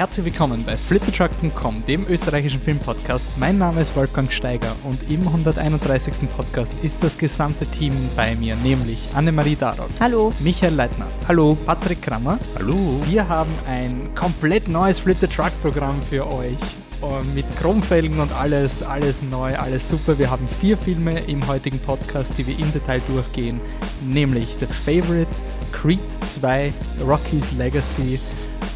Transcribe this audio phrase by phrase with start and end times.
[0.00, 3.36] herzlich willkommen bei flittertruck.com, dem österreichischen Filmpodcast.
[3.36, 6.26] Mein Name ist Wolfgang Steiger und im 131.
[6.34, 9.90] Podcast ist das gesamte Team bei mir, nämlich Annemarie Darok.
[10.00, 10.32] Hallo.
[10.40, 11.06] Michael Leitner.
[11.28, 11.54] Hallo.
[11.66, 12.38] Patrick Krammer.
[12.54, 13.02] Hallo.
[13.10, 16.56] Wir haben ein komplett neues Flitter Truck Programm für euch
[17.02, 20.18] und mit Chromfelgen und alles, alles neu, alles super.
[20.18, 23.60] Wir haben vier Filme im heutigen Podcast, die wir im Detail durchgehen,
[24.02, 25.42] nämlich The Favorite,
[25.72, 26.72] Creed 2,
[27.06, 28.18] Rocky's Legacy,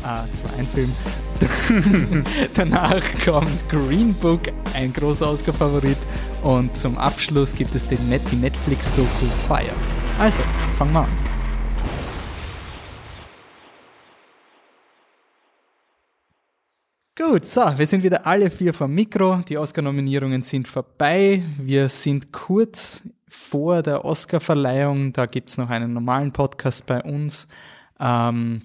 [0.04, 0.93] ah, das war ein Film.
[2.54, 4.43] Danach kommt Green Book,
[4.75, 5.99] ein großer Oscar-Favorit.
[6.43, 7.99] Und zum Abschluss gibt es den
[8.30, 9.75] die Netflix-Doku Fire.
[10.18, 10.43] Also,
[10.77, 11.13] fangen wir an.
[17.16, 19.39] Gut, so, wir sind wieder alle vier vom Mikro.
[19.49, 21.43] Die Oscar-Nominierungen sind vorbei.
[21.58, 25.13] Wir sind kurz vor der Oscar-Verleihung.
[25.13, 27.49] Da gibt es noch einen normalen Podcast bei uns.
[27.99, 28.61] Ähm,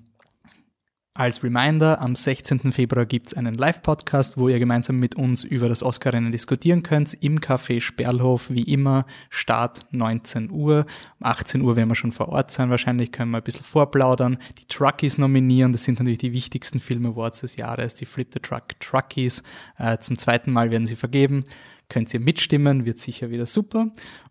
[1.20, 2.72] als Reminder, am 16.
[2.72, 7.14] Februar gibt es einen Live-Podcast, wo ihr gemeinsam mit uns über das Oscar-Rennen diskutieren könnt.
[7.14, 10.86] Im Café Sperlhof, wie immer, Start 19 Uhr.
[11.20, 12.70] Um 18 Uhr werden wir schon vor Ort sein.
[12.70, 14.38] Wahrscheinlich können wir ein bisschen vorplaudern.
[14.60, 15.74] Die Truckies nominieren.
[15.74, 19.44] Das sind natürlich die wichtigsten Film-Awards des Jahres, die Flip the Truck Truckies.
[19.78, 21.44] Äh, zum zweiten Mal werden sie vergeben.
[21.90, 23.88] Könnt ihr mitstimmen, wird sicher wieder super.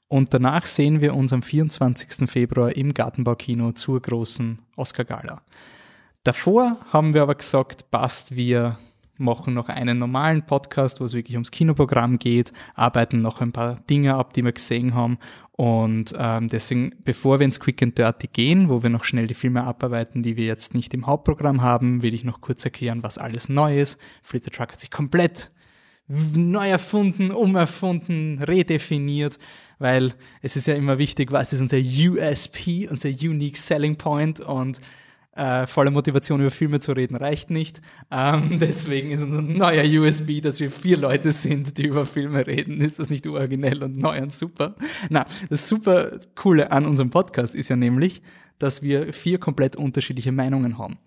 [0.09, 2.31] Und danach sehen wir uns am 24.
[2.31, 5.43] Februar im Gartenbaukino zur großen Oscar-Gala.
[6.25, 8.79] Davor haben wir aber gesagt, passt, wir
[9.19, 13.81] machen noch einen normalen Podcast, wo es wirklich ums Kinoprogramm geht, arbeiten noch ein paar
[13.91, 15.19] Dinge ab, die wir gesehen haben.
[15.53, 19.35] Und ähm, deswegen, bevor wir ins Quick and Dirty gehen, wo wir noch schnell die
[19.35, 23.19] Filme abarbeiten, die wir jetzt nicht im Hauptprogramm haben, will ich noch kurz erklären, was
[23.19, 24.01] alles neu ist.
[24.23, 25.51] Flip the Truck hat sich komplett
[26.07, 29.39] neu erfunden, umerfunden, redefiniert,
[29.79, 34.81] weil es ist ja immer wichtig, was ist unser USP, unser Unique Selling Point und
[35.39, 37.81] äh, voller Motivation über Filme zu reden reicht nicht.
[38.11, 42.81] Ähm, deswegen ist unser neuer USB, dass wir vier Leute sind, die über Filme reden.
[42.81, 44.75] Ist das nicht originell und neu und super?
[45.09, 48.23] Na, das super Coole an unserem Podcast ist ja nämlich,
[48.59, 50.99] dass wir vier komplett unterschiedliche Meinungen haben.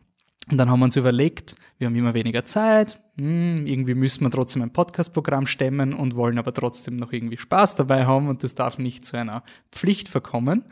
[0.50, 4.31] Und dann haben wir uns überlegt, wir haben immer weniger Zeit, hm, irgendwie müssen wir
[4.31, 8.56] trotzdem ein Podcast-Programm stemmen und wollen aber trotzdem noch irgendwie Spaß dabei haben und das
[8.56, 10.66] darf nicht zu einer Pflicht verkommen.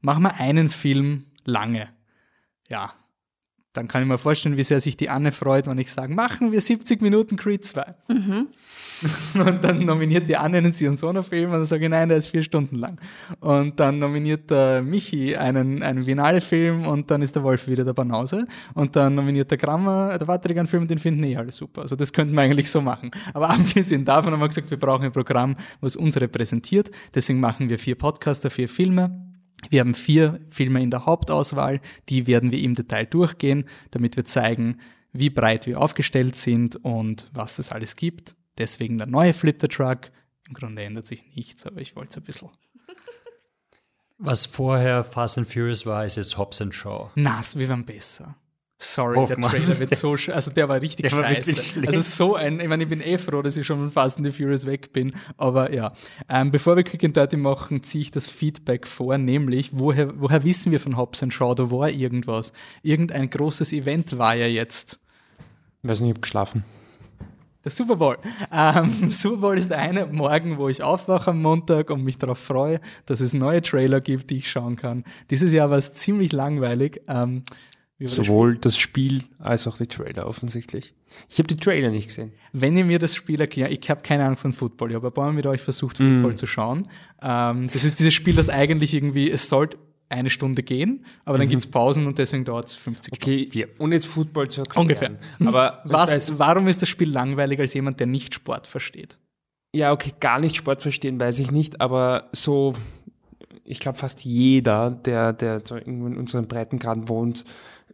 [0.00, 1.93] Machen wir einen Film lange
[2.74, 2.92] ja,
[3.72, 6.50] dann kann ich mir vorstellen, wie sehr sich die Anne freut, wenn ich sage, machen
[6.50, 7.94] wir 70 Minuten Creed 2.
[8.08, 8.48] Mhm.
[9.34, 12.16] Und dann nominiert die Anne einen Sion Sono Film und dann sage ich, nein, der
[12.16, 12.98] ist vier Stunden lang.
[13.40, 17.92] Und dann nominiert der Michi einen, einen Vinale-Film und dann ist der Wolf wieder der
[17.92, 18.46] Banause.
[18.72, 21.82] Und dann nominiert der Grammer, der Patrick einen Film und den finden eh alle super.
[21.82, 23.10] Also das könnten wir eigentlich so machen.
[23.34, 26.90] Aber abgesehen davon haben wir gesagt, wir brauchen ein Programm, was uns repräsentiert.
[27.14, 29.33] Deswegen machen wir vier Podcaster, vier Filme
[29.70, 34.24] wir haben vier Filme in der Hauptauswahl, die werden wir im Detail durchgehen, damit wir
[34.24, 34.78] zeigen,
[35.12, 38.36] wie breit wir aufgestellt sind und was es alles gibt.
[38.58, 40.10] Deswegen der neue Flip the Truck.
[40.48, 42.50] Im Grunde ändert sich nichts, aber ich wollte es ein bisschen.
[44.18, 47.10] Was vorher Fast and Furious war, ist jetzt Hobbs and Shaw.
[47.14, 48.36] Nass, wir waren besser.
[48.76, 51.76] Sorry, Hoffen der Trailer wird so, also der war richtig der scheiße.
[51.76, 54.18] War also so ein, ich meine, ich bin eh froh, dass ich schon von Fast
[54.18, 55.92] and the Furious weg bin, aber ja.
[56.28, 60.42] Ähm, bevor wir Quick and Dirty machen, ziehe ich das Feedback vor, nämlich, woher, woher
[60.44, 62.52] wissen wir von Hobbs Shaw, da war irgendwas.
[62.82, 64.98] Irgendein großes Event war ja jetzt.
[65.82, 66.64] Ich weiß nicht, ich habe geschlafen.
[67.64, 68.18] Der Super Bowl.
[68.52, 72.80] Ähm, Super Bowl ist eine Morgen, wo ich aufwache am Montag und mich darauf freue,
[73.06, 75.04] dass es neue Trailer gibt, die ich schauen kann.
[75.30, 77.00] Dieses Jahr war es ziemlich langweilig.
[77.08, 77.44] Ähm,
[78.00, 80.94] Sowohl das Spiel als auch die Trailer offensichtlich.
[81.30, 82.32] Ich habe die Trailer nicht gesehen.
[82.52, 85.12] Wenn ihr mir das Spiel erklärt, ich habe keine Ahnung von Football, ich habe ein
[85.12, 86.36] paar Mal mit euch versucht, Football mm.
[86.36, 86.88] zu schauen.
[87.22, 89.78] Ähm, das ist dieses Spiel, das eigentlich irgendwie, es sollte
[90.08, 91.52] eine Stunde gehen, aber dann mhm.
[91.52, 93.68] gibt es Pausen und deswegen dauert es 50 okay, Stunden.
[93.68, 94.82] Okay, ohne jetzt Football zu erklären.
[94.82, 95.10] Ungefähr.
[95.44, 99.18] Aber Was, warum ist das Spiel langweilig als jemand, der nicht Sport versteht?
[99.74, 102.74] Ja, okay, gar nicht Sport verstehen, weiß ich nicht, aber so,
[103.64, 107.44] ich glaube fast jeder, der, der in unseren Breitengraden wohnt,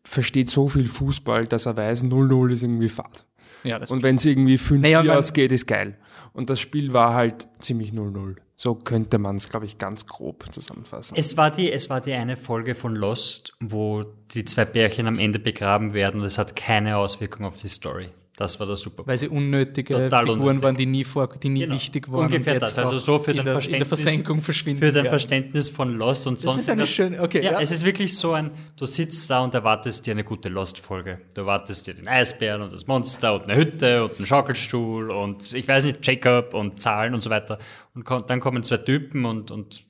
[0.05, 3.27] versteht so viel Fußball, dass er weiß, 0-0 ist irgendwie Fahrt.
[3.63, 5.99] Ja, das und wenn es irgendwie 5 naja, ausgeht, ist geil.
[6.33, 8.37] Und das Spiel war halt ziemlich 0-0.
[8.57, 11.17] So könnte man es, glaube ich, ganz grob zusammenfassen.
[11.17, 14.05] Es war, die, es war die eine Folge von Lost, wo
[14.35, 18.11] die zwei Bärchen am Ende begraben werden und es hat keine Auswirkung auf die Story.
[18.41, 19.03] Das war das super.
[19.07, 20.63] Weil sie unnötige Total Figuren unnötig.
[20.63, 21.75] waren, die nie, vor, die nie genau.
[21.75, 22.25] wichtig waren.
[22.25, 22.79] Ungefähr das.
[22.79, 24.81] Also so für in, der, in der Versenkung verschwinden.
[24.81, 26.57] Für dein Verständnis von Lost und sonst.
[26.57, 27.45] Das ist eine schöne, okay.
[27.45, 30.49] Ja, ja, es ist wirklich so ein, du sitzt da und erwartest dir eine gute
[30.49, 31.19] Lost-Folge.
[31.35, 35.53] Du erwartest dir den Eisbären und das Monster und eine Hütte und einen Schaukelstuhl und
[35.53, 37.59] ich weiß nicht, Jacob und Zahlen und so weiter.
[37.95, 39.85] Und dann kommen zwei Typen und, und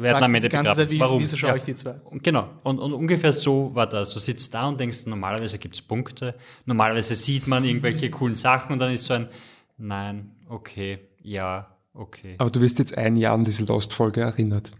[0.00, 0.74] werden am Ende begraben.
[0.74, 1.20] Zeit, wie- Warum?
[1.20, 1.56] wieso schaue Ja.
[1.56, 1.92] ich die zwei?
[2.04, 2.48] Und Genau.
[2.62, 4.10] Und, und ungefähr so war das.
[4.10, 6.34] Du sitzt da und denkst, normalerweise gibt es Punkte.
[6.66, 9.28] Normalerweise sieht man irgendwelche coolen Sachen und dann ist so ein
[9.76, 12.36] Nein, okay, ja, okay.
[12.38, 14.70] Aber du wirst jetzt ein Jahr an diese Lost-Folge erinnert.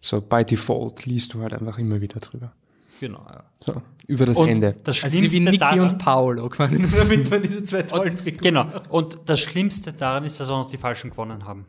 [0.00, 2.52] So, by default liest du halt einfach immer wieder drüber.
[3.00, 3.44] Genau, ja.
[3.64, 4.76] So, über das Und Ende.
[4.84, 8.16] Das Also wie Schlimmste Niki daran, und Paolo, quasi nur damit man diese zwei tollen
[8.16, 8.66] Figuren Genau.
[8.90, 11.66] Und das Schlimmste daran ist, dass auch noch die Falschen gewonnen haben.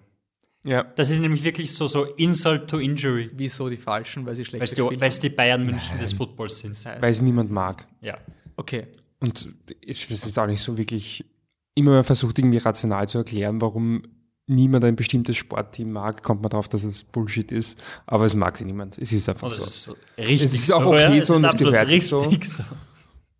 [0.69, 0.83] Ja.
[0.83, 3.31] Das ist nämlich wirklich so, so Insult to Injury.
[3.33, 6.85] Wieso die Falschen, weil sie schlecht Weil es die, Bayern München des Footballs sind.
[6.85, 7.87] Weil es niemand mag.
[8.01, 8.19] Ja.
[8.55, 8.85] Okay.
[9.19, 9.51] Und
[9.85, 11.25] es ist auch nicht so wirklich,
[11.73, 14.03] immer wenn man versucht irgendwie rational zu erklären, warum
[14.45, 17.81] niemand ein bestimmtes Sportteam mag, kommt man darauf, dass es Bullshit ist.
[18.05, 18.99] Aber es mag sie niemand.
[18.99, 19.63] Es ist einfach so.
[19.63, 22.29] ist so richtig Es ist auch okay ja, so und es gehört sich so.
[22.43, 22.63] so.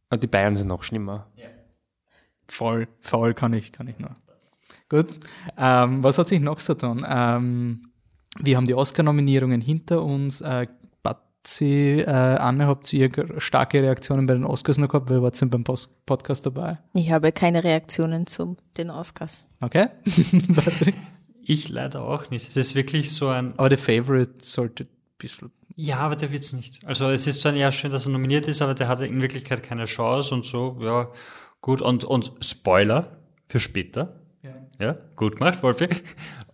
[0.09, 1.31] Und die Bayern sind noch schlimmer.
[2.47, 4.15] Voll, voll kann ich, kann ich nur.
[4.89, 5.07] Gut.
[5.57, 7.05] Ähm, was hat sich noch so getan?
[7.07, 7.81] Ähm,
[8.39, 10.41] wir haben die Oscar-Nominierungen hinter uns.
[10.41, 10.65] Äh,
[11.03, 15.09] Batzi, äh, Anne, habt ihr starke Reaktionen bei den Oscars noch gehabt?
[15.09, 16.79] Wer war denn beim Pos Podcast dabei?
[16.93, 19.47] Ich habe keine Reaktionen zu den Oscars.
[19.61, 19.87] Okay.
[20.55, 20.95] Patrick?
[21.41, 22.47] Ich leider auch nicht.
[22.47, 23.53] Es ist wirklich so ein.
[23.57, 25.51] Aber der Favorite sollte ein bisschen.
[25.75, 26.85] Ja, aber der wird's nicht.
[26.85, 29.63] Also es ist zwar ja schön, dass er nominiert ist, aber der hatte in Wirklichkeit
[29.63, 30.77] keine Chance und so.
[30.81, 31.09] Ja,
[31.61, 31.81] gut.
[31.81, 34.18] Und, und Spoiler für später.
[34.79, 34.97] Ja.
[35.15, 35.89] Gut gemacht, Wolfi.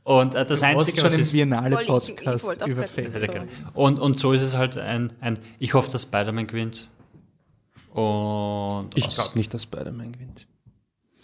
[0.04, 1.31] Und äh, das Du Einzige, schon was ist.
[1.31, 3.19] Biennale-Podcast wollte auch über gerade Favorite.
[3.19, 3.39] Sehr Sorry.
[3.48, 3.51] gerne.
[3.74, 6.89] Und, und so ist es halt ein, ein ich hoffe, dass Spider-Man gewinnt.
[7.94, 10.48] Und Ich glaube nicht, dass Spider-Man gewinnt.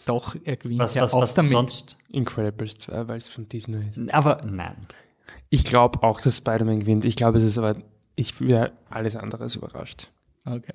[0.06, 1.52] Doch, er gewinnt was, ja was, auch was damit.
[1.52, 1.98] sonst?
[2.10, 4.00] Incredibles 2, weil es von Disney ist.
[4.14, 4.78] Aber nein.
[5.50, 7.06] Ich glaube auch, dass Spider-Man gewinnt.
[7.06, 7.76] Ich glaube, es ist aber,
[8.16, 10.10] ich wäre alles andere als überrascht.
[10.46, 10.74] Okay.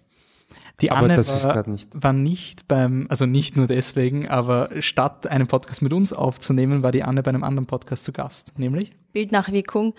[0.83, 2.03] Die Aber Anne das war, nicht.
[2.03, 6.93] war nicht beim, also nicht nur deswegen, aber statt einen Podcast mit uns aufzunehmen, war
[6.93, 9.95] die Anne bei einem anderen Podcast zu Gast, nämlich Bildnachwirkung.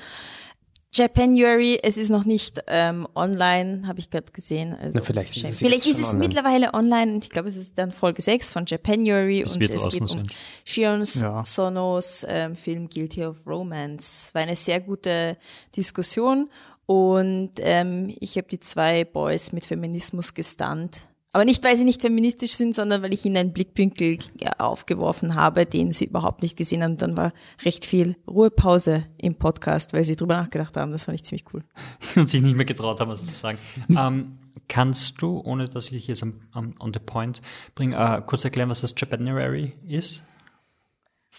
[0.93, 4.73] Japanuary, es ist noch nicht ähm, online, habe ich gerade gesehen.
[4.73, 6.19] Also Na, vielleicht ist es vielleicht ist es online.
[6.19, 9.89] mittlerweile online und ich glaube, es ist dann Folge 6 von Japanuary Es und es
[9.89, 10.27] geht um sein.
[10.63, 11.43] Shion Ja.
[11.45, 14.33] Sonos ähm, Film Guilty of Romance.
[14.33, 15.37] War eine sehr gute
[15.75, 16.49] Diskussion
[16.87, 21.01] und ähm, ich habe die zwei Boys mit Feminismus gestunt.
[21.33, 24.17] Aber nicht, weil sie nicht feministisch sind, sondern weil ich ihnen einen Blickwinkel
[24.57, 26.95] aufgeworfen habe, den sie überhaupt nicht gesehen haben.
[26.97, 30.91] Dann war recht viel Ruhepause im Podcast, weil sie drüber nachgedacht haben.
[30.91, 31.63] Das fand ich ziemlich cool.
[32.15, 33.59] und sich nicht mehr getraut haben, was zu sagen.
[33.89, 34.37] ähm,
[34.69, 37.41] kannst du, ohne dass ich dich jetzt am, am, on the point
[37.75, 40.25] bringe, äh, kurz erklären, was das Japanuary ist?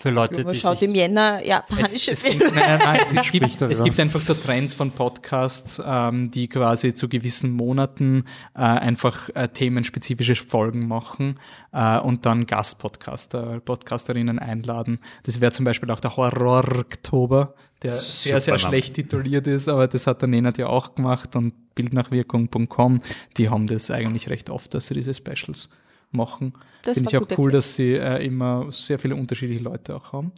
[0.00, 2.54] Für Leute, Man die schaut sich, im Jänner es, japanische es, sind, Filme.
[2.54, 6.94] nein, nein, nein, es, gibt, es gibt einfach so Trends von Podcasts, ähm, die quasi
[6.94, 8.22] zu gewissen Monaten
[8.54, 11.40] äh, einfach äh, themenspezifische Folgen machen
[11.72, 15.00] äh, und dann Gastpodcaster, Podcasterinnen einladen.
[15.24, 18.68] Das wäre zum Beispiel auch der Horror-Oktober, der sehr, sehr Super Name.
[18.68, 23.00] schlecht tituliert ist, aber das hat der Nenad ja auch gemacht und bildnachwirkung.com,
[23.36, 25.70] die haben das eigentlich recht oft, dass sie diese Specials
[26.10, 26.52] machen.
[26.82, 27.54] Das Finde ich auch cool, erklärt.
[27.54, 30.32] dass sie äh, immer sehr viele unterschiedliche Leute auch haben.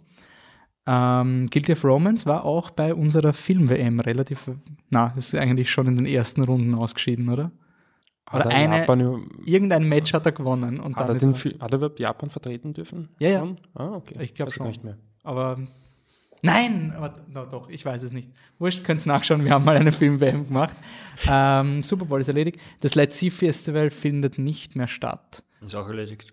[0.86, 4.50] Ähm, Guilty of Romance war auch bei unserer Film-WM relativ,
[4.88, 7.52] na, ist eigentlich schon in den ersten Runden ausgeschieden, oder?
[8.26, 11.44] Hat Oder er eine- Japan, Irgendein Match hat er gewonnen und hat, er dann ist
[11.44, 13.08] den, er, hat er überhaupt Japan vertreten dürfen?
[13.18, 13.46] Ja, ja.
[13.74, 14.16] Ah, okay.
[14.22, 14.66] Ich glaub Weiß schon.
[14.68, 14.96] Nicht mehr.
[15.24, 15.56] aber
[16.42, 18.30] nein, aber na, doch, ich weiß es nicht.
[18.58, 20.76] Wurscht, könnt nachschauen, wir haben mal eine Film-WM gemacht.
[21.28, 22.58] Ähm, Super Bowl ist erledigt.
[22.80, 25.42] Das Let's See Festival findet nicht mehr statt.
[25.64, 26.32] ist auch erledigt.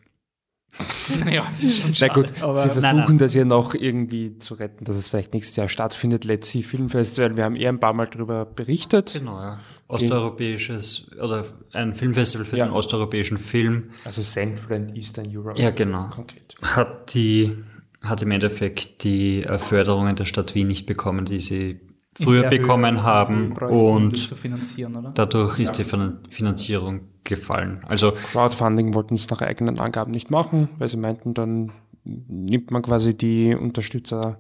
[1.26, 3.18] naja, ist schon Na schade, gut, aber sie versuchen Nein, nein.
[3.18, 6.26] das ja noch irgendwie zu retten, dass es vielleicht nächstes Jahr stattfindet.
[6.26, 9.14] Let's See Film Festival, wir haben eher ein paar Mal darüber berichtet.
[9.14, 9.60] Genau, ja.
[9.88, 12.66] Osteuropäisches oder ein Filmfestival für Ja.
[12.66, 15.60] den osteuropäischen Film Also Central and Eastern Europe.
[15.60, 16.10] Ja, genau.
[16.10, 16.56] Konkret.
[16.62, 17.56] hat die
[18.02, 21.80] hat im Endeffekt die äh, Förderungen der Stadt Wien nicht bekommen, die sie
[22.20, 25.12] früher der bekommen Höhe, haben und zu finanzieren, oder?
[25.14, 27.82] dadurch ist die Fin- Finanzierung gefallen.
[27.88, 31.72] Also Crowdfunding wollten es nach eigenen Angaben nicht machen, weil sie meinten, dann
[32.04, 34.40] nimmt man quasi die Unterstützer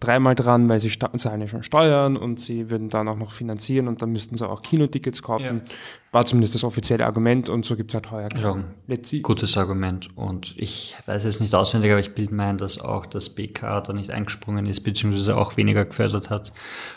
[0.00, 3.88] dreimal dran, weil sie zahlen ja schon Steuern und sie würden dann auch noch finanzieren
[3.88, 5.62] und dann müssten sie auch Kinotickets kaufen.
[6.12, 8.56] War zumindest das offizielle Argument und so gibt es halt heuer Ja.
[8.86, 9.20] Let's see.
[9.20, 13.06] gutes Argument und ich weiß es nicht auswendig, aber ich bilde mir ein, dass auch
[13.06, 16.52] das BK da nicht eingesprungen ist, beziehungsweise auch weniger gefördert hat.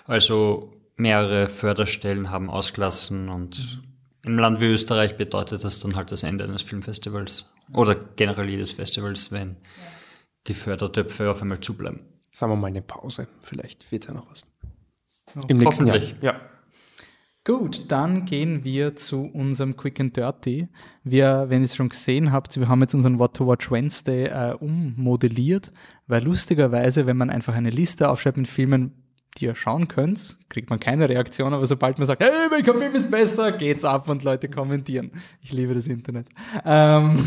[0.05, 3.81] Also mehrere Förderstellen haben ausgelassen und
[4.23, 8.71] im Land wie Österreich bedeutet das dann halt das Ende eines Filmfestivals oder generell jedes
[8.71, 9.57] Festivals, wenn
[10.47, 12.10] die Fördertöpfe auf einmal zubleiben.
[12.31, 13.27] Sagen wir mal eine Pause.
[13.41, 14.43] Vielleicht wird es ja noch was.
[15.47, 15.99] Im nächsten Jahr.
[16.21, 16.39] Ja.
[17.43, 20.67] Gut, dann gehen wir zu unserem Quick and Dirty.
[21.03, 24.25] Wir, wenn ihr es schon gesehen habt, wir haben jetzt unseren What to Watch Wednesday
[24.25, 25.71] äh, ummodelliert,
[26.05, 28.93] weil lustigerweise, wenn man einfach eine Liste aufschreibt mit Filmen,
[29.37, 32.93] die ihr schauen könnt, kriegt man keine Reaktion, aber sobald man sagt, hey, mein Film
[32.93, 35.09] ist besser, geht's ab und Leute kommentieren.
[35.41, 36.27] Ich liebe das Internet.
[36.63, 37.17] Ähm,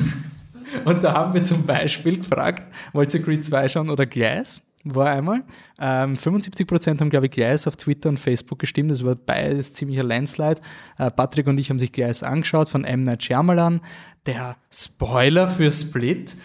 [0.84, 4.60] und da haben wir zum Beispiel gefragt, wollt ihr Creed 2 schauen oder Glass?
[4.84, 5.44] War einmal.
[5.78, 8.90] Ähm, 75% haben, glaube ich, Gleis auf Twitter und Facebook gestimmt.
[8.90, 10.60] Das war beides ziemlicher Landslide.
[10.98, 13.04] Äh, Patrick und ich haben sich Gleis angeschaut von M.
[13.04, 13.80] Night Shyamalan.
[14.26, 16.36] Der Spoiler für Split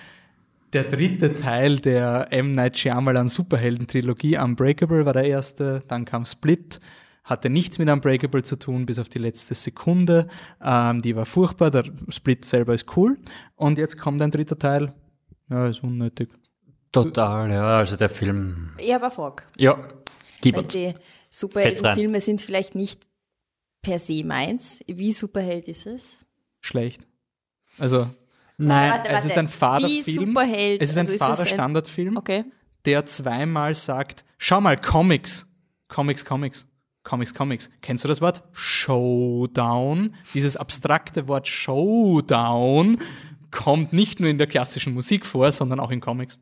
[0.73, 2.53] der dritte Teil der M.
[2.53, 6.79] Night Shyamalan Superhelden-Trilogie, Unbreakable war der erste, dann kam Split,
[7.23, 10.27] hatte nichts mit Unbreakable zu tun, bis auf die letzte Sekunde.
[10.63, 13.17] Ähm, die war furchtbar, der Split selber ist cool.
[13.55, 14.93] Und jetzt kommt ein dritter Teil.
[15.49, 16.29] Ja, ist unnötig.
[16.91, 18.71] Total, ja, also der Film.
[18.81, 19.43] Ja, aber Frog.
[19.57, 19.87] Ja,
[20.41, 20.73] gib Weißt uns.
[20.73, 20.93] die
[21.29, 23.05] Superheldenfilme sind vielleicht nicht
[23.81, 24.79] per se meins.
[24.87, 26.25] Wie Superheld ist es?
[26.61, 27.07] Schlecht.
[27.77, 28.09] Also,
[28.57, 30.29] Nein, Warte, es ist ein fader Wie Film.
[30.29, 30.81] Superheld.
[30.81, 32.43] Es ist ein also fader es ein- Standardfilm, Okay.
[32.85, 35.47] der zweimal sagt, schau mal, Comics.
[35.87, 36.67] Comics, Comics.
[37.03, 37.69] Comics, Comics.
[37.81, 38.43] Kennst du das Wort?
[38.51, 40.13] Showdown.
[40.33, 42.97] Dieses abstrakte Wort Showdown
[43.51, 46.37] kommt nicht nur in der klassischen Musik vor, sondern auch in Comics.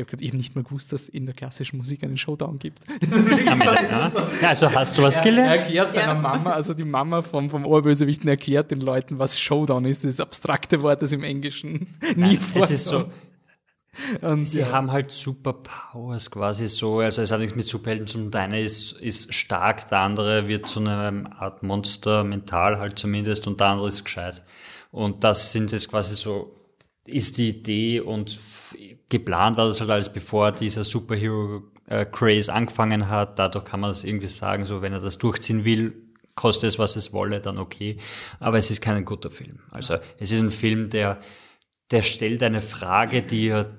[0.00, 2.16] Ich habe gesagt, ich habe nicht mal gewusst, dass es in der klassischen Musik einen
[2.16, 2.80] Showdown gibt.
[2.88, 4.10] am Ende, ja.
[4.40, 5.60] ja, also hast du was Er gelernt?
[5.60, 6.20] erklärt seiner Ja.
[6.20, 10.80] Mama, also die Mama vom, vom Oberbösewichten erklärt den Leuten, was Showdown ist, dieses abstrakte
[10.82, 12.64] Wort, das im Englischen nie vorkommt.
[12.64, 13.04] Es ist so,
[14.22, 14.70] Und sie ja.
[14.72, 18.30] haben halt Superpowers quasi so, also es hat nichts mit Superhelden zu tun.
[18.30, 23.46] Der eine ist, ist stark, der andere wird zu einer Art Monster, mental halt zumindest,
[23.46, 24.44] und der andere ist gescheit.
[24.92, 26.56] Und das sind jetzt quasi so,
[27.06, 28.38] ist die Idee und
[29.10, 33.38] geplant war das halt alles, bevor dieser Superhero-Craze angefangen hat.
[33.38, 35.92] Dadurch kann man das irgendwie sagen, so wenn er das durchziehen will,
[36.34, 37.98] koste es, was es wolle, dann okay.
[38.38, 39.58] Aber es ist kein guter Film.
[39.70, 41.18] Also es ist ein Film, der,
[41.90, 43.76] der stellt eine Frage, die er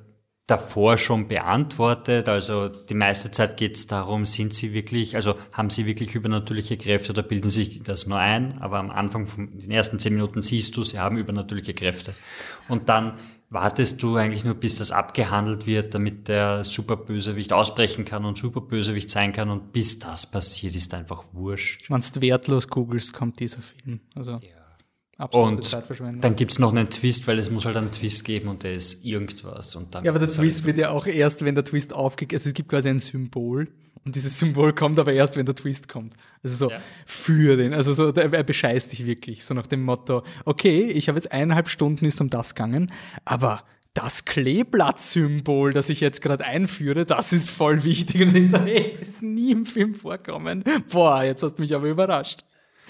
[0.51, 2.27] davor schon beantwortet.
[2.27, 6.77] Also die meiste Zeit geht es darum, sind sie wirklich, also haben sie wirklich übernatürliche
[6.77, 8.61] Kräfte oder bilden sich das nur ein?
[8.61, 12.13] Aber am Anfang von den ersten zehn Minuten siehst du, sie haben übernatürliche Kräfte.
[12.67, 13.13] Und dann
[13.51, 19.10] wartest du eigentlich nur, bis das abgehandelt wird, damit der Superbösewicht ausbrechen kann und Superbösewicht
[19.10, 19.50] sein kann.
[19.50, 21.89] Und bis das passiert, ist einfach wurscht.
[21.89, 24.00] Wenn du wertlos googelst, kommt dieser Film.
[24.15, 24.39] Also
[25.22, 26.22] absolute Und Zeitverschwendung.
[26.22, 29.06] dann gibt's noch einen Twist, weil es muss halt einen Twist geben und der ist
[29.06, 29.75] irgendwas.
[29.75, 32.34] Und dann ja, aber der Twist wird ja auch erst, wenn der Twist aufgeht.
[32.34, 33.68] Also es gibt quasi ein Symbol
[34.04, 36.16] und dieses Symbol kommt aber erst, wenn der Twist kommt.
[36.44, 36.78] Also so Ja.
[37.06, 37.74] für den.
[37.74, 39.46] Also so, er bescheißt dich wirklich.
[39.46, 42.92] So nach dem Motto, okay, ich habe jetzt eineinhalb Stunden ist um das gegangen,
[43.25, 43.63] aber
[43.94, 48.22] das Kleeblatt-Symbol, das ich jetzt gerade einführe, das ist voll wichtig.
[48.22, 50.63] Und ich sage, hey, es ist nie im Film vorkommen.
[50.92, 52.42] Boah, jetzt hast du mich aber überrascht.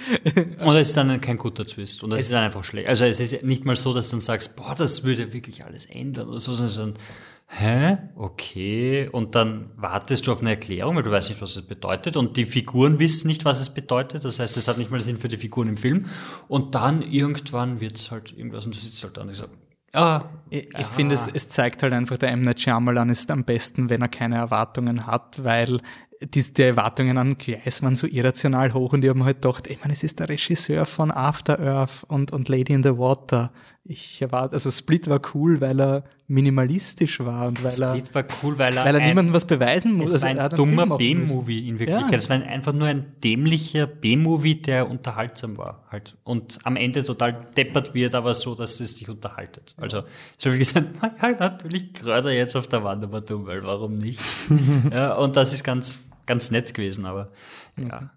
[0.60, 2.04] Und es ist dann kein guter Twist.
[2.04, 2.90] Und es, ist dann einfach schlecht.
[2.90, 5.86] Also es ist nicht mal so, dass du dann sagst, boah, das würde wirklich alles
[5.86, 7.02] ändern oder so, sondern so,
[7.48, 7.98] hä?
[8.16, 9.10] Okay.
[9.12, 12.18] Und dann wartest du auf eine Erklärung, weil du weißt nicht, was es bedeutet.
[12.18, 14.26] Und die Figuren wissen nicht, was es bedeutet.
[14.26, 16.06] Das heißt, es hat nicht mal Sinn für die Figuren im Film.
[16.48, 19.50] Und dann irgendwann wird's halt irgendwas und du sitzt halt da und ich sag,
[19.94, 22.42] ah, Ich, ich finde, es, es zeigt halt einfach, der M.
[22.42, 25.82] Night Shyamalan ist am besten, wenn er keine Erwartungen hat, weil
[26.24, 29.68] die, die Erwartungen an Gleis waren so irrational hoch und ich habe mir halt gedacht,
[29.68, 33.52] ich meine, es ist der Regisseur von After Earth und, und Lady in the Water.
[33.84, 38.24] Ich erwarte, also Split war cool, weil er minimalistisch war und weil er, Split war
[38.44, 40.10] cool, weil er, weil er ein- niemandem was beweisen muss.
[40.10, 40.98] Es Also war er ein Film dummer.
[40.98, 42.12] B-Movie in Wirklichkeit.
[42.12, 42.18] Ja.
[42.18, 45.84] Es war ein- einfach nur ein dämlicher B-Movie, der unterhaltsam war.
[45.90, 46.16] Halt.
[46.24, 49.74] Und am Ende total deppert wird, aber so, dass es dich unterhaltet.
[49.78, 50.04] Also,
[50.38, 50.90] ich habe gesagt,
[51.22, 54.20] ja, natürlich gerade jetzt auf der Wand, aber dumm, weil warum nicht?
[54.92, 56.00] ja, und das ist ganz,
[56.32, 57.30] ganz nett gewesen, aber
[57.78, 58.10] ja.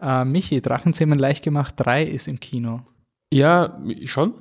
[0.00, 2.80] Äh, Michi, Drachenzähmen leicht gemacht 3 ist im Kino.
[3.30, 4.32] Ja, schon.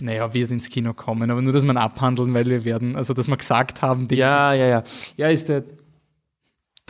[0.00, 3.28] Naja, wird ins Kino kommen, aber nur, dass man abhandeln, weil wir werden, also dass
[3.28, 4.82] wir gesagt haben, die Ja, ja, ja.
[5.16, 5.62] Ja, ist der,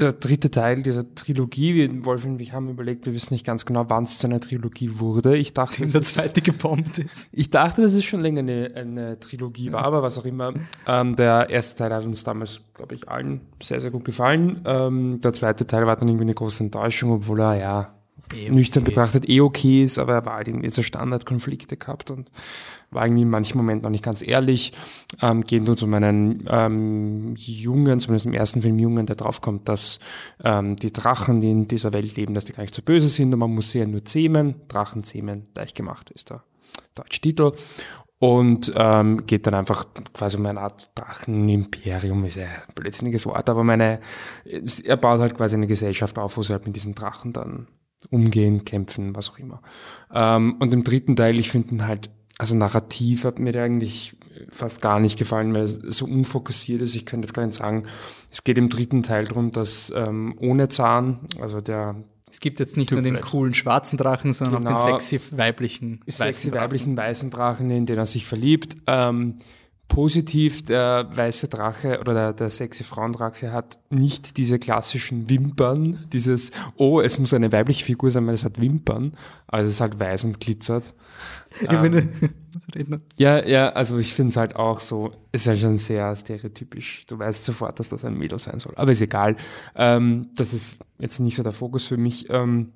[0.00, 1.74] der dritte Teil dieser Trilogie.
[1.74, 4.40] Wir, Wolf und ich haben überlegt, wir wissen nicht ganz genau, wann es zu einer
[4.40, 5.36] Trilogie wurde.
[5.36, 7.28] Ich dachte, es der zweite gebombt ist.
[7.32, 10.54] Ich dachte, dass es schon länger eine, eine Trilogie war, aber was auch immer.
[10.86, 14.62] Ähm, der erste Teil hat uns damals, glaube ich, allen sehr, sehr gut gefallen.
[14.64, 17.94] Ähm, der zweite Teil war dann irgendwie eine große Enttäuschung, obwohl er ja
[18.34, 18.90] Eh nüchtern okay.
[18.90, 22.30] betrachtet eh okay ist, aber er war halt irgendwie so Standardkonflikte gehabt und
[22.90, 24.72] war irgendwie in manchen Momenten noch nicht ganz ehrlich.
[25.20, 30.00] Ähm, geht uns um einen ähm, Jungen, zumindest im ersten Film Jungen, der draufkommt, dass
[30.42, 33.32] ähm, die Drachen, die in dieser Welt leben, dass die gar nicht so böse sind
[33.32, 34.56] und man muss sie ja nur zähmen.
[34.68, 36.42] Drachen zähmen, leicht gemacht ist der
[36.94, 37.52] deutsche Titel.
[38.20, 43.48] Und ähm, geht dann einfach quasi um eine Art Drachenimperium, ist ja ein blödsinniges Wort,
[43.48, 44.00] aber meine,
[44.44, 47.68] er baut halt quasi eine Gesellschaft auf, wo sie halt mit diesen Drachen dann
[48.10, 49.62] umgehen, kämpfen, was auch immer.
[50.12, 54.14] Ähm, und im dritten Teil, ich finde ihn halt, also narrativ hat mir der eigentlich
[54.50, 56.94] fast gar nicht gefallen, weil es so unfokussiert ist.
[56.94, 57.82] Ich könnte jetzt gar nicht sagen.
[58.30, 61.96] Es geht im dritten Teil darum, dass ähm, ohne Zahn, also der
[62.30, 64.76] es gibt jetzt nicht nur den coolen schwarzen Drachen, sondern Genau.
[64.76, 66.62] auch den sexy weiblichen sexy weißen Drachen.
[66.64, 68.76] weiblichen weißen Drachen, in den er sich verliebt.
[68.86, 69.36] Ähm,
[69.88, 76.52] positiv, der weiße Drache oder der, der sexy Frauendrache hat nicht diese klassischen Wimpern, dieses,
[76.76, 79.12] oh, es muss eine weibliche Figur sein, weil es hat Wimpern,
[79.46, 80.94] also es ist halt weiß und glitzert.
[81.60, 82.08] Ich finde,
[82.74, 83.00] Redner.
[83.16, 87.06] Ja, ja, also ich finde es halt auch so, ist halt schon sehr stereotypisch.
[87.06, 88.74] Du weißt sofort, dass das ein Mädel sein soll.
[88.76, 89.36] Aber ist egal.
[89.74, 92.28] Ähm, das ist jetzt nicht so der Fokus für mich.
[92.30, 92.72] Ähm,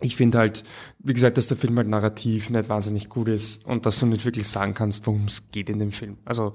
[0.00, 0.64] ich finde halt,
[1.00, 4.24] wie gesagt, dass der Film halt narrativ nicht wahnsinnig gut ist und dass du nicht
[4.24, 6.18] wirklich sagen kannst, worum es geht in dem Film.
[6.24, 6.52] Also,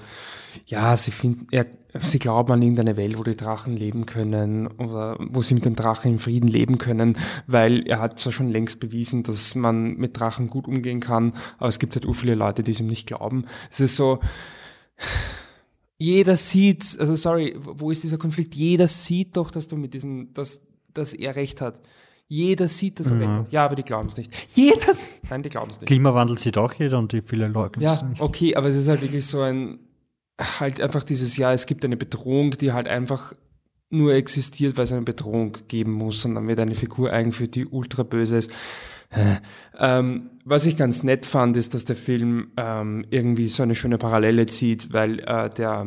[0.65, 1.65] ja, sie finden, er,
[1.99, 5.75] sie glauben an irgendeine Welt, wo die Drachen leben können oder wo sie mit dem
[5.75, 10.17] Drachen in Frieden leben können, weil er hat zwar schon längst bewiesen, dass man mit
[10.17, 13.07] Drachen gut umgehen kann, aber es gibt halt ur viele Leute, die es ihm nicht
[13.07, 13.45] glauben.
[13.69, 14.19] Es ist so,
[15.97, 18.55] jeder sieht, also sorry, wo ist dieser Konflikt?
[18.55, 21.81] Jeder sieht doch, dass du mit diesen, dass, dass er recht hat.
[22.33, 23.51] Jeder sieht, recht hat.
[23.51, 24.33] Ja, aber die glauben es nicht.
[24.55, 24.93] Jeder,
[25.29, 25.87] nein, die glauben es nicht.
[25.87, 28.21] Klimawandel sieht auch jeder und die viele leugnen es Ja, nicht.
[28.21, 29.77] okay, aber es ist halt wirklich so ein,
[30.59, 33.33] halt einfach dieses Jahr, es gibt eine Bedrohung, die halt einfach
[33.91, 37.67] nur existiert, weil es eine Bedrohung geben muss und dann wird eine Figur eingeführt, die
[37.67, 38.51] ultra böse ist.
[39.77, 43.99] Ähm, was ich ganz nett fand, ist, dass der Film ähm, irgendwie so eine schöne
[43.99, 45.85] Parallele zieht, weil äh, der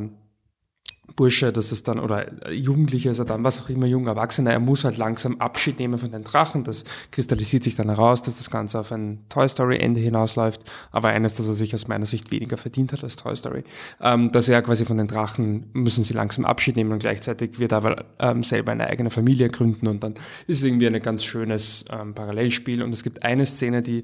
[1.15, 4.61] Bursche, das ist dann, oder Jugendlicher ist er dann, was auch immer, junger Erwachsener, er
[4.61, 6.65] muss halt langsam Abschied nehmen von den Drachen.
[6.65, 10.61] Das kristallisiert sich dann heraus, dass das Ganze auf ein Toy Story Ende hinausläuft.
[10.91, 13.63] Aber eines, das er sich aus meiner Sicht weniger verdient hat als Toy Story.
[14.01, 17.73] Ähm, dass er quasi von den Drachen müssen sie langsam Abschied nehmen und gleichzeitig wird
[17.73, 20.15] er aber ähm, selber eine eigene Familie gründen und dann
[20.47, 22.83] ist irgendwie ein ganz schönes ähm, Parallelspiel.
[22.83, 24.03] Und es gibt eine Szene, die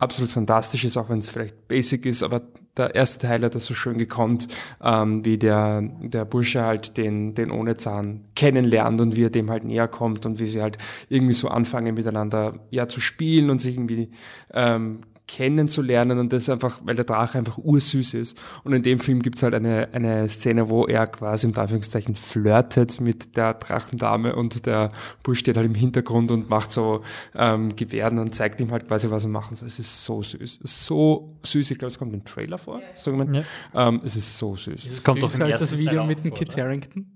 [0.00, 2.42] absolut fantastisch ist, auch wenn es vielleicht basic ist, aber
[2.76, 4.48] der erste Teil hat das so schön gekonnt,
[4.82, 9.50] ähm, wie der, der Bursche halt den, den ohne Zahn kennenlernt und wie er dem
[9.50, 10.78] halt näher kommt und wie sie halt
[11.08, 14.10] irgendwie so anfangen miteinander ja zu spielen und sich irgendwie
[14.54, 18.36] ähm, kennenzulernen und das einfach, weil der Drache einfach ursüß ist.
[18.64, 23.00] Und in dem Film gibt's halt eine, eine Szene, wo er quasi im Anführungszeichen flirtet
[23.00, 24.90] mit der Drachendame und der
[25.22, 27.02] Bursch steht halt im Hintergrund und macht so
[27.36, 29.68] ähm, Gebärden und zeigt ihm halt quasi, was er machen soll.
[29.68, 30.40] Es ist so süß.
[30.40, 31.70] Es ist so süß.
[31.70, 32.80] Ich glaube, es kommt im Trailer vor.
[32.96, 33.44] Sagen wir.
[33.74, 34.84] Ähm, es ist so süß.
[34.84, 36.64] Es kommt doch als das Video mit dem Kit oder?
[36.64, 37.06] Harrington.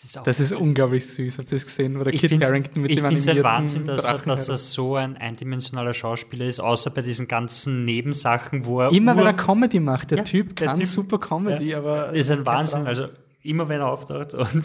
[0.00, 1.38] Das ist auch Das ist unglaublich süß.
[1.38, 1.96] Habt ihr das gesehen?
[1.96, 4.48] Oder ich Kit finde Harrington mit ich dem finde es ein Wahnsinn, dass er, dass
[4.48, 9.26] er so ein eindimensionaler Schauspieler ist, außer bei diesen ganzen Nebensachen, wo er Immer wenn
[9.26, 10.12] er Comedy macht.
[10.12, 12.12] Der Ja, Typ der kann Typ- super Comedy, Ja, aber.
[12.12, 12.86] ist ein Wahnsinn.
[12.86, 13.08] Also
[13.42, 14.64] immer wenn er auftaucht und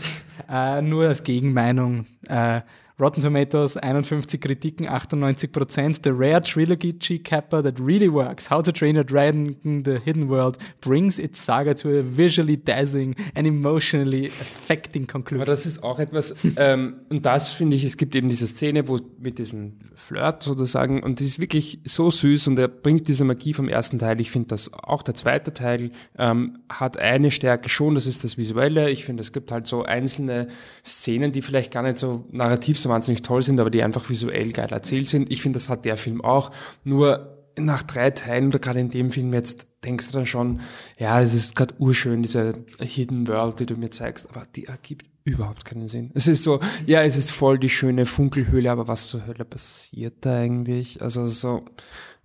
[0.49, 2.05] Äh, nur als Gegenmeinung.
[2.27, 2.61] Äh,
[3.03, 5.99] Rotten Tomatoes 51 Kritiken, 98 Prozent.
[6.05, 8.49] The rare trilogy G-Capper that really works.
[8.49, 13.15] How to Train a Dragon, The Hidden World brings its saga to a visually dazzling
[13.35, 15.45] and emotionally affecting Aber conclusion.
[15.45, 18.97] das ist auch etwas, ähm, und das finde ich, es gibt eben diese Szene, wo
[19.19, 23.53] mit diesem Flirt sozusagen, und die ist wirklich so süß und er bringt diese Magie
[23.53, 24.21] vom ersten Teil.
[24.21, 28.37] Ich finde, dass auch der zweite Teil ähm, hat eine Stärke schon, das ist das
[28.37, 28.89] Visuelle.
[28.91, 30.47] Ich finde, es gibt halt so einzelne
[30.85, 34.51] Szenen, die vielleicht gar nicht so narrativ so wahnsinnig toll sind, aber die einfach visuell
[34.51, 35.31] geil erzählt sind.
[35.31, 36.51] Ich finde, das hat der Film auch.
[36.83, 40.61] Nur nach drei Teilen oder gerade in dem Film jetzt denkst du dann schon,
[40.97, 45.05] ja, es ist gerade urschön, diese Hidden World, die du mir zeigst, aber die ergibt
[45.25, 46.11] überhaupt keinen Sinn.
[46.13, 50.15] Es ist so, ja, es ist voll die schöne Funkelhöhle, aber was zur Hölle passiert
[50.21, 51.01] da eigentlich?
[51.01, 51.65] Also so,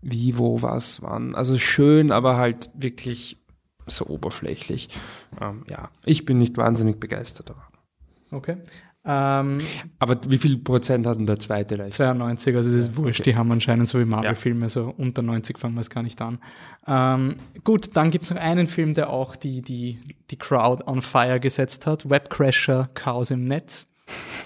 [0.01, 1.35] wie, wo, was, wann?
[1.35, 3.39] Also schön, aber halt wirklich
[3.87, 4.89] so oberflächlich.
[5.41, 7.55] Ähm, ja, ich bin nicht wahnsinnig begeistert.
[8.31, 8.59] Okay.
[9.11, 9.63] Ähm,
[9.99, 11.95] aber wie viel Prozent hat denn der zweite leicht?
[11.95, 14.09] 92, also es ist wurscht, die haben anscheinend so wie Ja.
[14.09, 16.39] Marvel-Filme, so unter 90 fangen wir es gar nicht an.
[16.87, 19.99] Ähm, gut, dann gibt es noch einen Film, der auch die, die,
[20.31, 23.89] die Crowd on fire gesetzt hat, Webcrasher, Chaos im Netz.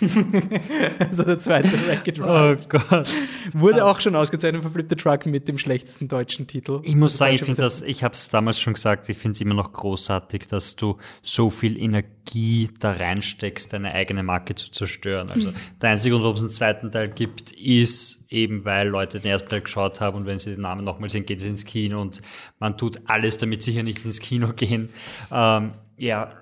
[0.98, 2.68] also der zweite Wreck-It oh Ralph.
[2.68, 3.08] Gott.
[3.52, 6.80] Wurde auch schon ausgezeichnet für Flip the Truck mit dem schlechtesten deutschen Titel.
[6.82, 9.40] Ich muss sagen, ich finde das, ich habe es damals schon gesagt, ich finde es
[9.40, 15.30] immer noch großartig, dass du so viel Energie da reinsteckst, deine eigene Marke zu zerstören.
[15.30, 19.30] Also der einzige Grund, warum es einen zweiten Teil gibt, ist eben, weil Leute den
[19.30, 22.00] ersten Teil geschaut haben und wenn sie den Namen nochmal sehen, geht es ins Kino
[22.00, 22.20] und
[22.58, 24.88] man tut alles, damit sie hier nicht ins Kino gehen.
[25.30, 26.41] Ähm, ja,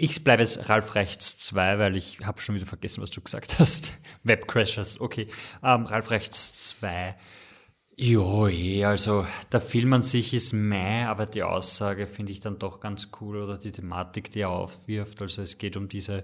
[0.00, 3.58] ich bleibe jetzt Ralf Rechts 2, weil ich habe schon wieder vergessen, was du gesagt
[3.58, 3.98] hast.
[4.22, 5.26] Webcrashers, okay.
[5.62, 7.16] Ähm, Ralf Rechts 2.
[7.96, 12.60] Jo, eh, also der Film an sich ist meh, aber die Aussage finde ich dann
[12.60, 15.20] doch ganz cool oder die Thematik, die er aufwirft.
[15.20, 16.22] Also es geht um diese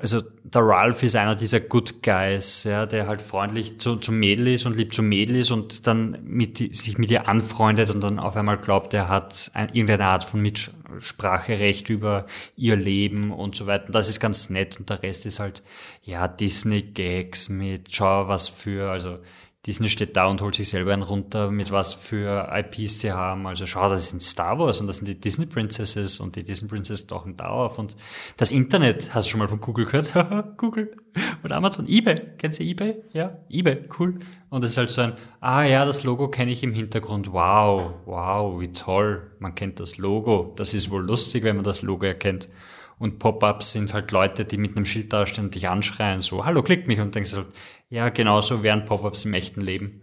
[0.00, 4.48] also der Ralph ist einer dieser Good Guys, ja, der halt freundlich zu, zum Mädel
[4.48, 8.18] ist und lieb zum Mädel ist und dann mit, sich mit ihr anfreundet und dann
[8.18, 13.66] auf einmal glaubt, er hat ein, irgendeine Art von Mitspracherecht über ihr Leben und so
[13.66, 13.86] weiter.
[13.86, 15.62] Und das ist ganz nett und der Rest ist halt,
[16.02, 19.18] ja, Disney-Gags mit, schau was für, also
[19.66, 23.46] Disney steht da und holt sich selber einen runter, mit was für IPs sie haben.
[23.46, 26.66] Also schau, das sind Star Wars und das sind die Disney Princesses und die Disney
[26.66, 27.78] Princesses tauchen da auf.
[27.78, 27.94] Und
[28.38, 30.14] das Internet, hast du schon mal von Google gehört?
[30.56, 30.90] Google
[31.44, 32.14] oder Amazon, eBay.
[32.38, 33.02] Kennst du eBay?
[33.12, 34.18] Ja, eBay, cool.
[34.48, 37.30] Und es ist halt so ein, ah ja, das Logo kenne ich im Hintergrund.
[37.30, 39.30] Wow, wow, wie toll.
[39.40, 40.54] Man kennt das Logo.
[40.56, 42.48] Das ist wohl lustig, wenn man das Logo erkennt.
[42.98, 46.62] Und Pop-ups sind halt Leute, die mit einem Schild dastehen und dich anschreien, so, hallo,
[46.62, 47.00] klick mich.
[47.00, 47.46] Und denkst halt,
[47.90, 50.02] ja, genauso wären Pop-ups im echten Leben.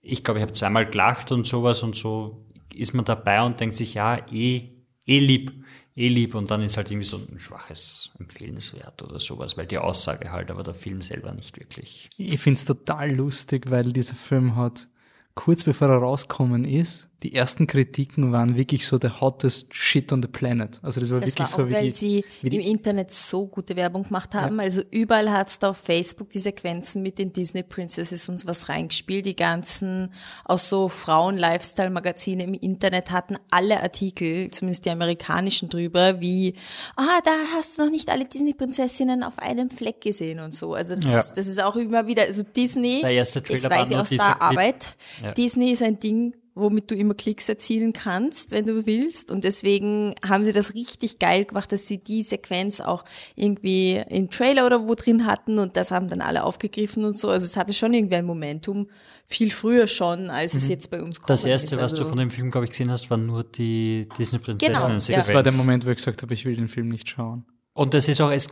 [0.00, 3.76] Ich glaube, ich habe zweimal gelacht und sowas und so ist man dabei und denkt
[3.76, 4.70] sich, ja, eh,
[5.06, 5.52] eh lieb,
[5.96, 6.34] eh lieb.
[6.34, 10.50] Und dann ist halt irgendwie so ein schwaches Empfehlenswert oder sowas, weil die Aussage halt,
[10.50, 12.10] aber der Film selber nicht wirklich.
[12.16, 14.88] Ich finde es total lustig, weil dieser Film hat
[15.34, 20.20] kurz bevor er rauskommen ist, die ersten Kritiken waren wirklich so the hottest shit on
[20.20, 20.78] the planet.
[20.82, 22.62] Also das war das wirklich war auch, so wie weil die, sie wie die im
[22.62, 24.60] Internet so gute Werbung gemacht haben.
[24.60, 29.24] Also überall hat's da auf Facebook die Sequenzen mit den Disney Princesses und was reingespielt.
[29.24, 30.12] Die ganzen,
[30.44, 36.54] aus so Frauen-Lifestyle-Magazine im Internet hatten alle Artikel, zumindest die amerikanischen drüber, wie,
[36.96, 40.74] ah, da hast du noch nicht alle Disney-Prinzessinnen auf einem Fleck gesehen und so.
[40.74, 41.24] Also das, Ja.
[41.36, 44.42] das ist auch immer wieder, also Disney, Der erste Trailer das weiß ich aus der.
[44.42, 45.32] Arbeit, Ja.
[45.32, 49.30] Disney ist ein Ding, womit du immer Klicks erzielen kannst, wenn du willst.
[49.30, 54.30] Und deswegen haben sie das richtig geil gemacht, dass sie die Sequenz auch irgendwie in
[54.30, 57.28] Trailer oder wo drin hatten und das haben dann alle aufgegriffen und so.
[57.30, 58.88] Also es hatte schon irgendwie ein Momentum,
[59.26, 61.28] viel früher schon, als es jetzt bei uns kommt.
[61.28, 61.32] Mhm.
[61.32, 64.80] Das erste, was du von dem Film, glaube ich, gesehen hast, war nur die Disney-Prinzessinnen.
[64.80, 65.00] Genau, ja.
[65.00, 65.26] Sequenz.
[65.26, 67.44] das war der Moment, wo ich gesagt habe, ich will den Film nicht schauen.
[67.72, 68.48] Und es ist auch, es,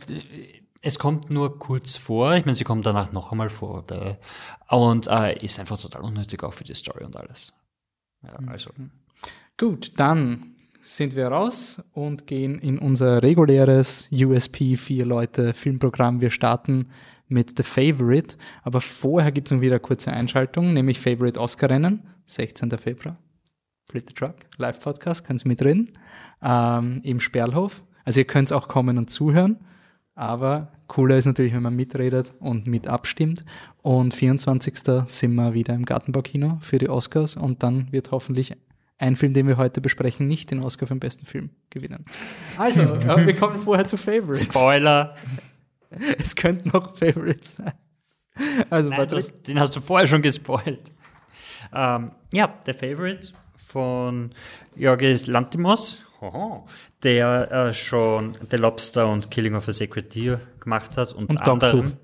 [0.81, 2.35] es kommt nur kurz vor.
[2.35, 3.83] Ich meine, sie kommt danach noch einmal vor.
[4.69, 7.53] Und äh, ist einfach total unnötig auch für die Story und alles.
[8.23, 8.71] Ja, also.
[9.57, 16.19] Gut, dann sind wir raus und gehen in unser reguläres USP vier Leute Filmprogramm.
[16.19, 16.87] Wir starten
[17.27, 22.03] mit The Favorite, aber vorher gibt es noch wieder eine kurze Einschaltung, nämlich Favorite Oscar-Rennen,
[22.25, 22.71] 16.
[22.71, 23.17] Februar.
[23.89, 25.91] Flip the Truck, Live-Podcast, könnt ihr mitreden,
[26.41, 27.83] ähm, im Sperlhof.
[28.05, 29.57] Also ihr könnt auch kommen und zuhören,
[30.15, 33.45] aber cooler ist natürlich, wenn man mitredet und mit abstimmt.
[33.81, 34.77] Und 24.
[35.05, 38.55] sind wir wieder im Gartenbaukino für die Oscars und dann wird hoffentlich
[38.97, 42.05] ein Film, den wir heute besprechen, nicht den Oscar für den besten Film gewinnen.
[42.57, 44.43] Also, ja, wir kommen vorher zu Favorites.
[44.43, 45.15] Spoiler!
[46.17, 47.73] Es könnten noch Favorites sein.
[48.71, 50.91] Also, Nein, das, den hast du vorher schon gespoilt.
[51.71, 54.31] Ähm, ja, The Favorite von
[54.75, 56.65] Jorgis Lantimos, hoho,
[57.03, 61.13] der äh, schon The Lobster und Killing of a Sacred Deer gemacht hat.
[61.13, 61.81] Und, Und anderem.
[61.81, 61.97] Dogtooth.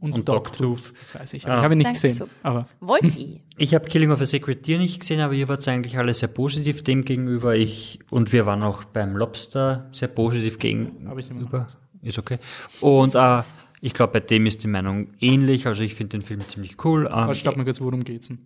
[0.00, 0.92] und, und Dogtooth.
[0.98, 1.46] Das weiß ich.
[1.46, 2.12] aber Ich habe ihn nicht Danke, gesehen.
[2.12, 2.28] so.
[2.42, 3.42] Aber Wolfi.
[3.56, 6.28] Ich habe Killing of a Sacred Deer nicht gesehen, aber ihr wart eigentlich alle sehr
[6.28, 7.54] positiv dem gegenüber.
[7.54, 11.66] Ich und wir waren auch beim Lobster sehr positiv gegenüber.
[12.02, 12.38] Ist okay.
[12.80, 13.40] Und äh,
[13.80, 15.66] ich glaube, bei dem ist die Meinung ähnlich.
[15.66, 17.06] Also ich finde den Film ziemlich cool.
[17.06, 18.38] Ähm, warte, stopp mal kurz, worum geht's denn?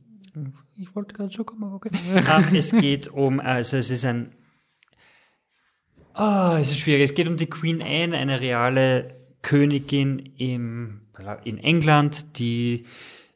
[0.76, 1.90] ich wollte gerade schon kommen, aber okay.
[2.06, 4.32] ähm, es geht um, also es ist ein,
[6.14, 7.02] ah, es ist schwierig.
[7.02, 11.02] Es geht um die Queen Anne, eine reale Königin im,
[11.44, 12.86] in England, die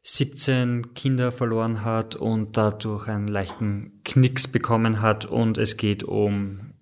[0.02, 6.72] 17 Kinder verloren hat und dadurch einen leichten Knicks bekommen hat und es geht um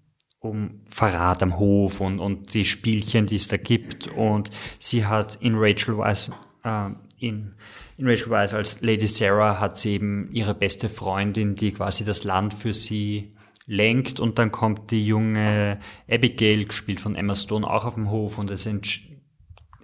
[0.45, 4.09] um Verrat am Hof und, und die Spielchen, die es da gibt.
[4.09, 6.31] Und sie hat in Rachel Weisz,
[6.63, 7.55] äh, in,
[7.97, 12.25] in Rachel Weisz als Lady Sarah hat sie eben ihre beste Freundin, die quasi das
[12.25, 13.34] Land für sie
[13.66, 14.20] lenkt.
[14.20, 15.79] Und dann kommt die junge
[16.11, 19.09] Abigail, gespielt von Emma Stone, auch auf dem Hof und es entsch-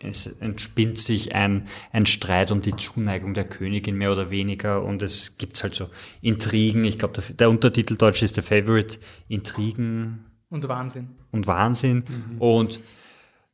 [0.02, 5.02] es entspinnt sich ein, ein Streit um die Zuneigung der Königin mehr oder weniger und
[5.02, 5.88] es gibt halt so
[6.22, 6.84] Intrigen.
[6.84, 8.98] Ich glaube, der, der Untertitel Deutsch ist The Favorite.
[9.28, 11.08] Intrigen, Und Wahnsinn.
[11.32, 12.04] und Wahnsinn.
[12.38, 12.80] Und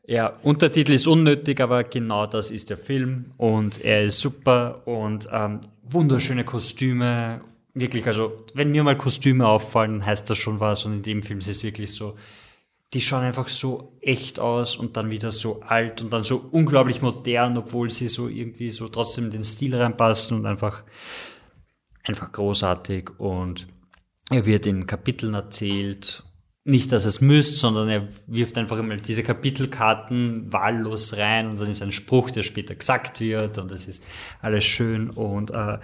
[0.07, 5.29] ja, Untertitel ist unnötig, aber genau das ist der Film und er ist super und
[5.33, 7.41] ähm, wunderschöne Kostüme.
[7.79, 11.41] Wirklich, also wenn mir mal Kostüme auffallen, heißt das schon was und in dem Film
[11.41, 12.17] ist es wirklich so,
[12.95, 17.03] die schauen einfach so echt aus und dann wieder so alt und dann so unglaublich
[17.03, 20.85] modern, obwohl sie so irgendwie so trotzdem in den Stil reinpassen und einfach,
[22.05, 23.67] einfach großartig und
[24.31, 26.23] er wird in Kapiteln erzählt.
[26.65, 31.69] Nicht, dass es müsst, sondern er wirft einfach immer diese Kapitelkarten wahllos rein und dann
[31.69, 34.03] ist ein Spruch, der später gesagt wird und es ist
[34.41, 35.79] alles schön und äh,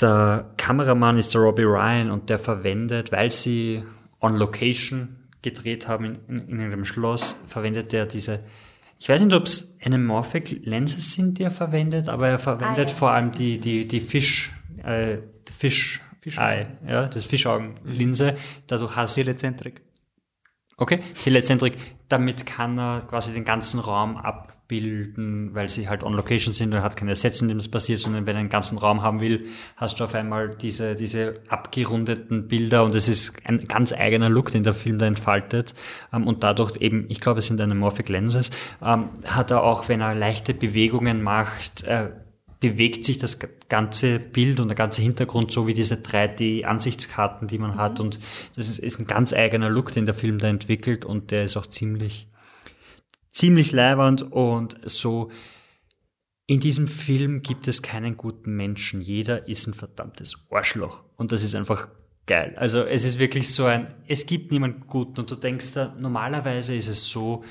[0.00, 3.82] der Kameramann ist der Robbie Ryan und der verwendet, weil sie
[4.20, 8.44] on location gedreht haben in, in, in einem Schloss, verwendet er diese,
[8.98, 12.90] ich weiß nicht, ob es anamorphic Lenses sind, die er verwendet, aber er verwendet Ah,
[12.90, 12.96] ja.
[12.96, 16.02] vor allem die, die, die Fisch, äh, die Fisch,
[16.36, 18.36] Eye, ja, das Fischaugenlinse.
[18.66, 19.80] Dadurch hast du Telezentrik.
[20.76, 21.74] Okay, Telezentrik.
[22.08, 24.16] Damit kann er quasi den ganzen Raum
[24.68, 28.00] abbilden, weil sie halt on location sind und hat keine Sets, in dem das passiert,
[28.00, 32.48] sondern wenn er einen ganzen Raum haben will, hast du auf einmal diese, diese abgerundeten
[32.48, 35.74] Bilder und es ist ein ganz eigener Look, den der Film da entfaltet.
[36.12, 38.50] Ähm, Und dadurch eben, ich glaube, es sind anamorphic Lenses,
[38.82, 42.10] ähm, hat er auch, wenn er leichte Bewegungen macht, äh,
[42.60, 43.38] bewegt sich das
[43.70, 48.00] ganze Bild und der ganze Hintergrund so wie diese 3D-Ansichtskarten, die man hat.
[48.00, 48.18] Und
[48.56, 51.56] das ist, ist ein ganz eigener Look, den der Film da entwickelt und der ist
[51.56, 52.26] auch ziemlich,
[53.38, 55.30] ziemlich leibernd und so.
[56.46, 59.00] In diesem Film gibt es keinen guten Menschen.
[59.00, 61.04] Jeder ist ein verdammtes Arschloch.
[61.16, 61.88] Und das ist einfach
[62.26, 62.54] geil.
[62.56, 66.74] Also es ist wirklich so ein, es gibt niemanden guten und du denkst da, normalerweise
[66.74, 67.44] ist es so,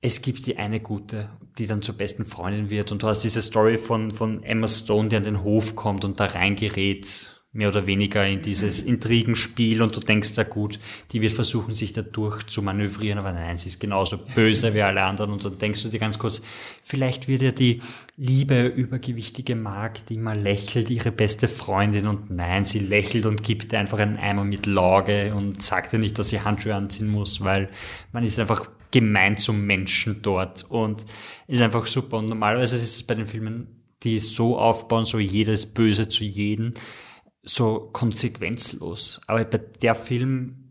[0.00, 3.42] es gibt die eine gute, die dann zur besten Freundin wird und du hast diese
[3.42, 7.86] Story von, von Emma Stone, die an den Hof kommt und da reingerät, mehr oder
[7.86, 10.78] weniger in dieses Intrigenspiel und du denkst, ja gut,
[11.12, 15.02] die wird versuchen, sich dadurch zu manövrieren, aber nein, sie ist genauso böse wie alle
[15.02, 16.42] anderen und dann denkst du dir ganz kurz,
[16.82, 17.80] vielleicht wird ja die
[18.16, 23.74] liebe, übergewichtige Mark, die mal lächelt, ihre beste Freundin und nein, sie lächelt und gibt
[23.74, 27.68] einfach einen Eimer mit Lauge und sagt ihr nicht, dass sie Handschuhe anziehen muss, weil
[28.12, 31.04] man ist einfach gemein zum Menschen dort und
[31.48, 32.18] ist einfach super.
[32.18, 33.66] Und normalerweise ist es bei den Filmen,
[34.02, 36.72] die so aufbauen, so jeder ist böse zu jedem,
[37.46, 39.20] so konsequenzlos.
[39.26, 40.66] Aber der Film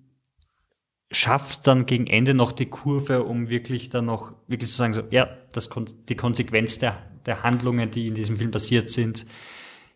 [1.11, 5.03] schafft dann gegen Ende noch die Kurve, um wirklich dann noch wirklich zu sagen, so,
[5.09, 5.69] ja, das,
[6.09, 9.25] die Konsequenz der, der Handlungen, die in diesem Film passiert sind,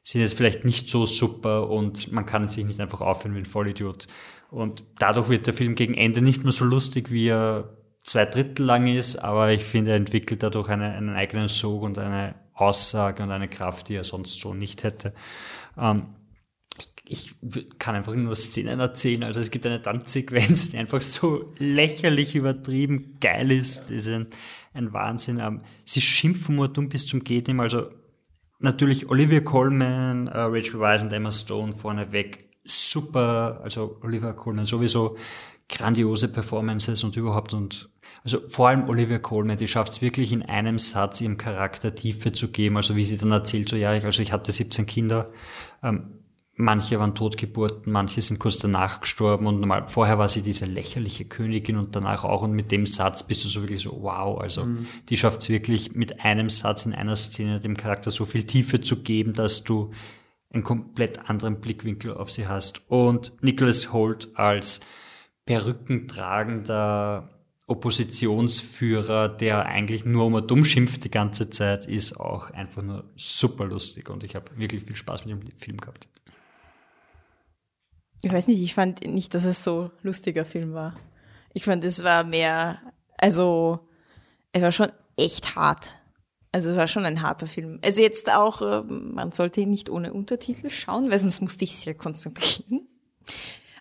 [0.03, 3.45] sind jetzt vielleicht nicht so super und man kann sich nicht einfach aufhören wie ein
[3.45, 4.07] Vollidiot.
[4.49, 8.65] Und dadurch wird der Film gegen Ende nicht mehr so lustig, wie er zwei Drittel
[8.65, 13.21] lang ist, aber ich finde, er entwickelt dadurch eine, einen eigenen Sog und eine Aussage
[13.21, 15.13] und eine Kraft, die er sonst so nicht hätte.
[15.77, 16.15] Ähm,
[17.09, 17.35] ich
[17.79, 19.23] kann einfach nur Szenen erzählen.
[19.23, 23.89] Also es gibt eine Tanzsequenz, die einfach so lächerlich übertrieben geil ist.
[23.89, 24.27] Das ist ein,
[24.73, 25.39] ein Wahnsinn.
[25.39, 27.59] Ähm, Sie schimpfen nur dumm bis zum geht nicht.
[27.59, 27.89] Also
[28.59, 32.47] natürlich Olivia Colman, äh, Rachel Weisz und Emma Stone vorneweg.
[32.63, 35.17] Super, also Olivia Colman sowieso
[35.67, 37.89] grandiose Performances und überhaupt und
[38.23, 42.31] also vor allem Olivia Colman, die schafft es wirklich in einem Satz ihrem Charakter Tiefe
[42.31, 42.75] zu geben.
[42.75, 45.31] Also wie sie dann erzählt, so ja, ich, also ich hatte 17 Kinder,
[45.81, 46.18] ähm,
[46.59, 51.23] manche waren Totgeburten, manche sind kurz danach gestorben und normal, vorher war sie diese lächerliche
[51.23, 54.67] Königin und danach auch und mit dem Satz bist du so wirklich so, wow, also
[55.07, 58.81] die schafft es wirklich mit einem Satz in einer Szene dem Charakter so viel Tiefe
[58.81, 59.91] zu geben, dass du
[60.51, 62.89] einen komplett anderen Blickwinkel auf sie hast.
[62.89, 64.81] Und Nicholas Holt als
[65.45, 67.29] perückentragender
[67.67, 73.63] Oppositionsführer, der eigentlich nur immer dumm schimpft die ganze Zeit, ist auch einfach nur super
[73.63, 76.09] lustig und ich habe wirklich viel Spaß mit dem Film gehabt.
[78.21, 80.95] Ich weiß nicht, ich fand nicht, dass es so lustiger Film war.
[81.53, 82.81] Ich fand, es war mehr,
[83.17, 83.79] also,
[84.51, 85.93] es war schon echt hart.
[86.51, 87.79] Also, es war schon ein harter Film.
[87.83, 91.75] Also, jetzt auch, äh, man sollte ihn nicht ohne Untertitel schauen, weil sonst musste ich
[91.77, 92.87] sehr konzentrieren.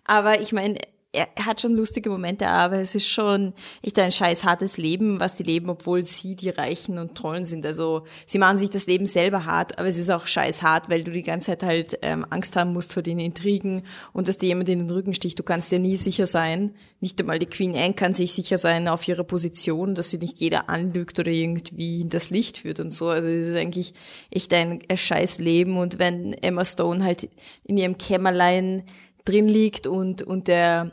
[0.04, 0.78] Aber ich meine,
[1.10, 5.36] er hat schon lustige Momente, aber es ist schon echt ein scheiß hartes Leben, was
[5.36, 7.64] die leben, obwohl sie die Reichen und Tollen sind.
[7.64, 11.04] Also sie machen sich das Leben selber hart, aber es ist auch scheiß hart, weil
[11.04, 14.48] du die ganze Zeit halt ähm, Angst haben musst vor den Intrigen und dass dir
[14.48, 15.38] jemand in den Rücken sticht.
[15.38, 16.74] Du kannst dir nie sicher sein.
[17.00, 20.38] Nicht einmal die Queen Anne kann sich sicher sein auf ihrer Position, dass sie nicht
[20.38, 23.08] jeder anlügt oder irgendwie in das Licht führt und so.
[23.08, 23.94] Also es ist eigentlich
[24.30, 25.78] echt ein scheiß Leben.
[25.78, 27.30] Und wenn Emma Stone halt
[27.64, 28.82] in ihrem Kämmerlein
[29.28, 30.90] drin liegt und, und der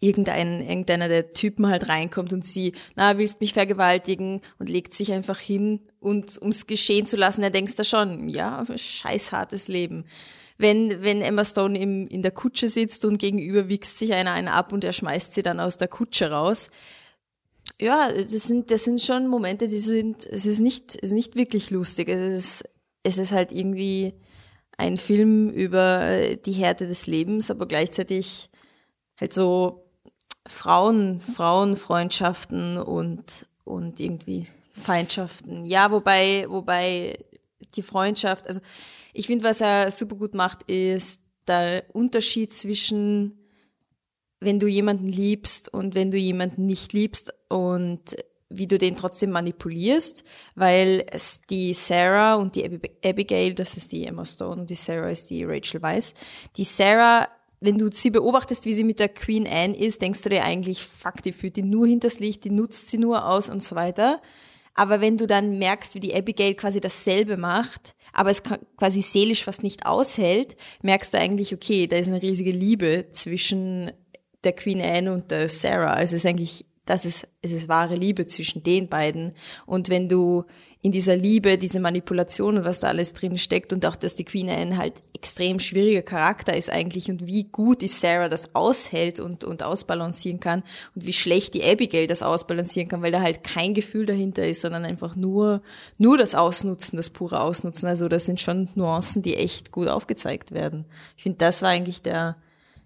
[0.00, 5.12] irgendein, irgendeiner der Typen halt reinkommt und sie, na, willst mich vergewaltigen und legt sich
[5.12, 10.04] einfach hin und ums geschehen zu lassen, er denkst da schon, ja, scheiß hartes Leben.
[10.56, 14.48] Wenn, wenn Emma Stone im, in der Kutsche sitzt und gegenüber wichst sich einer einen
[14.48, 16.70] ab und er schmeißt sie dann aus der Kutsche raus.
[17.80, 21.34] Ja, das sind, das sind schon Momente, die sind, es ist nicht, es ist nicht
[21.34, 22.08] wirklich lustig.
[22.08, 22.64] Es ist,
[23.02, 24.14] es ist halt irgendwie
[24.76, 28.50] ein Film über die Härte des Lebens, aber gleichzeitig
[29.20, 29.84] halt so
[30.46, 35.64] Frauen, Frauenfreundschaften und, und irgendwie Feindschaften.
[35.64, 37.16] Ja, wobei, wobei
[37.74, 38.60] die Freundschaft, also
[39.12, 43.38] ich finde, was er super gut macht, ist der Unterschied zwischen,
[44.40, 48.16] wenn du jemanden liebst und wenn du jemanden nicht liebst und
[48.48, 53.92] wie du den trotzdem manipulierst, weil es die Sarah und die Abi- Abigail, das ist
[53.92, 56.14] die Emma Stone und die Sarah ist die Rachel Weisz.
[56.56, 57.28] Die Sarah
[57.64, 60.82] wenn du sie beobachtest, wie sie mit der Queen Anne ist, denkst du dir eigentlich,
[60.82, 64.20] fuck, die führt die nur hinters Licht, die nutzt sie nur aus und so weiter.
[64.74, 69.44] Aber wenn du dann merkst, wie die Abigail quasi dasselbe macht, aber es quasi seelisch
[69.44, 73.90] fast nicht aushält, merkst du eigentlich, okay, da ist eine riesige Liebe zwischen
[74.42, 75.94] der Queen Anne und der Sarah.
[75.94, 79.32] Also es ist eigentlich, das ist, es ist wahre Liebe zwischen den beiden.
[79.66, 80.44] Und wenn du
[80.84, 84.24] in dieser Liebe, diese Manipulation und was da alles drin steckt und auch, dass die
[84.26, 89.18] Queen Anne halt extrem schwieriger Charakter ist eigentlich und wie gut die Sarah das aushält
[89.18, 90.62] und, und ausbalancieren kann
[90.94, 94.60] und wie schlecht die Abigail das ausbalancieren kann, weil da halt kein Gefühl dahinter ist,
[94.60, 95.62] sondern einfach nur,
[95.96, 97.88] nur das Ausnutzen, das pure Ausnutzen.
[97.88, 100.84] Also das sind schon Nuancen, die echt gut aufgezeigt werden.
[101.16, 102.36] Ich finde, das war eigentlich der,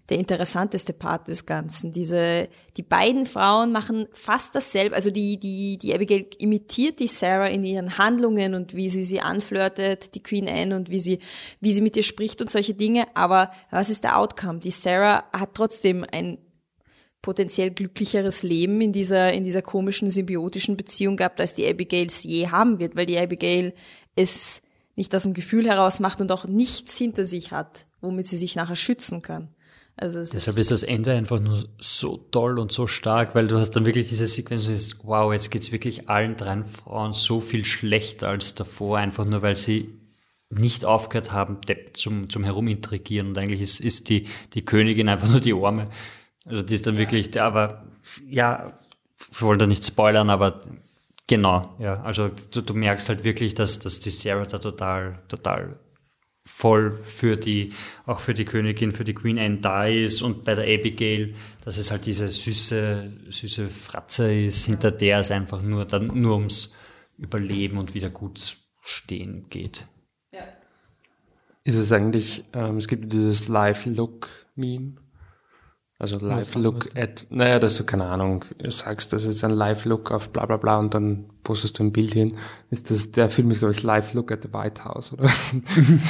[0.09, 1.91] der interessanteste Part des Ganzen.
[1.91, 7.47] Diese, die beiden Frauen machen fast dasselbe, also die, die, die Abigail imitiert die Sarah
[7.47, 11.19] in ihren Handlungen und wie sie sie anflirtet, die Queen Anne und wie sie,
[11.59, 13.05] wie sie mit ihr spricht und solche Dinge.
[13.13, 14.59] Aber was ist der Outcome?
[14.59, 16.39] Die Sarah hat trotzdem ein
[17.21, 22.23] potenziell glücklicheres Leben in dieser, in dieser komischen symbiotischen Beziehung gehabt, als die Abigail es
[22.23, 23.73] je haben wird, weil die Abigail
[24.15, 24.61] es
[24.95, 28.55] nicht aus dem Gefühl heraus macht und auch nichts hinter sich hat, womit sie sich
[28.55, 29.53] nachher schützen kann.
[30.01, 33.71] Also Deshalb ist das Ende einfach nur so toll und so stark, weil du hast
[33.71, 38.29] dann wirklich diese Sequenz, und wow, jetzt geht's wirklich allen drei Frauen so viel schlechter
[38.29, 39.93] als davor, einfach nur weil sie
[40.49, 41.57] nicht aufgehört haben,
[41.93, 43.29] zum, zum Herumintrigieren.
[43.29, 45.87] Und eigentlich ist, ist die, die Königin einfach nur die Orme.
[46.45, 46.99] Also die ist dann ja.
[47.01, 47.83] wirklich, aber
[48.27, 48.71] ja,
[49.31, 50.59] ich wollte nicht spoilern, aber
[51.27, 52.01] genau, ja.
[52.03, 55.77] Also du, du merkst halt wirklich, dass, dass die Sarah da total, total
[56.49, 57.71] voll für die,
[58.05, 61.33] auch für die Königin, für die Queen Anne da ist und bei der Abigail,
[61.63, 66.35] dass es halt diese süße, süße Fratze ist, hinter der es einfach nur dann nur
[66.35, 66.75] ums
[67.17, 69.87] Überleben und wieder gut stehen geht.
[70.31, 70.43] Ja.
[71.63, 74.95] Ist es eigentlich, ähm, es gibt dieses Live-Look-Meme,
[76.01, 80.45] also Live-Look at, naja, dass du, keine Ahnung, sagst, das ist ein Live-Look auf bla
[80.45, 82.37] bla bla und dann postest du ein Bild hin.
[82.71, 85.29] Ist das, der Film ist, glaube ich, Live-Look at the White House, oder?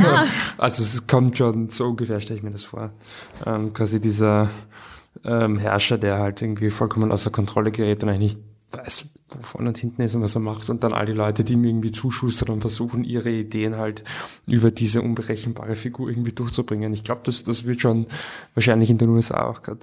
[0.03, 0.25] Ah.
[0.59, 2.91] also es kommt schon so ungefähr, stelle ich mir das vor.
[3.45, 4.49] Ähm, quasi dieser
[5.23, 9.69] ähm, Herrscher, der halt irgendwie vollkommen außer Kontrolle gerät und eigentlich nicht weiß, wo vorne
[9.69, 11.91] und hinten ist und was er macht und dann all die Leute, die ihm irgendwie
[11.91, 14.03] zuschustern und versuchen, ihre Ideen halt
[14.45, 16.93] über diese unberechenbare Figur irgendwie durchzubringen.
[16.93, 18.07] Ich glaube, das, das wird schon
[18.53, 19.79] wahrscheinlich in den USA auch gerade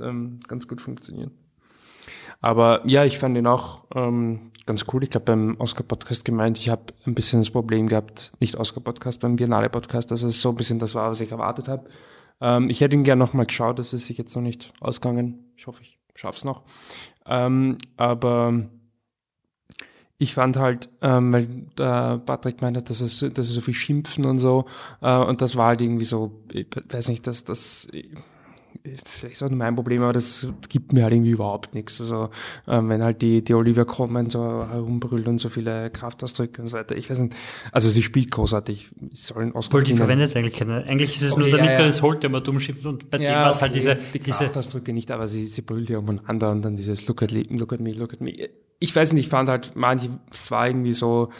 [0.00, 1.30] ähm, ganz gut funktionieren.
[2.40, 5.02] Aber ja, ich fand ihn auch ähm, ganz cool.
[5.02, 9.36] Ich glaube, beim Oscar-Podcast gemeint, ich habe ein bisschen das Problem gehabt, nicht Oscar-Podcast, beim
[9.36, 11.88] Biennale-Podcast, dass es so ein bisschen das war, was ich erwartet habe.
[12.40, 15.52] Ähm, ich hätte ihn gerne nochmal geschaut, das ist sich jetzt noch nicht ausgegangen.
[15.56, 16.62] Ich hoffe, ich schaff's noch.
[17.28, 18.68] Ähm, aber
[20.18, 21.44] ich fand halt, ähm, weil
[21.78, 24.64] äh, Patrick meinte, dass es, dass es so viel schimpfen und so,
[25.00, 27.88] äh, und das war halt irgendwie so, ich weiß nicht, dass das
[29.04, 32.00] vielleicht ist auch mein Problem, aber das gibt mir halt irgendwie überhaupt nichts.
[32.00, 32.30] Also
[32.66, 36.76] ähm, wenn halt die, die Olivia Colman so herumbrüllt und so viele Kraftausdrücke und so
[36.76, 36.96] weiter.
[36.96, 37.34] Ich weiß nicht,
[37.72, 38.88] also sie spielt großartig.
[39.12, 40.84] Ich soll einen Oscar die verwendet eigentlich keine.
[40.84, 41.78] Eigentlich ist es okay, nur, damit ja, ja.
[41.78, 43.96] man das holt, der man dumm schimpft und bei ja, dem war es halt diese...
[44.12, 47.72] Die Kraftausdrücke nicht, aber sie, sie brüllt ja umeinander und dann dieses Look at, look
[47.72, 48.48] at me, look at me.
[48.80, 51.30] Ich weiß nicht, ich fand halt manche, es war irgendwie so,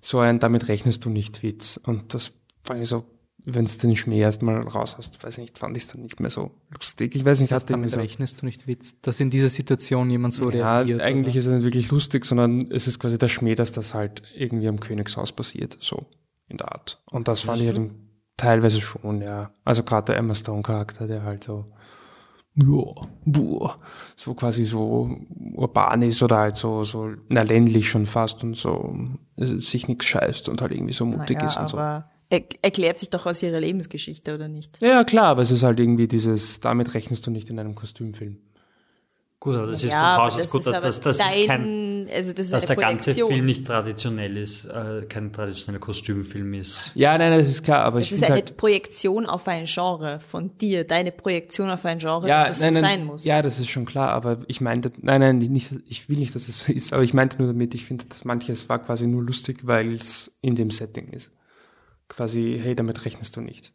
[0.00, 1.80] so ein, damit rechnest du nicht Witz.
[1.82, 2.32] Und das
[2.64, 3.04] fand ich so,
[3.44, 6.30] wenn du den Schmäh erstmal raus hast, weiß nicht, fand ich es dann nicht mehr
[6.30, 7.14] so lustig.
[7.14, 10.10] Ich weiß nicht, hast du damit so rechnest du nicht Witz, dass in dieser Situation
[10.10, 11.00] jemand so ja, reagiert?
[11.00, 11.38] eigentlich oder?
[11.38, 14.68] ist es nicht wirklich lustig, sondern es ist quasi der Schmäh, dass das halt irgendwie
[14.68, 16.06] am Königshaus passiert, so
[16.48, 17.02] in der Art.
[17.10, 17.90] Und das fand ich halt
[18.36, 19.52] teilweise schon, ja.
[19.64, 21.66] Also gerade der Emma Stone Charakter, der halt so
[22.60, 23.76] ja, boah,
[24.16, 25.16] so quasi so
[25.54, 28.96] urban ist oder halt so, so na, ländlich schon fast und so
[29.36, 31.76] äh, sich nichts scheißt und halt irgendwie so mutig naja, ist und so
[32.30, 34.78] erklärt sich doch aus ihrer Lebensgeschichte, oder nicht?
[34.80, 38.38] Ja, klar, aber es ist halt irgendwie dieses, damit rechnest du nicht in einem Kostümfilm.
[39.40, 42.32] Gut, aber das ist ja, von Haus aus gut, dass, dass, das dein, kein, also
[42.32, 46.90] das dass der ganze Film nicht traditionell ist, äh, kein traditioneller Kostümfilm ist.
[46.96, 50.18] Ja, nein, das ist klar, aber es ich ist eine halt, Projektion auf ein Genre
[50.18, 53.24] von dir, deine Projektion auf ein Genre, ja, dass das nein, so nein, sein muss.
[53.24, 56.48] Ja, das ist schon klar, aber ich meinte, nein, nein, nicht, ich will nicht, dass
[56.48, 59.22] es so ist, aber ich meinte nur damit, ich finde, dass manches war quasi nur
[59.22, 61.30] lustig, weil es in dem Setting ist
[62.08, 63.72] quasi, hey, damit rechnest du nicht.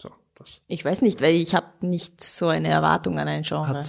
[0.00, 0.60] So, das.
[0.66, 3.82] Ich weiß nicht, weil ich habe nicht so eine Erwartung an ein Genre.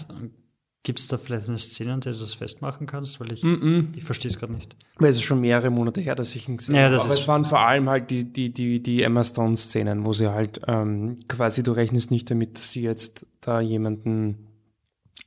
[0.84, 3.20] Gibt es da vielleicht eine Szene, an der du das festmachen kannst?
[3.20, 3.88] Weil ich, mm -mm.
[3.96, 4.76] ich verstehe es gerade nicht.
[4.98, 7.00] Weil es ist schon mehrere Monate her, dass ich ihn gesehen ja, habe.
[7.00, 10.62] Aber es waren vor allem halt die, die, die, die Emma Stone-Szenen, wo sie halt
[10.68, 14.48] ähm, quasi, du rechnest nicht damit, dass sie jetzt da jemanden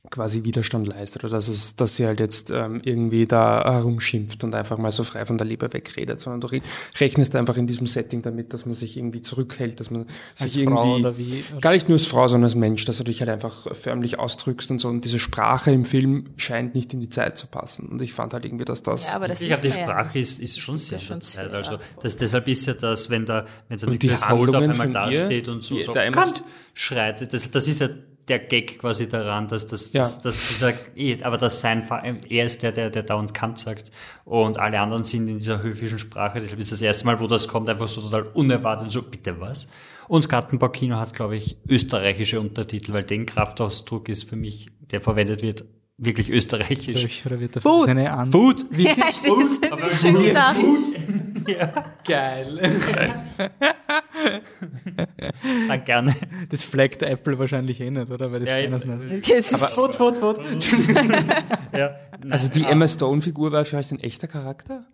[0.09, 4.53] quasi Widerstand leistet oder dass, es, dass sie halt jetzt ähm, irgendwie da herumschimpft und
[4.55, 6.61] einfach mal so frei von der Leber wegredet, sondern du re-
[6.99, 10.05] rechnest einfach in diesem Setting damit, dass man sich irgendwie zurückhält, dass man
[10.39, 11.43] Als sich irgendwie, Frau oder wie?
[11.61, 14.71] gar nicht nur als Frau, sondern als Mensch, dass du dich halt einfach förmlich ausdrückst
[14.71, 18.01] und so und diese Sprache im Film scheint nicht in die Zeit zu passen und
[18.01, 19.71] ich fand halt irgendwie, dass das Ja, aber das Ich glaube, die.
[19.73, 21.45] Sprache ist, ist schon ist sehr schon der Zeit.
[21.49, 24.55] sehr- Also das, deshalb ist ja das, wenn da, wenn da Und die Nicolas Holt
[24.55, 26.43] auf einmal dasteht und so, so der Emma Kant
[26.73, 27.89] schreit, das, das ist ja
[28.27, 30.01] der Gag quasi daran, dass das, Ja.
[30.01, 31.87] dass, dass dieser, eh, aber dass sein,
[32.29, 33.91] er ist der, der, der dauernd Kant sagt
[34.23, 36.39] und alle anderen sind in dieser höfischen Sprache.
[36.39, 39.67] Deshalb ist das erste Mal, wo das kommt, einfach so total unerwartet, so bitte was.
[40.07, 45.41] Und Gartenbaukino hat, glaube ich, österreichische Untertitel, weil den Kraftausdruck ist für mich, der verwendet
[45.41, 45.63] wird,
[45.97, 47.01] wirklich österreichisch.
[47.01, 47.85] Durch, oder wird da Food.
[47.85, 48.65] seine An Food!
[48.77, 50.57] Ja, es ist Aber schon gedacht.
[52.05, 52.59] Geil.
[55.67, 56.15] Dann gerne.
[56.49, 58.31] Das flaggt Apple wahrscheinlich eh nicht, oder?
[58.31, 59.29] Weil das Ja, kennen sie nicht.
[59.29, 60.41] Es ist Fot, fot, fot.
[61.75, 61.95] Ja.
[62.29, 64.85] Also die Emma Stone-Figur war vielleicht ein echter Charakter?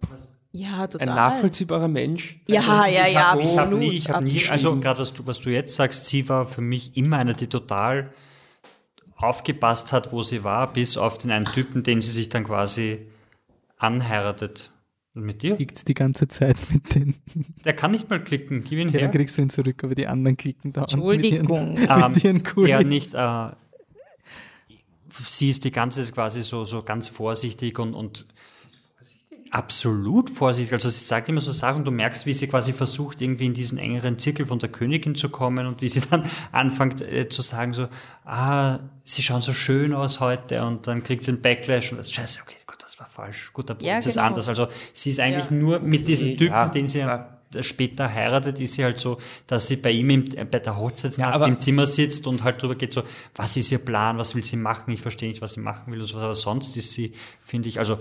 [0.52, 1.10] ja, total.
[1.10, 2.42] Ein nachvollziehbarer Mensch?
[2.48, 3.80] Ja, ja, ja, ich habe absolut.
[3.80, 4.52] nie, ich habe nie, absolut.
[4.52, 7.48] also gerade was du, was du jetzt sagst, sie war für mich immer eine, die
[7.48, 8.12] total
[9.16, 13.08] aufgepasst hat, wo sie war, bis auf den einen Typen, den sie sich dann quasi
[13.78, 14.70] anheiratet.
[15.14, 15.55] Und mit dir?
[15.57, 17.16] Klickt's die ganze Zeit mit denen.
[17.66, 18.64] Der kann nicht mal klicken.
[18.64, 19.01] Gib ihn Ja, her.
[19.01, 20.82] dann kriegst du ihn zurück, aber die anderen klicken da.
[20.82, 21.74] Entschuldigung.
[21.80, 23.49] Mit ihren, mit ihren Ähm, ja, nicht, äh,
[25.26, 28.26] sie ist die ganze Zeit quasi so, so ganz vorsichtig und, und
[29.51, 30.74] absolut vorsichtig.
[30.74, 33.78] Also sie sagt immer so Sachen, du merkst, wie sie quasi versucht, irgendwie in diesen
[33.78, 37.74] engeren Zirkel von der Königin zu kommen und wie sie dann anfängt äh, zu sagen
[37.74, 37.88] so,
[38.24, 42.14] ah, sie schauen so schön aus heute und dann kriegt sie einen Backlash und das
[42.14, 42.55] scheiße, okay,
[42.92, 43.52] das war falsch.
[43.54, 44.28] Gut, der Ja, Prinz ist genau.
[44.28, 44.50] anders.
[44.50, 45.56] Also sie ist eigentlich Ja.
[45.56, 47.38] nur mit diesem Typen, ja, den sie klar.
[47.62, 49.18] später heiratet, ist sie halt so,
[49.48, 52.62] dass sie bei ihm im, äh, bei der Hochzeitsnacht aber- im Zimmer sitzt und halt
[52.62, 53.04] drüber geht so,
[53.36, 56.02] was ist ihr Plan, was will sie machen, ich verstehe nicht, was sie machen will
[56.02, 57.98] und so was, aber sonst ist sie, finde ich, also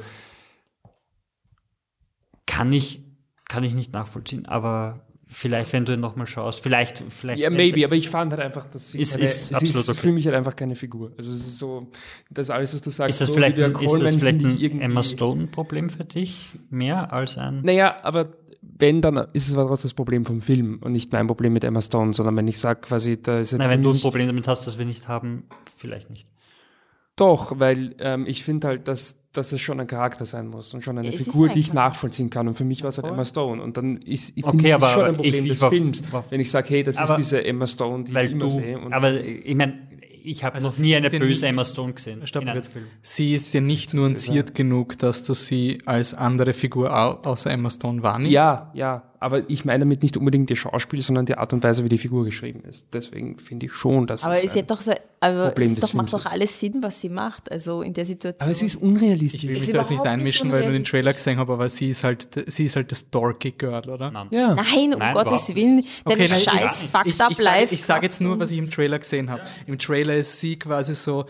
[2.46, 3.00] kann ich,
[3.48, 5.00] kann ich nicht nachvollziehen, aber
[5.32, 7.38] vielleicht, wenn du ihn nochmal schaust, vielleicht, vielleicht.
[7.40, 9.98] Ja, maybe, aber ich fand halt einfach, dass sie Ist- keine, ist absolut ist okay.
[9.98, 11.12] für mich halt einfach keine Figur.
[11.16, 11.88] Also es ist so,
[12.30, 14.72] das alles, was du sagst, Ist das so vielleicht, ein, ist Coleman, das vielleicht ich
[14.72, 16.58] ein Emma Stone-Problem für dich?
[16.68, 17.60] Mehr als ein.
[17.62, 21.52] Naja, aber wenn, dann ist es daraus das Problem vom Film und nicht mein Problem
[21.52, 24.00] mit Emma Stone, sondern wenn ich sage quasi, da ist jetzt Nein, wenn du ein
[24.00, 25.44] Problem damit hast, das wir nicht haben,
[25.76, 26.26] vielleicht nicht.
[27.16, 30.82] Doch, weil ähm, ich finde halt, dass, dass es schon ein Charakter sein muss und
[30.82, 32.48] schon eine Es Figur, ein die ich nachvollziehen kann.
[32.48, 33.62] Und für mich war es halt Emma Stone.
[33.62, 36.12] Und dann ist, ich Okay, aber ist schon ein Problem ich- ich des war- Films,
[36.12, 38.48] war- wenn ich sage, hey, das Aber- ist diese Emma Stone, die ich immer du,
[38.48, 38.78] sehe.
[38.78, 39.88] Und aber ich meine,
[40.22, 42.60] ich habe Also noch nie eine böse nicht- Emma Stone gesehen Stopp in mal einem
[42.62, 42.72] kurz.
[42.72, 42.86] Film.
[43.02, 47.70] Sie ist dir nicht nuanciert genug, dass du sie als andere Figur au außer Emma
[47.70, 48.32] Stone wahrnimmst.
[48.32, 51.84] ja, ja, aber ich meine damit nicht unbedingt die Schauspiel, sondern die Art und Weise,
[51.84, 52.88] wie die Figur geschrieben ist.
[52.94, 55.92] Deswegen finde ich schon, dass Aber es ein- hat doch, so- aber Problem es doch,
[55.92, 56.32] macht doch ist.
[56.32, 57.52] alles Sinn, was sie macht.
[57.52, 58.42] Also in der Situation.
[58.46, 59.42] aber es ist Ich unrealistisch.
[59.44, 60.84] will mich Ist da jetzt nicht überhaupt nicht einmischen, weil ich nur den.
[60.84, 64.10] Trailer gesehen habe, aber sie ist halt, sie ist halt das dorky Girl, oder?
[64.10, 64.28] Nein.
[64.30, 64.54] ja.
[64.54, 67.74] Nein, um Nein, Gottes Willen, deine nein, scheiß ich, Fucked ich, Up ich, Life.
[67.74, 69.42] ich sage jetzt nur, was ich im Trailer gesehen habe.
[69.66, 71.26] Im Trailer ist sie quasi so,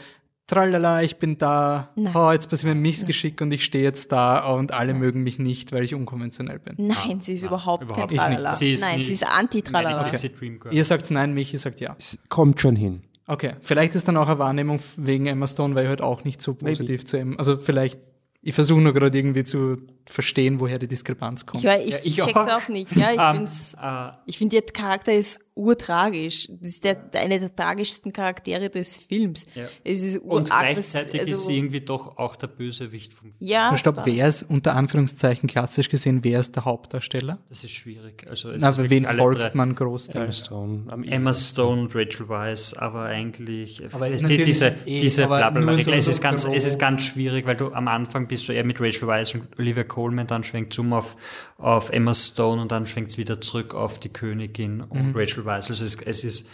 [0.51, 2.15] tralala, ich bin da, Nein.
[2.15, 5.39] oh, jetzt passiert mir ein Missgeschick und ich stehe jetzt da und alle mögen mich
[5.39, 6.75] nicht, weil ich unkonventionell bin.
[6.79, 8.39] Nein, sie ist überhaupt, überhaupt kein nicht.
[8.41, 8.57] Tralala.
[8.57, 10.11] Sie ist Nein, nicht- sie ist Anti-Tralala.
[10.11, 10.75] Girl.
[10.75, 11.95] Ihr sagt nein, Michi sagt ja.
[11.99, 13.03] Es kommt schon hin.
[13.27, 16.43] Okay, vielleicht ist dann auch eine Wahrnehmung wegen Emma Stone, weil ich halt auch nicht
[16.43, 18.01] so positiv zu Emma, also vielleicht,
[18.43, 19.77] ich versuche nur gerade irgendwie zu
[20.07, 21.63] verstehen, woher die Diskrepanz kommt.
[21.63, 22.49] Ich, ich, Ja, ich check's auch.
[22.65, 22.97] auch nicht.
[22.97, 26.49] Ja, ich Ähm, find's, äh, ich finde, ihr Charakter ist urtragisch.
[26.61, 29.47] Das ist der, der, einer der tragischsten Charaktere des Films.
[29.55, 29.67] Ja.
[29.85, 33.35] Es ist Und urarg, gleichzeitig also- ist sie irgendwie doch auch der Bösewicht vom Film.
[33.49, 34.13] Ja, stopp, total.
[34.15, 37.39] wer ist unter Anführungszeichen klassisch gesehen, wer ist der Hauptdarsteller?
[37.49, 38.27] Das ist schwierig.
[38.29, 39.51] Also es Na, ist aber wen folgt drei.
[39.55, 40.39] man Emma großteils?
[40.39, 40.85] Stone.
[40.89, 45.39] Am Emma Stone und Rachel Weisz, aber eigentlich Aber es natürlich diese, eh, diese aber
[45.39, 48.27] blablabla nur so- es, so ist ganz, es ist ganz schwierig, weil du am Anfang
[48.29, 51.17] bist du eher mit Rachel Weisz und Olivia Colman, dann schwenkt Zoom auf,
[51.59, 55.17] auf Emma Stone und dann schwenkt es wieder zurück auf die Königin und Mhm.
[55.17, 55.69] Rachel Weisz.
[55.69, 56.51] Also es, es ist,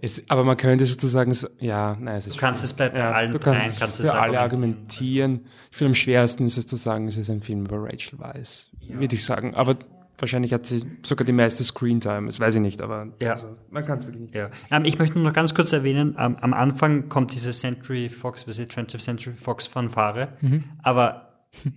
[0.00, 3.30] Es, aber man könnte sozusagen, ja, nein, es ist du kannst es bei, ja, allen
[3.30, 5.46] du kannst, kannst es es für alle argumentieren.
[5.70, 8.70] Ich finde, am schwersten ist es zu sagen, es ist ein Film über Rachel Weisz,
[8.88, 9.54] würde ich sagen.
[9.54, 9.76] Aber
[10.18, 13.30] wahrscheinlich hat sie sogar die meiste Screentime, das weiß ich nicht, aber Ja.
[13.32, 14.34] also, man kann es wirklich nicht.
[14.34, 14.50] Ja.
[14.72, 18.46] Ähm, ich möchte nur noch ganz kurz erwähnen, ähm, am Anfang kommt diese Century Fox,
[18.48, 20.64] was ist 20th Century Fox Fanfare, Mhm.
[20.82, 21.28] aber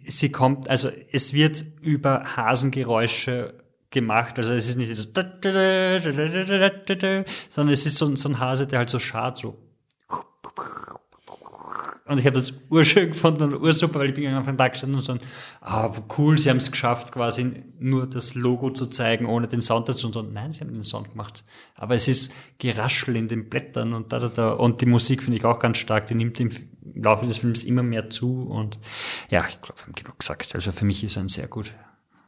[0.07, 3.53] sie kommt, also es wird über Hasengeräusche
[3.95, 5.11] gemacht, also es ist nicht dieses
[7.49, 9.57] sondern es ist so, ein- so ein Hase, der halt so schart, so
[12.07, 14.99] Und ich habe das urschön gefunden und ursuper, weil ich bin auf den Tag gestanden
[14.99, 15.17] und so,
[15.61, 19.89] ah, cool, sie haben es geschafft, quasi nur das Logo zu zeigen, ohne den Sound
[19.89, 20.11] dazu.
[20.19, 21.43] Und nein, sie haben den Sound gemacht.
[21.73, 24.51] Aber es ist Geraschel in den Blättern und da, da, da.
[24.51, 26.05] Und die Musik finde ich auch ganz stark.
[26.05, 26.51] Die nimmt im
[26.93, 28.43] Laufe des Films immer mehr zu.
[28.43, 28.77] Und
[29.31, 30.53] ja, ich glaube, wir haben genug gesagt.
[30.53, 31.71] Also für mich ist er ein sehr gut.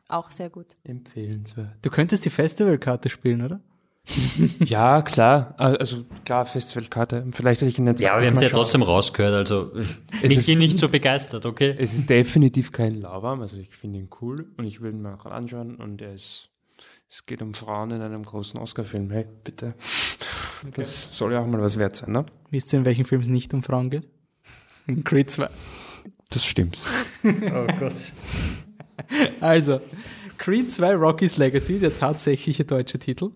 [0.10, 0.78] Auch sehr gut.
[0.84, 1.76] Empfehlenswert.
[1.82, 3.60] Du könntest die Festivalkarte spielen, oder?
[4.60, 5.54] Ja, klar.
[5.58, 7.26] Also klar, Festivalkarte.
[7.34, 9.72] Vielleicht hätte ich ihn jetzt Ja, aber wir haben es ja trotzdem rausgehört, also
[10.22, 11.76] ich ist- bin nicht so begeistert, okay?
[11.78, 15.14] Es ist definitiv kein Lauwarm, also ich finde ihn cool und ich will ihn mir
[15.14, 16.50] auch anschauen und er ist,
[17.10, 19.12] es geht um Frauen in einem großen Oscar-Film.
[19.12, 19.76] Hey, bitte.
[20.76, 22.26] Das soll ja auch mal was wert sein, ne?
[22.50, 24.08] Wisst ihr, in welchen Film es nicht um Frauen geht?
[24.88, 25.50] In Creed 2.
[26.30, 26.80] Das stimmt.
[27.26, 28.14] Oh Gott.
[29.42, 29.80] Also,
[30.38, 33.32] Creed 2 Rocky's Legacy, der tatsächliche deutsche Titel.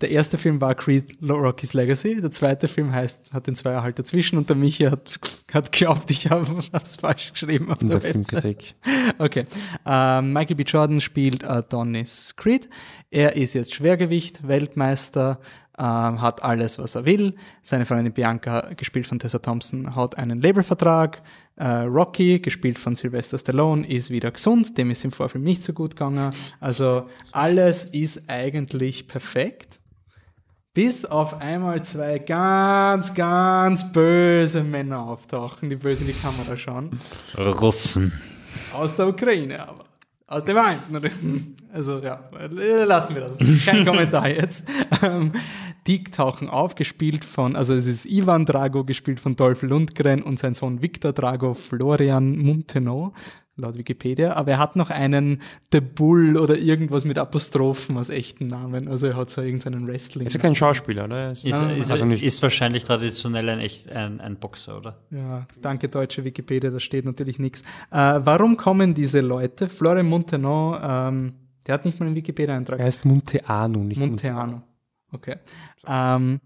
[0.00, 3.98] Der erste Film war Creed Rocky's Legacy, der zweite Film heißt, hat den Zweier halt
[3.98, 5.20] dazwischen und der Michi hat,
[5.52, 8.00] hat glaubt, ich habe was falsch geschrieben auf der, der.
[8.00, 8.74] Filmkritik.
[9.18, 9.44] Okay.
[9.84, 10.62] Ähm, Michael B.
[10.62, 12.70] Jordan spielt Adonis Creed.
[13.10, 15.40] Er ist jetzt Schwergewicht, Weltmeister,
[15.78, 17.34] ähm, hat alles, was er will.
[17.60, 21.22] Seine Freundin Bianca, gespielt von Tessa Thompson, hat einen Labelvertrag.
[21.60, 24.78] Äh, Rocky, gespielt von Sylvester Stallone, ist wieder gesund.
[24.78, 26.32] Dem ist im Vorfilm nicht so gut gegangen.
[26.58, 29.78] Also alles ist eigentlich perfekt.
[30.72, 36.98] Bis auf einmal zwei ganz, ganz böse Männer auftauchen, die böse in die Kamera schauen.
[37.36, 38.12] Russen.
[38.72, 39.84] Aus der Ukraine aber.
[40.28, 41.56] Aus dem Alten.
[41.74, 42.22] Also ja,
[42.84, 43.64] lassen wir das.
[43.66, 44.66] Kein Kommentar jetzt.
[45.80, 50.22] Ähm, die tauchen auf, gespielt von, also es ist Ivan Drago, gespielt von Dolph Lundgren
[50.22, 53.12] und sein Sohn Viktor Drago, Florian Muntenot,
[53.56, 54.34] laut Wikipedia.
[54.36, 58.88] Aber er hat noch einen The Bull oder irgendwas mit Apostrophen als echten Namen.
[58.88, 60.26] Also er hat so irgendeinen Wrestling.
[60.26, 61.16] Ist ja kein Schauspieler, oder?
[61.16, 62.22] Er Ist, Ah, ist, also nicht.
[62.22, 64.98] ist wahrscheinlich traditionell ein echt ein, ein Boxer, oder?
[65.10, 67.62] Ja, danke deutsche Wikipedia, da steht natürlich nichts.
[67.90, 69.66] Äh, warum kommen diese Leute?
[69.68, 71.32] Florian Muntenot, ähm,
[71.66, 72.78] der hat nicht mal einen Wikipedia-Eintrag.
[72.78, 74.62] Er heißt Munteanu, nicht Monteano.
[75.12, 75.36] Okay.
[75.86, 76.40] Ähm,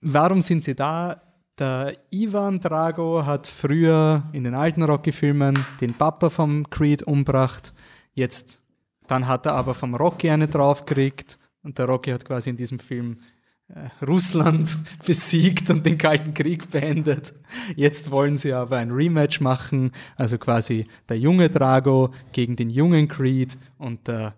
[0.00, 1.22] warum sind sie da?
[1.58, 7.74] Der Ivan Drago hat früher in den alten Rocky-Filmen den Papa vom Creed umbracht.
[8.14, 8.62] Jetzt,
[9.06, 12.78] dann hat er aber vom Rocky eine draufgekriegt und der Rocky hat quasi in diesem
[12.78, 13.16] Film
[13.68, 17.34] äh, Russland besiegt und den Kalten Krieg beendet.
[17.76, 23.06] Jetzt wollen sie aber ein Rematch machen, also quasi der junge Drago gegen den jungen
[23.06, 24.34] Creed und der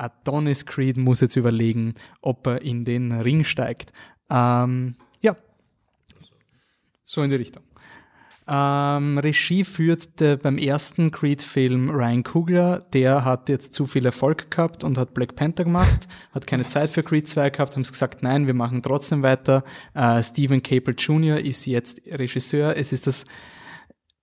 [0.00, 3.92] Adonis Creed muss jetzt überlegen, ob er in den Ring steigt.
[4.30, 5.36] Ähm, ja,
[7.04, 7.62] so in die Richtung.
[8.52, 12.80] Ähm, Regie führt der, beim ersten Creed-Film Ryan Coogler.
[12.92, 16.90] Der hat jetzt zu viel Erfolg gehabt und hat Black Panther gemacht, hat keine Zeit
[16.90, 19.62] für Creed 2 gehabt, haben gesagt, nein, wir machen trotzdem weiter.
[19.94, 21.38] Äh, Stephen Cable Jr.
[21.38, 22.76] ist jetzt Regisseur.
[22.76, 23.26] Es ist das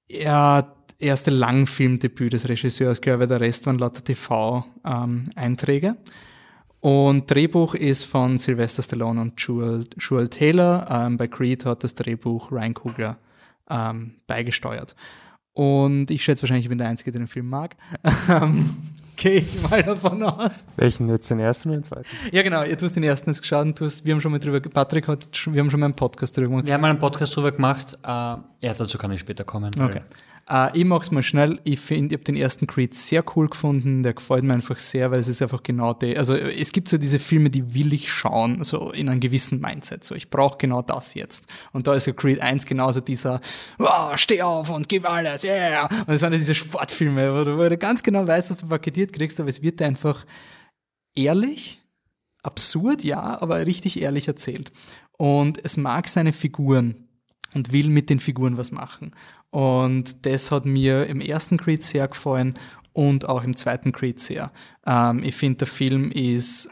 [0.10, 5.96] ja, erste Langfilmdebüt des Regisseurs, glaube ich, der Rest waren lauter TV-Einträge.
[6.80, 10.88] und Drehbuch ist von Sylvester Stallone und Jewel, Jewel Taylor.
[10.90, 13.18] Ähm, bei Creed hat das Drehbuch Ryan Coogler
[13.70, 14.96] ähm, beigesteuert.
[15.54, 17.76] Und ich schätze wahrscheinlich, ich bin der Einzige, der den Film mag.
[18.30, 18.70] Ähm,
[19.20, 20.52] Gehe ich mal davon aus.
[20.76, 22.06] Welchen jetzt, den ersten oder den zweiten?
[22.32, 22.64] Ja, genau.
[22.64, 25.08] Du hast den ersten jetzt geschaut und du hast, wir haben schon mal drüber, Patrick
[25.08, 26.68] hat, schon- wir haben schon mal einen Podcast drüber gemacht.
[26.68, 27.98] Wir haben mal einen Podcast drüber gemacht.
[28.04, 29.72] Äh, ja, dazu kann ich später kommen.
[29.82, 30.02] Okay.
[30.50, 31.60] Äh, ich mag's mal schnell.
[31.64, 34.04] Ich finde, ich habe den ersten Creed sehr cool gefunden.
[34.04, 36.18] Der gefällt mir einfach sehr, weil es ist einfach genau der.
[36.18, 39.60] Also äh, es gibt so diese Filme, die will ich schauen, so in einem gewissen
[39.60, 40.04] Mindset.
[40.04, 41.48] So, ich brauche genau das jetzt.
[41.74, 43.42] Und da ist ja Creed 1 genauso dieser,
[43.78, 45.88] wow, steh auf und gib alles, yeah.
[45.88, 48.68] Und das sind ja diese Sportfilme, wo du, wo du ganz genau weißt, was du
[48.68, 50.26] paketiert kriegst, aber es wird einfach
[51.16, 51.82] ehrlich,
[52.44, 54.72] absurd, ja, aber richtig ehrlich erzählt.
[55.18, 57.08] Und es mag seine Figuren
[57.54, 59.14] und will mit den Figuren was machen.
[59.50, 62.56] Und das hat mir im ersten Creed sehr gefallen
[62.94, 64.52] und auch im zweiten Creed sehr.
[64.86, 66.70] Ähm, ich finde, der Film ist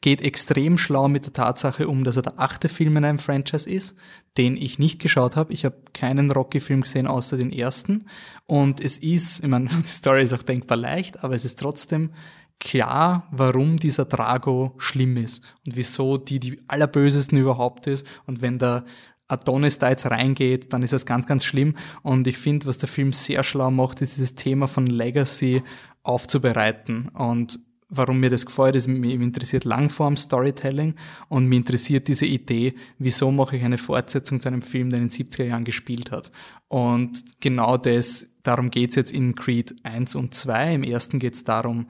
[0.00, 3.70] geht extrem schlau mit der Tatsache um, dass er der achte Film in einem Franchise
[3.70, 3.96] ist,
[4.36, 5.52] den ich nicht geschaut habe.
[5.52, 8.06] Ich habe keinen Rocky-Film gesehen, außer den ersten.
[8.46, 12.10] Und es ist, ich meine, die Story ist auch denkbar leicht, aber es ist trotzdem
[12.58, 18.06] klar, warum dieser Drago schlimm ist und wieso die die allerbösesten überhaupt ist.
[18.26, 18.84] Und wenn der
[19.32, 21.74] Adonis da jetzt reingeht, dann ist das ganz, ganz schlimm.
[22.02, 25.62] Und ich finde, was der Film sehr schlau macht, ist dieses Thema von Legacy
[26.02, 27.08] aufzubereiten.
[27.08, 27.58] Und
[27.88, 30.94] warum mir das gefällt, ist, mich interessiert Langform-Storytelling
[31.28, 35.08] und mich interessiert diese Idee, wieso mache ich eine Fortsetzung zu einem Film, der in
[35.08, 36.32] den 70er Jahren gespielt hat.
[36.68, 40.74] Und genau das, darum geht's jetzt in Creed 1 und 2.
[40.74, 41.86] Im ersten geht's darum,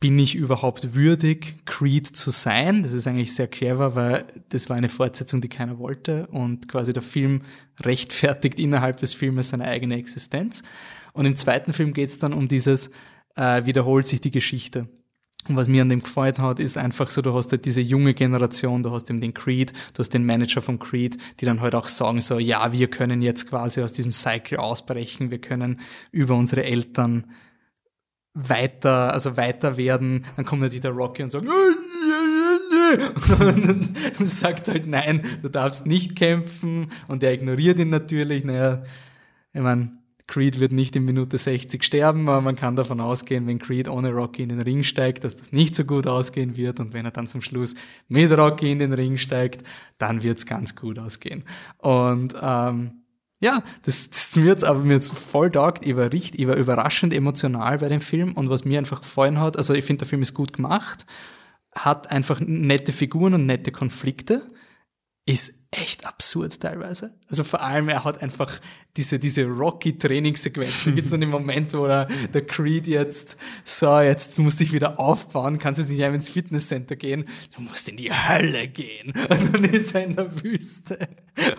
[0.00, 2.82] bin ich überhaupt würdig, Creed zu sein?
[2.82, 6.92] Das ist eigentlich sehr clever, weil das war eine Fortsetzung, die keiner wollte und quasi
[6.92, 7.42] der Film
[7.80, 10.62] rechtfertigt innerhalb des Filmes seine eigene Existenz.
[11.12, 12.90] Und im zweiten Film geht es dann um dieses,
[13.34, 14.88] äh, wiederholt sich die Geschichte.
[15.48, 18.12] Und was mir an dem gefreut hat, ist einfach so, du hast halt diese junge
[18.12, 21.74] Generation, du hast eben den Creed, du hast den Manager von Creed, die dann halt
[21.74, 25.80] auch sagen so, ja, wir können jetzt quasi aus diesem Cycle ausbrechen, wir können
[26.12, 27.26] über unsere Eltern
[28.34, 31.46] weiter, also weiter werden, dann kommt natürlich der Rocky und sagt,
[33.40, 36.90] und sagt halt, nein, du darfst nicht kämpfen.
[37.06, 38.82] Und er ignoriert ihn natürlich, naja,
[39.52, 39.98] ich meine,
[40.28, 44.12] Creed wird nicht in Minute 60 sterben, aber man kann davon ausgehen, wenn Creed ohne
[44.12, 46.80] Rocky in den Ring steigt, dass das nicht so gut ausgehen wird.
[46.80, 47.74] Und wenn er dann zum Schluss
[48.08, 49.62] mit Rocky in den Ring steigt,
[49.96, 51.44] dann wird es ganz gut ausgehen.
[51.78, 52.97] Und ähm,
[53.40, 55.86] ja, das, das mir jetzt aber mir jetzt voll taugt.
[55.86, 59.38] Ich war richtig, ich war überraschend emotional bei dem Film und was mir einfach gefallen
[59.38, 61.06] hat, also ich finde, der Film ist gut gemacht,
[61.72, 64.42] hat einfach nette Figuren und nette Konflikte,
[65.24, 67.14] ist echt absurd teilweise.
[67.28, 68.58] Also vor allem, er hat einfach
[68.96, 70.84] diese, diese Rocky-Trainingssequenz.
[70.84, 74.64] Da gibt es dann den Moment, wo er, der Creed jetzt, so, jetzt musst du
[74.64, 78.66] dich wieder aufbauen, kannst jetzt nicht einfach ins Fitnesscenter gehen, du musst in die Hölle
[78.68, 79.12] gehen.
[79.30, 80.98] Und dann ist er in der Wüste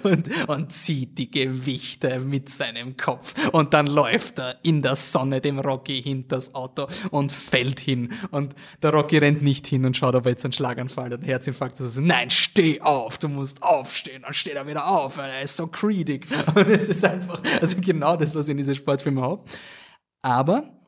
[0.03, 3.33] und, und zieht die Gewichte mit seinem Kopf.
[3.51, 8.13] Und dann läuft er in der Sonne dem Rocky hinters Auto und fällt hin.
[8.31, 11.25] Und der Rocky rennt nicht hin und schaut, ob er jetzt einen Schlaganfall oder einen
[11.25, 11.87] Herzinfarkt hat.
[11.99, 14.23] Nein, steh auf, du musst aufstehen.
[14.23, 16.27] Dann steht er wieder auf, weil er ist so creedig.
[16.55, 19.43] Und es ist einfach, also genau das, was ich in diese Sportfilme habe.
[20.21, 20.78] Aber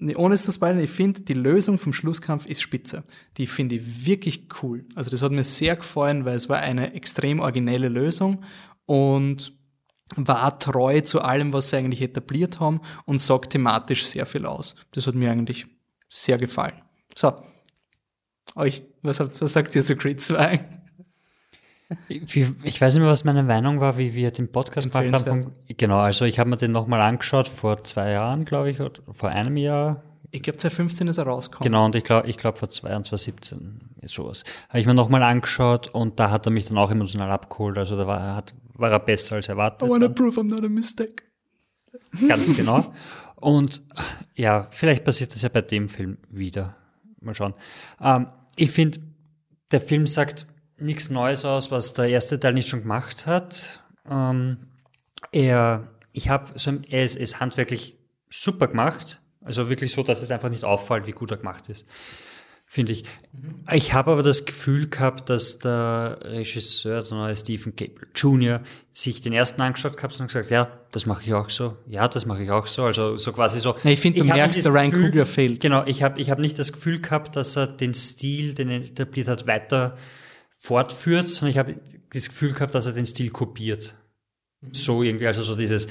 [0.00, 3.04] ohne es zu spoilern, ich finde, die Lösung vom Schlusskampf ist spitze.
[3.36, 4.84] Die finde ich wirklich cool.
[4.94, 8.44] Also das hat mir sehr gefallen, weil es war eine extrem originelle Lösung
[8.86, 9.52] und
[10.16, 14.76] war treu zu allem, was sie eigentlich etabliert haben und sagt thematisch sehr viel aus.
[14.92, 15.66] Das hat mir eigentlich
[16.08, 16.82] sehr gefallen.
[17.14, 17.32] So,
[18.54, 20.83] euch, was, habt, was sagt ihr zu Creed 2?
[22.08, 25.52] Ich, ich weiß nicht mehr, was meine Meinung war, wie wir den Podcast gemacht haben.
[25.68, 29.30] Genau, also ich habe mir den nochmal angeschaut vor zwei Jahren, glaube ich, oder vor
[29.30, 30.02] einem Jahr.
[30.30, 31.70] Ich glaube, 2015 ist er rausgekommen.
[31.70, 34.44] Genau, und ich glaube, ich glaube vor zwei Jahren, 2017 ist sowas.
[34.68, 37.78] Habe ich mir nochmal angeschaut und da hat er mich dann auch emotional abgeholt.
[37.78, 39.86] Also da war, hat, war er besser als erwartet.
[39.86, 41.22] I wanna prove I'm not a mistake.
[42.28, 42.84] Ganz genau.
[43.36, 43.82] Und
[44.34, 46.76] ja, vielleicht passiert das ja bei dem Film wieder.
[47.20, 47.54] Mal schauen.
[48.00, 48.26] Ähm,
[48.56, 49.00] ich finde,
[49.70, 50.46] der Film sagt,
[50.78, 53.82] nichts Neues aus, was der erste Teil nicht schon gemacht hat.
[54.10, 54.58] Ähm,
[55.32, 57.96] er, ich habe, so, er ist, ist handwerklich
[58.30, 59.20] super gemacht.
[59.42, 61.86] Also wirklich so, dass es einfach nicht auffällt, wie gut er gemacht ist.
[62.66, 63.04] Finde ich.
[63.32, 63.62] Mhm.
[63.72, 69.20] Ich habe aber das Gefühl gehabt, dass der Regisseur, der neue Stephen Cable Jr., sich
[69.20, 71.76] den ersten angeschaut hat und gesagt, ja, das mache ich auch so.
[71.86, 72.84] Ja, das mache ich auch so.
[72.84, 73.76] Also so quasi so.
[73.84, 75.60] ich finde, du ich merkst, der Ryan Coogler fehlt.
[75.60, 78.80] Genau, ich habe ich hab nicht das Gefühl gehabt, dass er den Stil, den er
[78.80, 79.96] etabliert hat, weiter
[80.64, 81.76] fortführt, sondern ich habe
[82.10, 83.96] das Gefühl gehabt, dass er den Stil kopiert.
[84.62, 84.72] Mhm.
[84.72, 85.88] So irgendwie, also so dieses,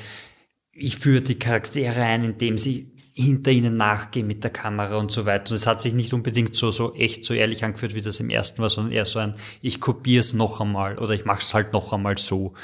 [0.71, 5.27] ich führe die Charaktere ein, indem sie hinter ihnen nachgehen mit der Kamera und so
[5.27, 5.51] weiter.
[5.51, 8.31] Und es hat sich nicht unbedingt so, so echt, so ehrlich angeführt, wie das im
[8.31, 11.53] ersten war, sondern eher so ein, ich kopiere es noch einmal oder ich mache es
[11.53, 12.49] halt noch einmal so.
[12.49, 12.55] Mhm.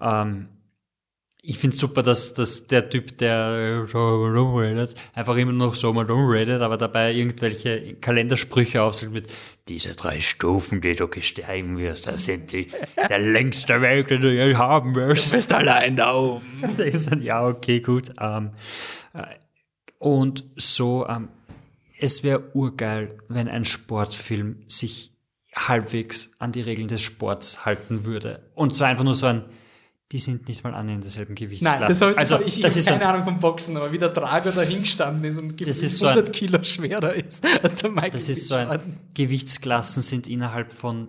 [0.00, 0.48] Ähm,
[1.44, 6.62] ich finde super, dass, dass der Typ, der redet, einfach immer noch so mal redet,
[6.62, 9.26] aber dabei irgendwelche Kalendersprüche aufsagt mit
[9.66, 12.68] diese drei Stufen, die du gesteigen wirst, das sind die,
[13.08, 15.32] der längste Weg, den du je haben wirst.
[15.32, 16.42] Du bist allein da oben.
[17.22, 18.12] ja, okay, gut.
[18.20, 18.52] Ähm,
[19.12, 19.24] äh,
[19.98, 21.28] und so, ähm,
[21.98, 25.12] es wäre urgeil, wenn ein Sportfilm sich
[25.56, 28.48] halbwegs an die Regeln des Sports halten würde.
[28.54, 29.44] Und zwar einfach nur so ein
[30.12, 31.80] die sind nicht mal annähernd derselben Gewichtsklasse.
[31.80, 34.10] Nein, das habe also, hab ich, das keine so, Ahnung vom Boxen, aber wie der
[34.10, 37.90] Drago da hingestanden ist und das ist 100 so ein, Kilo schwerer ist als der
[37.90, 41.08] Michael Das ist so ein, Gewichtsklassen sind innerhalb von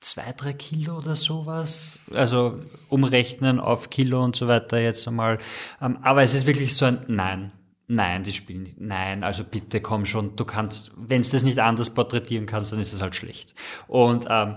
[0.00, 2.00] zwei, drei Kilo oder sowas.
[2.12, 5.38] Also umrechnen auf Kilo und so weiter jetzt einmal.
[5.80, 7.52] Ähm, aber es ist wirklich so ein Nein.
[7.92, 8.80] Nein, die spielen nicht.
[8.80, 12.78] Nein, also bitte komm schon, du kannst, wenn es das nicht anders porträtieren kannst, dann
[12.78, 13.54] ist es halt schlecht.
[13.88, 14.54] Und ähm,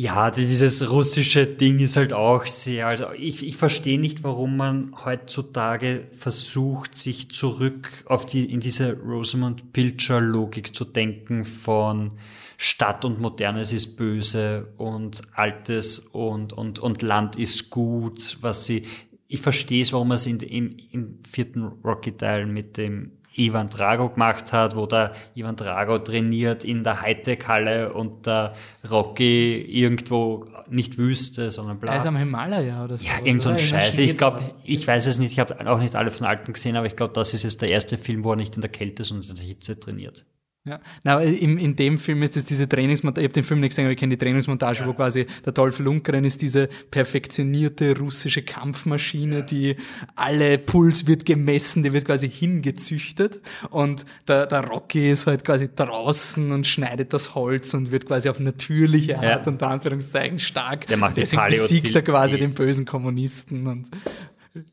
[0.00, 4.94] ja, dieses russische Ding ist halt auch sehr, also ich, ich verstehe nicht, warum man
[5.04, 12.10] heutzutage versucht, sich zurück auf die, in diese Rosamund Pilcher Logik zu denken von
[12.56, 18.84] Stadt und Modernes ist böse und Altes und, und, und Land ist gut, was sie,
[19.26, 24.08] ich verstehe es, warum man es in, im, im vierten Rocky-Teil mit dem Ivan Drago
[24.10, 28.54] gemacht hat, wo der Ivan Drago trainiert in der Hightech-Halle und der
[28.90, 31.92] Rocky irgendwo nicht Wüste, sondern bla.
[31.92, 33.06] Er ist am Himalaya oder so.
[33.06, 33.58] Ja, irgend so ein?
[33.58, 33.98] Scheiß.
[33.98, 36.86] Ich glaube, ich weiß es nicht, ich habe auch nicht alle von alten gesehen, aber
[36.86, 39.30] ich glaube, das ist jetzt der erste Film, wo er nicht in der Kälte, sondern
[39.30, 40.26] in der Hitze trainiert.
[40.68, 43.70] Ja, na, in, in dem Film ist es diese Trainingsmontage, ich habe den Film nicht
[43.70, 48.42] gesehen, aber ich kenne die Trainingsmontage, wo quasi der Dolph Lundgren ist diese perfektionierte russische
[48.42, 49.76] Kampfmaschine, die
[50.14, 53.40] alle Puls wird gemessen, die wird quasi hingezüchtet
[53.70, 58.28] und der, der Rocky ist halt quasi draußen und schneidet das Holz und wird quasi
[58.28, 59.52] auf natürliche Art, Ja.
[59.52, 60.86] unter Anführungszeichen, stark.
[60.88, 63.90] Der macht Deswegen besiegt er quasi den bösen Kommunisten und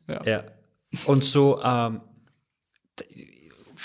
[0.08, 0.44] Ja.
[1.06, 2.00] Und so, ähm,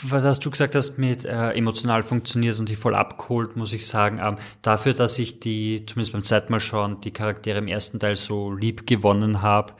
[0.03, 4.19] was du gesagt hast, mit äh, emotional funktioniert und die voll abgeholt, muss ich sagen.
[4.21, 8.15] Ähm, dafür, dass ich die, zumindest beim zweiten Mal schauen, die Charaktere im ersten Teil
[8.15, 9.73] so lieb gewonnen habe,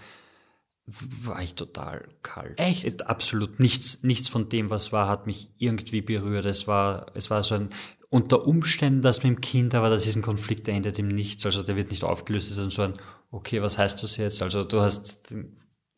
[0.86, 2.59] war ich total kalt.
[2.59, 2.86] Echt?
[2.86, 6.45] Äh, Absolut nichts, nichts von dem, was war, hat mich irgendwie berührt.
[6.45, 7.70] Es war, es war so ein,
[8.09, 11.45] unter Umständen, das mit dem Kind, aber das ist ein Konflikt, der endet im Nichts.
[11.45, 12.95] Also der wird nicht aufgelöst, es ist so ein,
[13.32, 14.41] okay, was heißt das jetzt?
[14.41, 15.34] Also du hast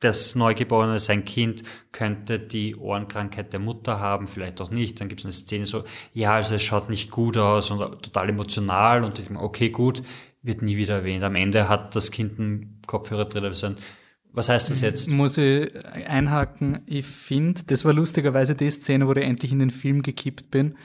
[0.03, 4.99] das Neugeborene, sein Kind könnte die Ohrenkrankheit der Mutter haben, vielleicht auch nicht.
[4.99, 5.83] Dann gibt es eine Szene so,
[6.13, 10.03] ja, also es schaut nicht gut aus und total emotional und ich denke, okay, gut,
[10.41, 11.23] wird nie wieder erwähnt.
[11.23, 13.75] Am Ende hat das Kind einen Kopfhörer drin.
[14.33, 15.11] Was heißt das jetzt?
[15.11, 15.71] muss ich
[16.07, 20.49] einhaken, ich finde, das war lustigerweise die Szene, wo ich endlich in den Film gekippt
[20.49, 20.75] bin.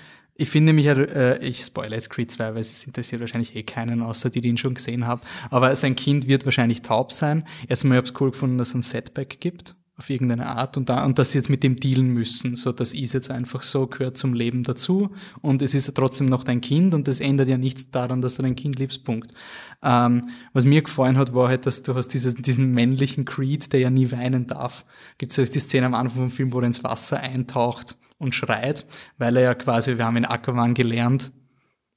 [0.41, 4.03] Ich finde nämlich, äh, ich spoilere jetzt Creed 2, weil es interessiert wahrscheinlich eh keinen,
[4.03, 5.21] außer die, die ihn schon gesehen haben.
[5.51, 7.45] Aber sein Kind wird wahrscheinlich taub sein.
[7.67, 10.89] Erstmal habe ich es cool gefunden, dass es ein Setback gibt, auf irgendeine Art, und,
[10.91, 12.55] da, und dass sie jetzt mit dem dealen müssen.
[12.55, 15.11] So, das ist jetzt einfach so, gehört zum Leben dazu.
[15.43, 18.43] Und es ist trotzdem noch dein Kind und das ändert ja nichts daran, dass du
[18.43, 19.03] dein Kind liebst.
[19.03, 19.35] Punkt.
[19.83, 20.23] Ähm,
[20.53, 23.91] was mir gefallen hat, war halt, dass du hast dieses, diesen männlichen Creed, der ja
[23.91, 24.85] nie weinen darf.
[25.19, 28.35] Gibt es ja die Szene am Anfang vom Film, wo er ins Wasser eintaucht und
[28.35, 28.85] schreit,
[29.17, 31.33] weil er ja quasi, wir haben in Aquaman gelernt,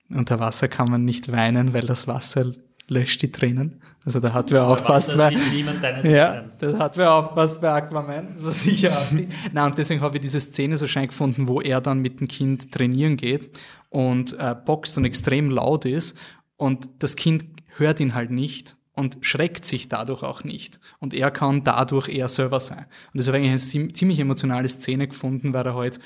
[0.09, 2.51] unter Wasser kann man nicht weinen, weil das Wasser
[2.87, 3.81] löscht die Tränen.
[4.03, 5.17] Also da hat wer aufpasst.
[5.17, 8.33] Deine ja, das hat wer aufpasst bei Aquaman.
[8.33, 9.31] Das war sicher Absicht.
[9.53, 12.27] Na und deswegen habe ich diese Szene so schön gefunden, wo er dann mit dem
[12.27, 13.57] Kind trainieren geht
[13.89, 16.17] und äh, boxt und extrem laut ist
[16.57, 17.45] und das Kind
[17.77, 20.79] hört ihn halt nicht und schreckt sich dadurch auch nicht.
[20.99, 22.85] Und er kann dadurch eher selber sein.
[23.13, 25.99] Und das habe ich eigentlich eine ziem- ziemlich emotionale Szene gefunden, weil er halt,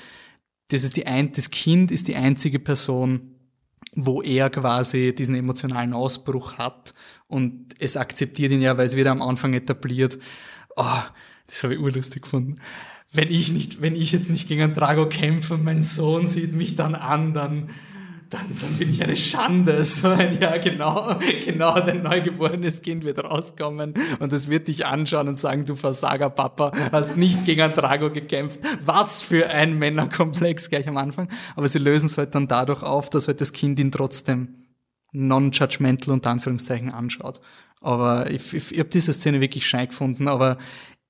[0.68, 3.32] das ist die ein, das Kind ist die einzige Person,
[3.94, 6.94] wo er quasi diesen emotionalen Ausbruch hat
[7.28, 10.18] und es akzeptiert ihn ja, weil es wieder am Anfang etabliert.
[10.76, 11.00] Oh,
[11.46, 12.56] das habe ich urlustig gefunden.
[13.12, 16.52] Wenn ich nicht, wenn ich jetzt nicht gegen einen Drago kämpfe und mein Sohn sieht
[16.52, 17.70] mich dann an, dann,
[18.36, 19.84] dann, dann bin ich eine Schande.
[19.96, 25.28] So ein, ja, genau, genau, dein neugeborenes Kind wird rauskommen und es wird dich anschauen
[25.28, 28.60] und sagen, du Versager, Papa, hast nicht gegen einen Drago gekämpft.
[28.84, 31.28] Was für ein Männerkomplex gleich am Anfang.
[31.54, 34.66] Aber sie lösen es halt dann dadurch auf, dass halt das Kind ihn trotzdem
[35.12, 37.40] non-judgmental unter Anführungszeichen anschaut.
[37.80, 40.58] Aber ich, ich, ich habe diese Szene wirklich schei gefunden, aber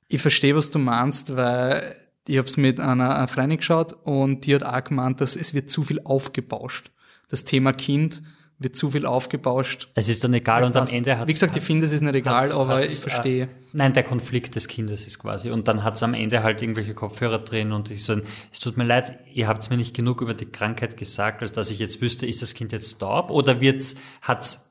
[0.08, 1.96] ich verstehe, was du meinst, weil
[2.28, 5.70] ich habe es mit einer Freundin geschaut und die hat auch gemeint, dass es wird
[5.70, 6.90] zu viel aufgebauscht.
[7.28, 8.22] Das Thema Kind
[8.58, 9.88] wird zu viel aufgebauscht.
[9.94, 12.14] Es ist dann egal und am Ende hat Wie gesagt, ich finde, es ist nicht
[12.14, 13.44] egal, aber ich verstehe.
[13.44, 15.50] Äh, nein, der Konflikt des Kindes ist quasi.
[15.50, 18.18] Und dann hat es am Ende halt irgendwelche Kopfhörer drin und ich so,
[18.50, 21.70] es tut mir leid, ihr habt mir nicht genug über die Krankheit gesagt, als dass
[21.70, 24.65] ich jetzt wüsste, ist das Kind jetzt taub oder wird's, hat's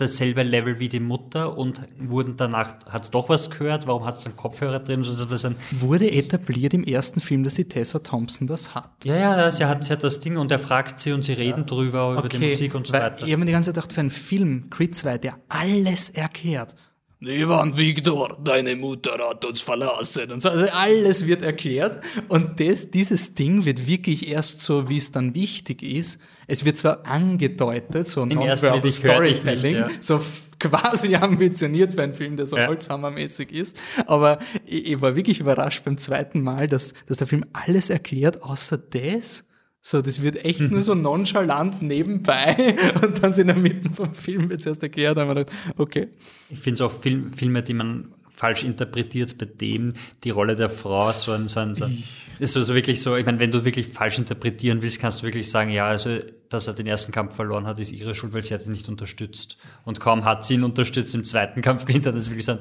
[0.00, 4.36] dasselbe Level wie die Mutter und wurden danach, hat's doch was gehört, warum hat's dann
[4.36, 5.02] Kopfhörer drin?
[5.02, 8.90] So, ein, Wurde etabliert im ersten Film, dass die Tessa Thompson das hat.
[9.04, 11.32] ja, ja, ja, sie hat, sie hat das Ding und er fragt sie und sie
[11.32, 13.26] reden drüber, über die Musik und so weil weiter.
[13.26, 16.74] Ich habe mir die ganze Zeit gedacht, für einen Film, Creed 2, der alles erklärt.
[17.22, 20.32] Ivan Victor, deine Mutter hat uns verlassen.
[20.32, 20.48] Und so.
[20.48, 22.00] Also alles wird erklärt.
[22.28, 26.20] Und das, dieses Ding wird wirklich erst so, wie es dann wichtig ist.
[26.46, 29.88] Es wird zwar angedeutet, so Im ersten Storytelling, ja.
[30.00, 30.20] so
[30.58, 32.68] quasi ambitioniert für einen Film, der so Ja.
[32.68, 33.80] Holzhammermäßig ist.
[34.06, 38.42] Aber ich, ich war wirklich überrascht beim zweiten Mal, dass, dass der Film alles erklärt,
[38.42, 39.46] außer das.
[39.82, 44.12] So, das wird echt nur so nonchalant nebenbei und dann sind in der Mitte vom
[44.14, 46.08] Film jetzt erst erklärt, haben wir gedacht, okay.
[46.50, 49.92] Ich finde es auch Film, Filme, die man falsch interpretiert, bei dem
[50.24, 52.02] die Rolle der Frau so ein, so ein, so ein
[52.38, 55.26] ist so, so wirklich so, ich meine, wenn du wirklich falsch interpretieren willst, kannst du
[55.26, 56.18] wirklich sagen, ja, also,
[56.48, 58.88] dass er den ersten Kampf verloren hat, ist ihre Schuld, weil sie hat ihn nicht
[58.88, 59.58] unterstützt.
[59.84, 62.52] Und kaum hat sie ihn unterstützt, im zweiten Kampf gewinnt er, das ist wirklich so
[62.52, 62.60] ein,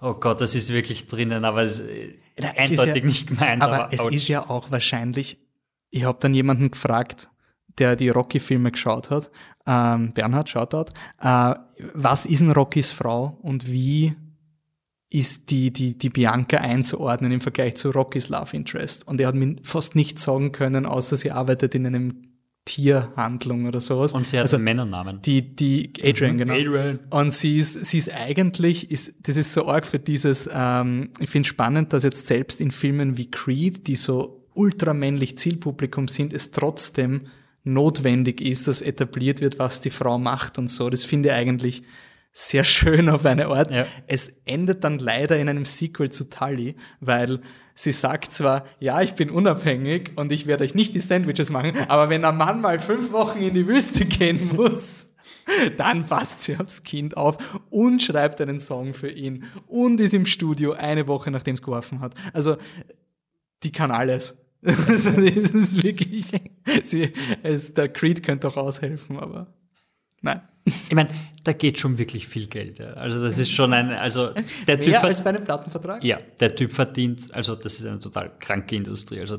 [0.00, 1.80] oh Gott, das ist wirklich drinnen, aber es,
[2.40, 3.62] Na, es ist eindeutig ja- nicht gemeint.
[3.62, 4.10] Aber, Aber, es ouch.
[4.10, 5.38] ist ja auch wahrscheinlich,
[5.90, 7.30] ich habe dann jemanden gefragt,
[7.78, 9.30] der die Rocky-Filme geschaut hat,
[9.66, 11.54] ähm, Bernhard Shoutout, äh,
[11.94, 14.14] was ist denn Rockys Frau und wie
[15.08, 19.06] ist die, die, die Bianca einzuordnen im Vergleich zu Rockys Love Interest?
[19.06, 22.30] Und er hat mir fast nichts sagen können, außer sie arbeitet in einem
[22.64, 24.12] Tierhandlung oder sowas.
[24.12, 25.22] Und sie hat also, einen Männernamen.
[25.22, 26.54] die, die Adrian, genau.
[26.54, 27.00] Adrian.
[27.10, 31.30] Und sie ist, sie ist eigentlich, ist, das ist so arg für dieses, ähm, ich
[31.30, 36.50] finde spannend, dass jetzt selbst in Filmen wie Creed, die so ultramännlich Zielpublikum sind, es
[36.50, 37.28] trotzdem
[37.64, 40.90] notwendig ist, dass etabliert wird, was die Frau macht und so.
[40.90, 41.82] Das finde ich eigentlich
[42.32, 43.70] sehr schön auf eine Art.
[43.70, 43.86] Ja.
[44.06, 47.40] Es endet dann leider in einem Sequel zu Tully, weil
[47.74, 51.72] sie sagt zwar, ja, ich bin unabhängig und ich werde euch nicht die Sandwiches machen,
[51.88, 55.14] aber wenn ein Mann mal fünf Wochen in die Wüste gehen muss,
[55.78, 57.38] dann passt sie aufs Kind auf
[57.70, 62.00] und schreibt einen Song für ihn und ist im Studio eine Woche nachdem es geworfen
[62.00, 62.14] hat.
[62.34, 62.58] Also
[63.62, 64.38] die kann alles.
[64.62, 66.26] Also das ist wirklich,
[66.82, 69.46] sie, es, der Creed könnte auch aushelfen, aber
[70.20, 70.42] nein.
[70.66, 71.08] Ich meine,
[71.44, 72.78] da geht schon wirklich viel Geld.
[72.78, 72.92] Ja.
[72.92, 74.30] Also das ist schon ein, also
[74.68, 76.04] der Typ, Mehr verd- als bei einem Plattenvertrag?
[76.04, 79.20] ja, der Typ verdient, also das ist eine total kranke Industrie.
[79.20, 79.38] Also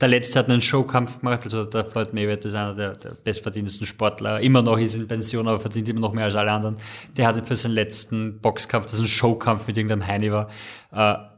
[0.00, 3.86] der letzte hat einen Showkampf gemacht, also der Floyd Mayweather ist einer der, der bestverdientesten
[3.86, 6.76] Sportler, immer noch ist in Pension, aber verdient immer noch mehr als alle anderen.
[7.16, 10.48] Der hatte für seinen letzten Boxkampf, das ein Showkampf mit irgendeinem Heini war,
[10.92, 11.29] äh,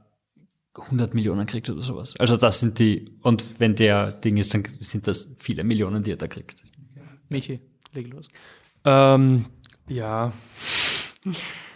[0.74, 2.14] 100 Millionen kriegt oder sowas.
[2.18, 6.12] Also das sind die, und wenn der Ding ist, dann sind das viele Millionen, die
[6.12, 6.62] er da kriegt.
[7.28, 7.60] Michi,
[7.92, 8.28] leg los.
[8.84, 9.46] Ähm,
[9.88, 10.32] ja.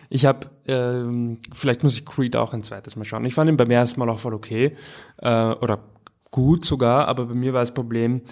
[0.08, 3.24] Ich habe, ähm, vielleicht muss ich Creed auch ein zweites Mal schauen.
[3.24, 4.76] Ich fand ihn beim ersten Mal auch voll okay.
[5.18, 5.82] Äh, oder
[6.30, 8.22] gut sogar, aber bei mir war das Problem,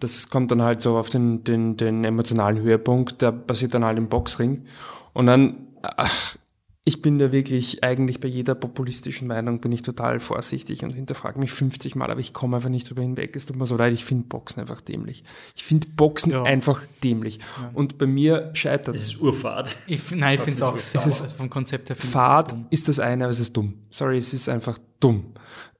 [0.00, 3.98] das kommt dann halt so auf den, den, den emotionalen Höhepunkt, der passiert dann halt
[3.98, 4.64] im Boxring.
[5.12, 6.36] Und dann, ach,
[6.84, 11.38] ich bin da wirklich, eigentlich bei jeder populistischen Meinung bin ich total vorsichtig und hinterfrage
[11.38, 13.36] mich 50 Mal, aber ich komme einfach nicht drüber hinweg.
[13.36, 15.22] Es tut mir so leid, ich finde Boxen einfach dämlich.
[15.54, 16.42] Ich finde Boxen Ja.
[16.42, 17.38] einfach dämlich.
[17.72, 19.76] Und bei mir scheitert Das ist Urfahrt.
[19.86, 21.06] Ich, nein, ich finde es auch Es sauer.
[21.06, 21.94] ist- vom Konzept her.
[21.96, 23.74] finde ich es Fahrt ist das eine, aber es ist dumm.
[23.90, 25.26] Sorry, es ist einfach dumm.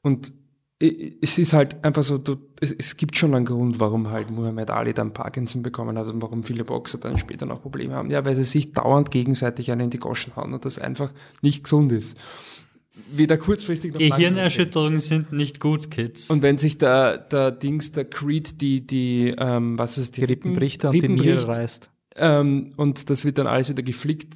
[0.02, 0.32] Und
[0.82, 4.70] es ist halt einfach so, du, es, es gibt schon einen Grund, warum halt Muhammad
[4.70, 8.10] Ali dann Parkinson bekommen hat und warum viele Boxer dann später noch Probleme haben.
[8.10, 11.62] Ja, weil sie sich dauernd gegenseitig einen in die Goschen hauen und das einfach nicht
[11.64, 12.18] gesund ist.
[13.14, 14.28] Weder kurzfristig noch langfristig.
[14.28, 16.28] Gehirnerschütterungen sind nicht gut, Kids.
[16.30, 20.26] Und wenn sich der, der Dings, der Creed, die, die, ähm, was ist die, Die
[20.26, 21.90] Rippen bricht er und die Rippen Niere bricht, reißt.
[22.16, 24.34] ähm, und das wird dann alles wieder geflickt,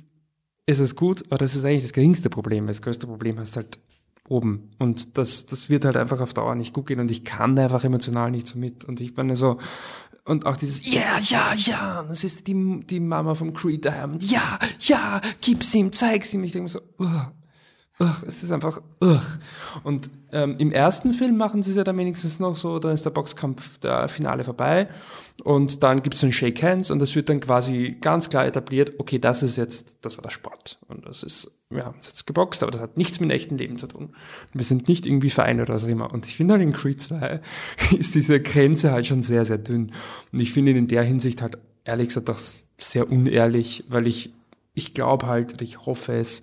[0.65, 2.67] ist es gut, aber das ist eigentlich das geringste Problem.
[2.67, 3.79] Das größte Problem hast halt
[4.29, 4.71] oben.
[4.79, 7.65] Und das, das wird halt einfach auf Dauer nicht gut gehen und ich kann da
[7.65, 8.85] einfach emotional nicht so mit.
[8.85, 9.59] Und ich bin so,
[10.25, 14.59] und auch dieses, ja, ja, ja, das ist die, die Mama vom Creed daheim, ja,
[14.81, 16.43] ja, gib's ihm, zeig's ihm.
[16.43, 17.33] Ich denke so, ugh,
[17.99, 19.39] ugh, es ist einfach, ugh.
[19.85, 23.05] Und ähm, im ersten Film machen sie es ja dann wenigstens noch so, dann ist
[23.05, 24.89] der Boxkampf, der Finale vorbei
[25.45, 28.95] und dann gibt es ein Shake Hands und das wird dann quasi ganz klar etabliert,
[28.99, 32.27] okay, das ist jetzt, das war der Sport und das ist, wir haben uns jetzt
[32.27, 34.15] geboxt, aber das hat nichts mit dem echten Leben zu tun.
[34.53, 36.13] Wir sind nicht irgendwie Vereine oder auch immer.
[36.13, 37.41] Und ich finde halt in Creed 2
[37.99, 39.93] ist diese Grenze halt schon sehr, sehr dünn.
[40.33, 42.41] Und ich finde ihn in der Hinsicht halt ehrlich gesagt auch
[42.79, 44.33] sehr unehrlich, weil ich,
[44.75, 46.43] ich glaube halt, ich hoffe es,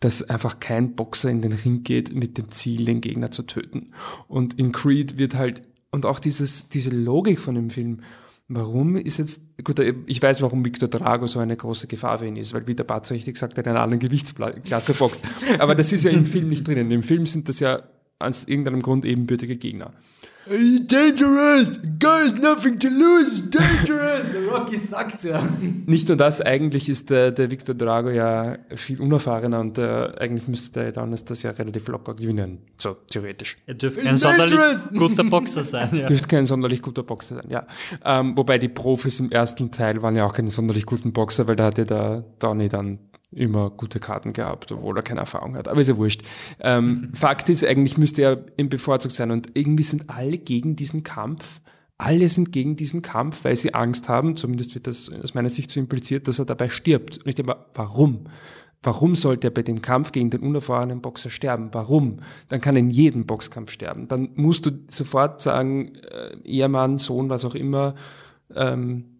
[0.00, 3.92] dass einfach kein Boxer in den Ring geht mit dem Ziel, den Gegner zu töten.
[4.28, 8.02] Und in Creed wird halt, und auch dieses, diese Logik von dem Film,
[8.48, 12.36] warum ist jetzt, gut, ich weiß, warum Victor Drago so eine große Gefahr für ihn
[12.36, 15.22] ist, weil, wie der Batz richtig sagt, er in einer anderen Gewichtsklasse boxt.
[15.58, 16.90] Aber das ist ja im Film nicht drinnen.
[16.90, 17.82] Im Film sind das ja
[18.18, 19.92] aus irgendeinem Grund ebenbürtige Gegner.
[20.48, 21.78] Dangerous!
[21.98, 23.50] Guys, nothing to lose!
[23.50, 24.26] Dangerous!
[24.32, 25.42] Der Rocky sagt's ja.
[25.84, 30.48] Nicht nur das, eigentlich ist der, der Victor Drago ja viel unerfahrener und äh, eigentlich
[30.48, 32.58] müsste der dann das ja relativ locker gewinnen.
[32.78, 33.58] So, theoretisch.
[33.66, 34.88] Er dürfte kein sonderlich dangerous.
[34.96, 35.90] guter Boxer sein.
[35.92, 36.06] Ja.
[36.06, 37.66] Dürfte kein sonderlich guter Boxer sein, ja.
[38.04, 41.56] Ähm, wobei die Profis im ersten Teil waren ja auch keine sonderlich guten Boxer, weil
[41.56, 42.98] da hatte der Donny dann
[43.30, 45.68] immer gute Karten gehabt, obwohl er keine Erfahrung hat.
[45.68, 46.22] Aber ist ja wurscht.
[46.60, 51.02] Ähm, Fakt ist, eigentlich müsste er im bevorzugt sein und irgendwie sind alle gegen diesen
[51.02, 51.60] Kampf.
[51.98, 55.70] Alle sind gegen diesen Kampf, weil sie Angst haben, zumindest wird das aus meiner Sicht
[55.70, 57.18] so impliziert, dass er dabei stirbt.
[57.18, 58.26] Und ich denke mal, warum?
[58.82, 61.70] Warum sollte er bei dem Kampf gegen den unerfahrenen Boxer sterben?
[61.72, 62.20] Warum?
[62.48, 64.06] Dann kann er in jedem Boxkampf sterben.
[64.06, 67.96] Dann musst du sofort sagen, äh, Ehemann, Sohn, was auch immer,
[68.54, 69.17] ähm,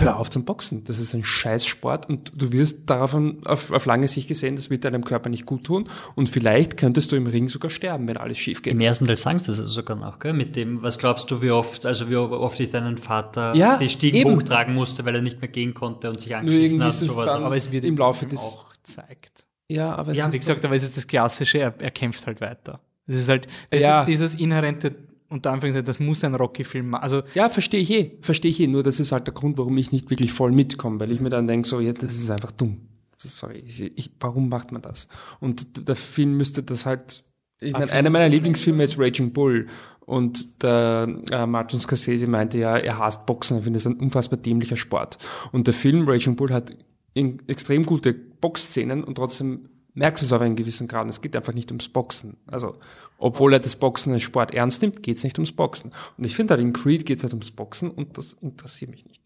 [0.00, 0.84] hör auf zum Boxen.
[0.84, 4.84] Das ist ein Scheißsport und du wirst davon auf, auf lange Sicht gesehen, das wird
[4.84, 8.38] deinem Körper nicht gut tun und vielleicht könntest du im Ring sogar sterben, wenn alles
[8.38, 8.72] schief geht.
[8.72, 10.32] Im ersten Teil sagst du das sogar noch, gell?
[10.32, 13.88] Mit dem, was glaubst du, wie oft, also wie oft ich deinen Vater Ja, die
[13.88, 14.36] Stiegen eben.
[14.36, 17.32] hochtragen musste, weil er nicht mehr gehen konnte und sich angeschissen hat und es sowas.
[17.32, 19.46] dann Aber es wird im Laufe des auch gezeigt.
[19.68, 22.26] ja, aber es Ja, ist wie gesagt, aber es ist das Klassische, er, er kämpft
[22.26, 22.80] halt weiter.
[23.06, 24.00] Es ist halt das Ja.
[24.02, 24.94] ist dieses inhärente,
[25.28, 27.02] unter Anführungszeichen, das muss ein Rocky-Film machen.
[27.02, 28.18] Also, Ja, verstehe ich eh.
[28.20, 28.66] Verstehe ich eh.
[28.66, 31.30] Nur das ist halt der Grund, warum ich nicht wirklich voll mitkomme, weil ich mir
[31.30, 32.80] dann denke, so, ja, das ist einfach dumm.
[33.18, 35.08] Sorry, ich, warum macht man das?
[35.40, 37.24] Und der Film müsste das halt
[37.58, 39.66] Ich meine, einer meiner Lieblingsfilme ist Raging Bull.
[40.00, 44.38] Und der äh, Martin Scorsese meinte ja, er hasst Boxen, er findet es ein unfassbar
[44.38, 45.18] dämlicher Sport.
[45.52, 46.72] Und der Film Raging Bull hat
[47.14, 49.68] extrem gute Boxszenen und trotzdem
[49.98, 51.08] merkst du es auf einen gewissen Grad.
[51.08, 52.36] Es geht einfach nicht ums Boxen.
[52.46, 52.76] Also,
[53.18, 55.92] obwohl er das Boxen als Sport ernst nimmt, geht es nicht ums Boxen.
[56.16, 59.04] Und ich finde halt in Creed geht es halt ums Boxen und das interessiert mich
[59.04, 59.20] nicht.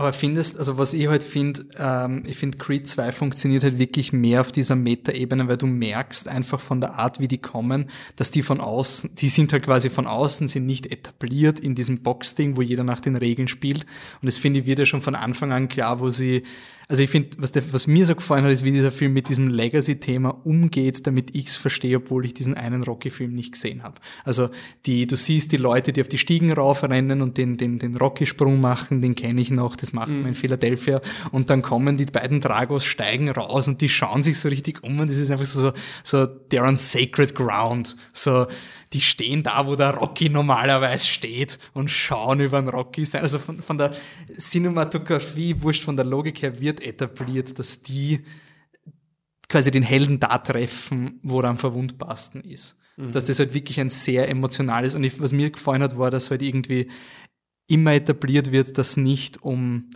[0.00, 4.14] Aber findest, also was ich halt finde, ähm, ich finde Creed 2 funktioniert halt wirklich
[4.14, 8.30] mehr auf dieser Meta-Ebene, weil du merkst einfach von der Art, wie die kommen, dass
[8.30, 12.56] die von außen, die sind halt quasi von außen, sind nicht etabliert in diesem Box-Ding,
[12.56, 13.84] wo jeder nach den Regeln spielt.
[14.22, 16.44] Und das finde ich wird ja schon von Anfang an klar, wo sie
[16.90, 19.46] also ich finde, was, was mir so gefallen hat, ist, wie dieser Film mit diesem
[19.46, 24.00] Legacy-Thema umgeht, damit ich es verstehe, obwohl ich diesen einen Rocky-Film nicht gesehen habe.
[24.24, 24.50] Also
[24.86, 28.60] die, du siehst die Leute, die auf die Stiegen raufrennen und den, den, den Rocky-Sprung
[28.60, 30.22] machen, den kenne ich noch, das macht mhm.
[30.22, 31.00] man in Philadelphia.
[31.30, 34.98] Und dann kommen die beiden Dragos, steigen raus und die schauen sich so richtig um
[34.98, 35.72] und das ist einfach so,
[36.02, 37.94] so, they're on sacred ground.
[38.12, 38.48] So,
[38.92, 43.06] die stehen da, wo der Rocky normalerweise steht und schauen über den Rocky.
[43.12, 43.92] Also von, von der
[44.36, 48.24] Cinematografie, wurscht von der Logik her, wird etabliert, dass die
[49.48, 52.78] quasi den Helden da treffen, wo er am verwundbarsten ist.
[52.96, 53.12] Mhm.
[53.12, 56.30] Dass das halt wirklich ein sehr emotionales und ich, was mir gefallen hat, war, dass
[56.30, 56.90] halt irgendwie
[57.68, 59.90] immer etabliert wird, dass nicht um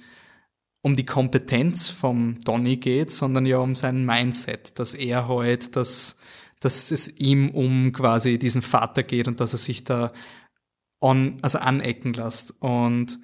[0.85, 6.19] um die Kompetenz vom Donny geht, sondern ja um sein Mindset, dass er halt das
[6.65, 10.13] dass es ihm um quasi diesen Vater geht und dass er sich da
[11.01, 12.55] on, also anecken lässt.
[12.61, 13.19] Und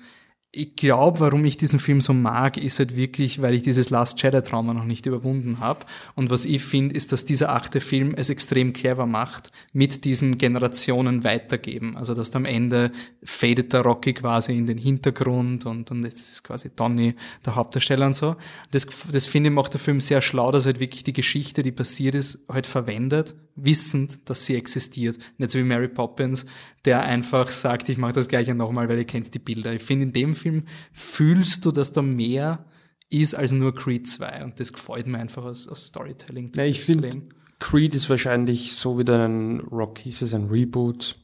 [0.53, 4.21] ich glaube, warum ich diesen Film so mag, ist halt wirklich, weil ich dieses Last
[4.21, 5.87] Jedi Trauma noch nicht überwunden habe.
[6.17, 10.39] Und was ich finde, ist, dass dieser achte Film es extrem clever macht, mit diesem
[10.39, 11.97] Generationen weitergeben.
[11.97, 12.91] Also, dass am Ende
[13.23, 17.15] fadet der Rocky quasi in den Hintergrund und, und jetzt ist quasi Donny
[17.47, 18.35] der Hauptdarsteller und so.
[18.73, 21.71] Das, das finde ich macht der Film sehr schlau, dass halt wirklich die Geschichte, die
[21.71, 25.17] passiert ist, halt verwendet, wissend, dass sie existiert.
[25.39, 26.45] Nicht so wie Mary Poppins,
[26.85, 29.73] der einfach sagt, ich mache das gleiche nochmal, weil ihr kennt die Bilder.
[29.73, 32.65] Ich finde, in dem Film fühlst du, dass da mehr
[33.11, 36.53] ist als nur Creed 2 und das gefällt mir einfach aus, aus Storytelling.
[36.55, 37.11] Ja, ich finde,
[37.59, 41.17] Creed ist wahrscheinlich so wieder ein Rocky, ist es ein Reboot?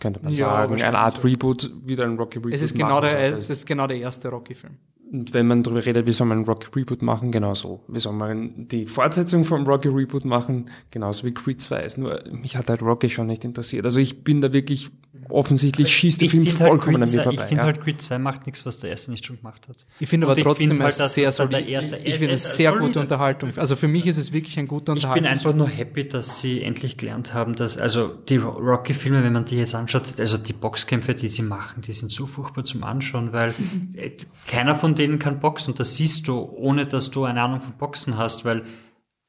[0.00, 0.82] Könnte man ja, sagen.
[0.82, 2.52] Eine Art Reboot, wieder ein Rocky Reboot.
[2.52, 4.76] Es ist genau, der, es ist genau der erste Rocky-Film.
[5.12, 7.80] Und wenn man darüber redet, wie soll man Rocky Reboot machen, genau so.
[7.86, 11.98] Wie soll man die Fortsetzung vom Rocky Reboot machen, genauso wie Creed 2 ist.
[11.98, 13.84] Nur mich hat halt Rocky schon nicht interessiert.
[13.84, 14.90] Also ich bin da wirklich
[15.32, 17.42] offensichtlich schießt der Film halt vollkommen halt an mir vorbei.
[17.42, 17.64] Ich finde ja.
[17.64, 19.86] halt Creed 2 macht nichts, was der erste nicht schon gemacht hat.
[20.00, 21.96] Ich finde aber trotzdem find halt, sehr der erste.
[21.96, 23.50] Ich, ich finde es sehr gute Unterhaltung.
[23.56, 25.24] Also für mich ist es wirklich ein guter Unterhaltung.
[25.24, 29.32] Ich bin einfach nur happy, dass sie endlich gelernt haben, dass also die Rocky-Filme, wenn
[29.32, 32.84] man die jetzt anschaut, also die Boxkämpfe, die sie machen, die sind so furchtbar zum
[32.84, 33.54] Anschauen, weil
[34.46, 35.72] keiner von denen kann boxen.
[35.72, 38.62] Und das siehst du, ohne dass du eine Ahnung von Boxen hast, weil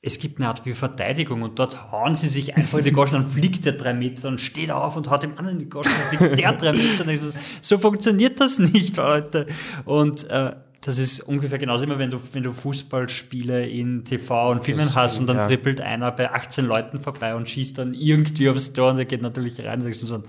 [0.06, 3.14] es gibt eine Art wie Verteidigung und dort hauen sie sich einfach in die Goschen,
[3.14, 5.94] dann fliegt der drei Meter und steht auf und haut dem anderen in die Goschen,
[5.98, 7.16] dann fliegt der drei Meter.
[7.16, 7.32] So,
[7.62, 9.46] so, funktioniert das nicht, Leute.
[9.86, 14.66] Und äh, das ist ungefähr genauso immer, wenn du, wenn du Fußballspiele in TV und
[14.66, 15.44] Filmen das hast und dann ja.
[15.44, 19.22] trippelt einer bei 18 Leuten vorbei und schießt dann irgendwie aufs Tor und der geht
[19.22, 20.22] natürlich rein und sagst so,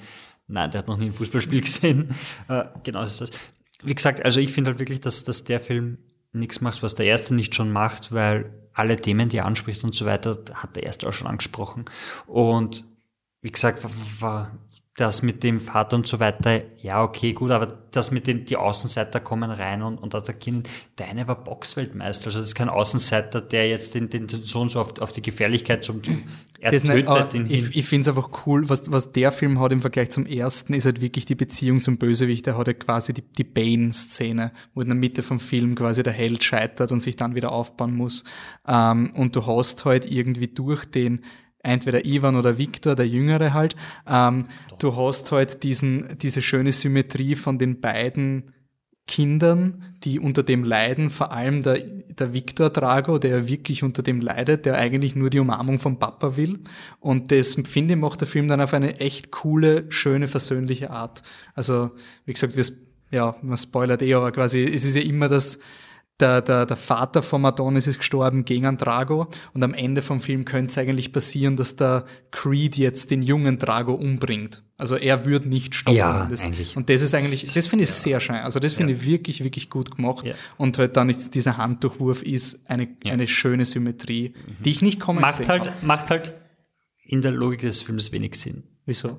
[0.46, 2.14] nein, der hat noch nie ein Fußballspiel gesehen.
[2.48, 3.30] Äh, genau ist das.
[3.82, 5.98] Wie gesagt, also ich finde halt wirklich, dass, dass der Film
[6.32, 9.94] nichts macht, was der erste nicht schon macht, weil alle Themen, die er anspricht und
[9.94, 11.84] so weiter, hat der erste auch schon angesprochen.
[12.26, 12.84] Und
[13.40, 13.84] wie gesagt,
[14.20, 14.52] war
[14.96, 18.56] das mit dem Vater und so weiter, ja, okay, gut, aber das mit den, die
[18.56, 20.62] Außenseiter kommen rein und, und attackieren.
[20.94, 25.00] Deine war Boxweltmeister, also das ist kein Außenseiter, der jetzt den, den Sohn so auf,
[25.00, 26.22] auf die Gefährlichkeit zum, zum
[26.60, 29.72] er das tötet nicht, Ich, ich finde es einfach cool, was, was der Film hat
[29.72, 32.46] im Vergleich zum ersten, ist halt wirklich die Beziehung zum Bösewicht.
[32.46, 36.12] Der hat ja quasi die, die Bane-Szene, wo in der Mitte vom Film quasi der
[36.12, 38.24] Held scheitert und sich dann wieder aufbauen muss.
[38.66, 41.20] Ähm, und du hast halt irgendwie durch den
[41.64, 43.74] entweder Ivan oder Viktor, der Jüngere halt.
[44.08, 44.44] Ähm,
[44.78, 48.44] du hast halt diesen, diese schöne Symmetrie von den beiden
[49.06, 54.20] Kindern, die unter dem leiden, vor allem der, der Viktor Drago, der wirklich unter dem
[54.20, 56.60] leidet, der eigentlich nur die Umarmung vom Papa will.
[57.00, 61.22] Und das, finde ich, macht der Film dann auf eine echt coole, schöne, versöhnliche Art.
[61.54, 61.90] Also,
[62.24, 62.64] wie gesagt, wir,
[63.10, 65.58] ja, man spoilert eh, aber quasi, es ist ja immer das,
[66.20, 70.20] der, der, der Vater von Adonis ist gestorben gegen einen Drago und am Ende vom
[70.20, 74.62] Film könnte es eigentlich passieren, dass der Creed jetzt den jungen Drago umbringt.
[74.76, 75.98] Also er würde nicht stoppen.
[75.98, 76.76] Ja, das, eigentlich.
[76.76, 77.94] Und das ist eigentlich, das finde ich ja.
[77.94, 78.36] sehr schön.
[78.36, 78.98] Also das finde ja.
[78.98, 80.24] ich wirklich, wirklich gut gemacht.
[80.24, 80.34] Ja.
[80.56, 84.62] Und halt dann jetzt dieser Handdurchwurf ist eine, eine schöne Symmetrie, mhm.
[84.64, 85.86] die ich nicht kommen macht halt, habe.
[85.86, 86.34] Macht halt
[87.04, 88.64] in der Logik des Films wenig Sinn.
[88.86, 89.18] Wieso?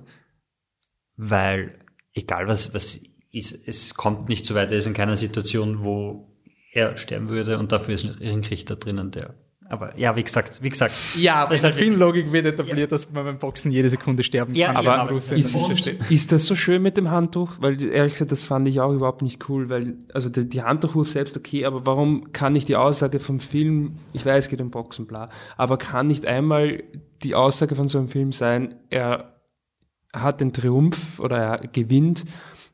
[1.17, 1.69] Weil,
[2.13, 6.34] egal was, was ist, es kommt nicht so weit, er ist in keiner Situation, wo
[6.75, 9.33] er sterben würde und dafür ist ein Richter drinnen, der
[9.67, 10.93] Aber ja, wie gesagt, wie gesagt.
[11.17, 14.21] Ja, aber das in ist halt Filmlogik wird etabliert, dass man beim Boxen jede Sekunde
[14.23, 14.83] sterben Ja, kann.
[14.85, 15.99] ja, aber in Ist, steht.
[16.11, 17.53] ist das so schön mit dem Handtuch?
[17.61, 21.09] Weil ehrlich gesagt, das fand ich auch überhaupt nicht cool, weil, also die, die Handtuchwurf
[21.09, 24.69] selbst okay, aber warum kann nicht die Aussage vom Film, ich weiß, es geht um
[24.69, 26.83] Boxen, bla, aber kann nicht einmal
[27.23, 29.31] die Aussage von so einem Film sein, er
[30.13, 32.25] hat den Triumph oder er gewinnt,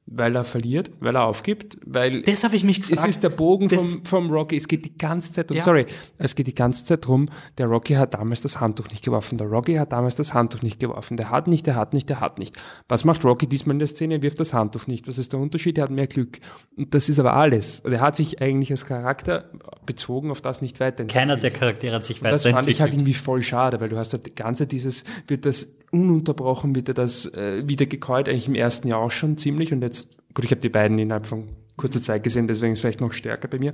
[0.07, 2.99] weil er verliert, weil er aufgibt, weil Das habe ich mich gefragt.
[2.99, 4.57] es ist der Bogen vom, vom Rocky.
[4.57, 5.63] Es geht die ganze Zeit um, Ja.
[5.63, 5.85] sorry,
[6.17, 7.27] es geht die ganze Zeit drum,
[7.57, 9.37] der Rocky hat damals das Handtuch nicht geworfen.
[9.37, 11.15] Der Rocky hat damals das Handtuch nicht geworfen.
[11.17, 12.57] Der hat nicht, der hat nicht, der hat nicht.
[12.89, 14.15] Was macht Rocky diesmal in der Szene?
[14.15, 15.07] Er wirft das Handtuch nicht.
[15.07, 15.77] Was ist der Unterschied?
[15.77, 16.39] Er hat mehr Glück.
[16.75, 17.79] Und das ist aber alles.
[17.79, 19.49] Und er hat sich eigentlich als Charakter
[19.85, 21.13] bezogen auf das nicht weiterentwickelt.
[21.13, 22.93] keiner der Charaktere hat sich Und das fand ich halt weiterentwickelt.
[22.93, 27.25] irgendwie voll schade, weil du hast halt die ganze dieses, wird das ununterbrochen, wird das
[27.33, 30.00] äh, wieder gekäut, eigentlich im ersten Jahr auch schon ziemlich und jetzt,
[30.33, 33.13] gut, ich habe die beiden innerhalb von kurzer Zeit gesehen, deswegen ist es vielleicht noch
[33.13, 33.73] stärker bei mir,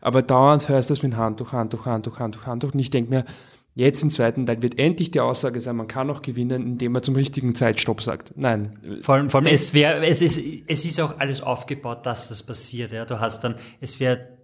[0.00, 3.24] aber dauernd hörst du das mit Handtuch, Handtuch, Handtuch, Handtuch, Handtuch und ich denke mir,
[3.74, 7.02] jetzt im zweiten Teil wird endlich die Aussage sein, man kann auch gewinnen, indem man
[7.02, 8.32] zum richtigen Zeitstopp sagt.
[8.36, 12.28] Nein, Vor allem, vor allem es, wär, es, ist, es ist auch alles aufgebaut, dass
[12.28, 12.90] das passiert.
[12.90, 13.04] Ja.
[13.04, 14.37] Du hast dann, es wäre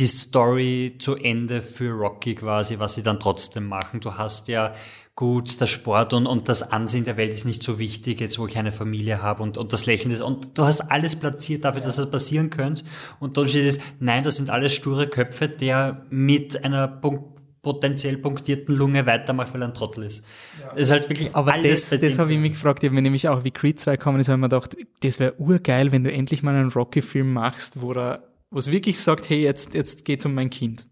[0.00, 4.00] die Story zu Ende für Rocky quasi, was sie dann trotzdem machen.
[4.00, 4.72] Du hast ja
[5.14, 8.46] gut, der Sport und, und das Ansehen der Welt ist nicht so wichtig, jetzt wo
[8.46, 10.22] ich eine Familie habe und, und das Lächeln ist.
[10.22, 12.84] Und du hast alles platziert dafür, dass das passieren könnte.
[13.20, 18.16] Und dann steht es, nein, das sind alles sture Köpfe, der mit einer Punkt, potenziell
[18.16, 20.26] punktierten Lunge weitermacht, weil er ein Trottel ist.
[20.70, 23.02] Das ist halt wirklich Aber alles das, das habe ich mich gefragt, ich habe mir
[23.02, 26.02] nämlich auch, wie Creed 2 gekommen ist, habe ich mir gedacht, das wäre urgeil, wenn
[26.02, 30.04] du endlich mal einen Rocky-Film machst, wo er, wo es wirklich sagt, hey, jetzt, jetzt
[30.04, 30.86] geht's um mein Kind.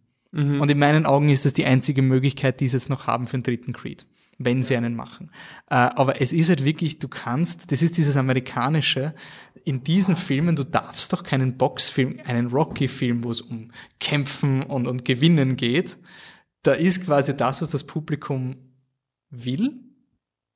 [0.60, 3.38] Und in meinen Augen ist das die einzige Möglichkeit, die sie jetzt noch haben für
[3.38, 4.06] den dritten Creed,
[4.36, 5.30] wenn sie einen machen.
[5.70, 9.14] Äh, aber es ist halt wirklich, du kannst, das ist dieses amerikanische,
[9.64, 14.86] in diesen Filmen, du darfst doch keinen Boxfilm, einen Rocky-Film, wo es um Kämpfen und,
[14.86, 15.96] und Gewinnen geht.
[16.62, 18.56] Da ist quasi das, was das Publikum
[19.30, 19.80] will,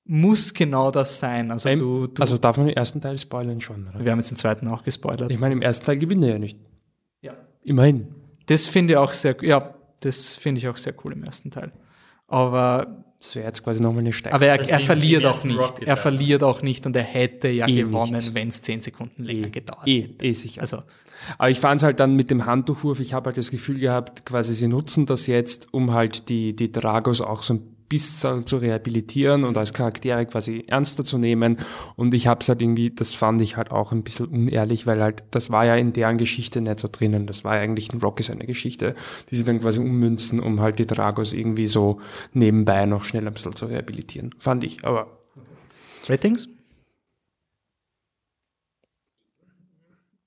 [0.04, 1.50] muss genau das sein.
[1.50, 4.04] Also Beim- du, du also darf man den ersten Teil spoilern schon, oder?
[4.04, 5.30] wir haben jetzt den zweiten auch gespoilert.
[5.30, 6.58] Ich meine, im ersten Teil gewinnt er ja nicht.
[7.64, 8.08] Immerhin.
[8.46, 11.72] Das finde ich auch sehr, ja, das finde ich auch sehr cool im ersten Teil.
[12.28, 14.36] Aber, Das wäre jetzt quasi nochmal eine Steigerung.
[14.42, 15.78] aber er, er verliert auch nicht.
[15.84, 19.50] Er verliert auch nicht und er hätte ja Eh gewonnen, wenn es zehn Sekunden länger
[19.50, 20.24] gedauert eh, hätte.
[20.24, 20.62] eh sicher.
[20.62, 20.82] Also,
[21.38, 24.24] Aber ich fand es halt dann mit dem Handtuchwurf, ich habe halt das Gefühl gehabt,
[24.26, 27.60] quasi sie nutzen das jetzt, um halt die, die Dragos auch so ein
[27.92, 31.58] bisschen zu rehabilitieren und als Charaktere quasi ernster zu nehmen.
[31.96, 35.02] Und ich habe es halt irgendwie, das fand ich halt auch ein bisschen unehrlich, weil
[35.02, 37.26] halt, das war ja in deren Geschichte nicht so drinnen.
[37.26, 38.94] Das war ja eigentlich ein Rocky seine Geschichte,
[39.30, 42.00] die sie dann quasi ummünzen, um halt die Dragos irgendwie so
[42.32, 44.30] nebenbei noch schnell ein bisschen zu rehabilitieren.
[44.38, 45.18] Fand ich, aber
[46.08, 46.48] Ratings?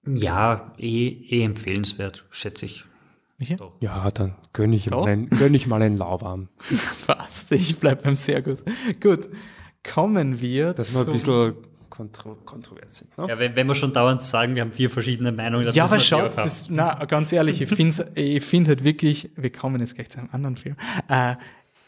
[0.07, 2.85] Ja, eh, eh empfehlenswert, schätze ich.
[3.39, 3.57] Michi?
[3.57, 3.75] Doch.
[3.81, 5.03] ja, dann gönn ich, Doch.
[5.03, 6.47] mal einen, gönn ich mal einen Lauwarm.
[6.57, 7.51] Fast.
[7.51, 8.63] Ich bleibe beim sehr gut.
[9.01, 9.29] Gut.
[9.83, 11.55] Kommen wir Das ist ein bisschen
[11.89, 13.17] kontro kontrovers sind.
[13.17, 13.27] Ne?
[13.29, 15.99] Ja, wenn, wenn wir schon dauernd sagen, wir haben vier verschiedene Meinungen, dann Ja, aber
[15.99, 20.09] schaut, das, na, ganz ehrlich, ich finde ich find halt wirklich, wir kommen jetzt gleich
[20.09, 20.75] zu einem anderen Film.
[21.07, 21.35] Äh,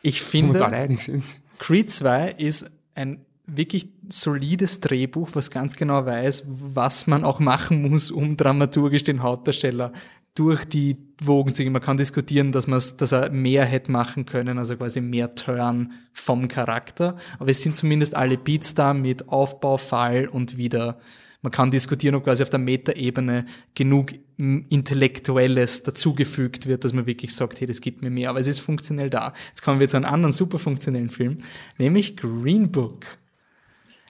[0.02, 1.24] ich Wo wir uns alle finde, einig sind.
[1.60, 7.90] Creed 2 ist ein wirklich solides Drehbuch, was ganz genau weiß, was man auch machen
[7.90, 9.94] muss, um dramaturgisch den Hauptdarsteller
[10.38, 11.74] durch die Wogen zu gehen.
[11.74, 12.66] Man kann diskutieren, dass,
[12.98, 17.16] dass er mehr hätte machen können, also quasi mehr Turn vom Charakter.
[17.40, 21.00] Aber es sind zumindest alle Beats da mit Aufbau, Fall und wieder.
[21.42, 27.06] Man kann diskutieren, ob quasi auf der Metaebene genug m, Intellektuelles dazugefügt wird, dass man
[27.06, 28.30] wirklich sagt, hey, das gibt mir mehr.
[28.30, 29.34] Aber es ist funktionell da.
[29.50, 31.38] Jetzt kommen wir zu einem anderen super funktionellen Film,
[31.78, 33.06] nämlich Green Book.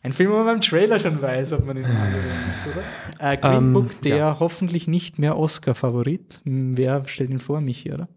[0.07, 2.77] Ein Film, wo man beim Trailer schon weiß, ob man ihn mag oder nicht,
[3.19, 3.31] oder?
[3.31, 4.37] Äh, Green Ähm, Book, der ja.
[4.39, 6.39] hoffentlich nicht mehr Oscar-Favorit.
[6.45, 7.59] Wer stellt ihn vor?
[7.59, 8.07] Michi, oder?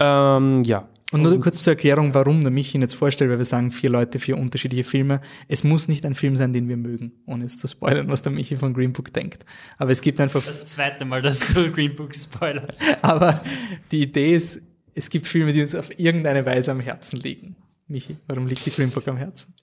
[0.00, 0.86] Ähm, ja.
[1.12, 3.88] Und nur kurz zur Erklärung, warum der Michi ihn jetzt vorstellt, weil wir sagen, vier
[3.88, 5.22] Leute, vier unterschiedliche Filme.
[5.48, 8.30] Es muss nicht ein Film sein, den wir mögen, ohne jetzt zu spoilern, was der
[8.30, 9.46] Michi von Green Book denkt.
[9.78, 12.82] Aber es gibt einfach Das zweite Mal, dass du Green Book spoilerst.
[13.02, 13.40] Aber
[13.90, 14.60] die Idee ist,
[14.94, 17.56] es gibt Filme, die uns auf irgendeine Weise am Herzen liegen.
[17.86, 19.54] Michi, warum liegt die Green Book am Herzen?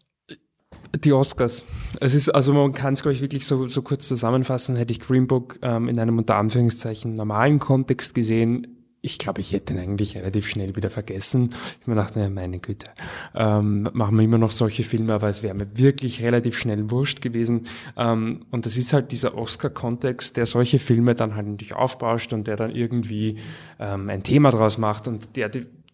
[0.94, 1.64] Die Oscars.
[2.00, 4.76] Es ist, also man kann es, glaube ich, wirklich so, so kurz zusammenfassen.
[4.76, 9.52] Hätte ich Green Book ähm, in einem unter Anführungszeichen normalen Kontext gesehen, ich glaube, ich
[9.52, 11.50] hätte ihn eigentlich relativ schnell wieder vergessen.
[11.82, 12.88] Ich mir dachte, ja, meine Güte,
[13.34, 17.22] ähm, machen wir immer noch solche Filme, aber es wäre mir wirklich relativ schnell wurscht
[17.22, 17.68] gewesen.
[17.98, 22.46] Ähm, und das ist halt dieser Oscar-Kontext, der solche Filme dann halt natürlich aufbauscht und
[22.46, 23.38] der dann irgendwie
[23.80, 25.50] ähm, ein Thema draus macht und der,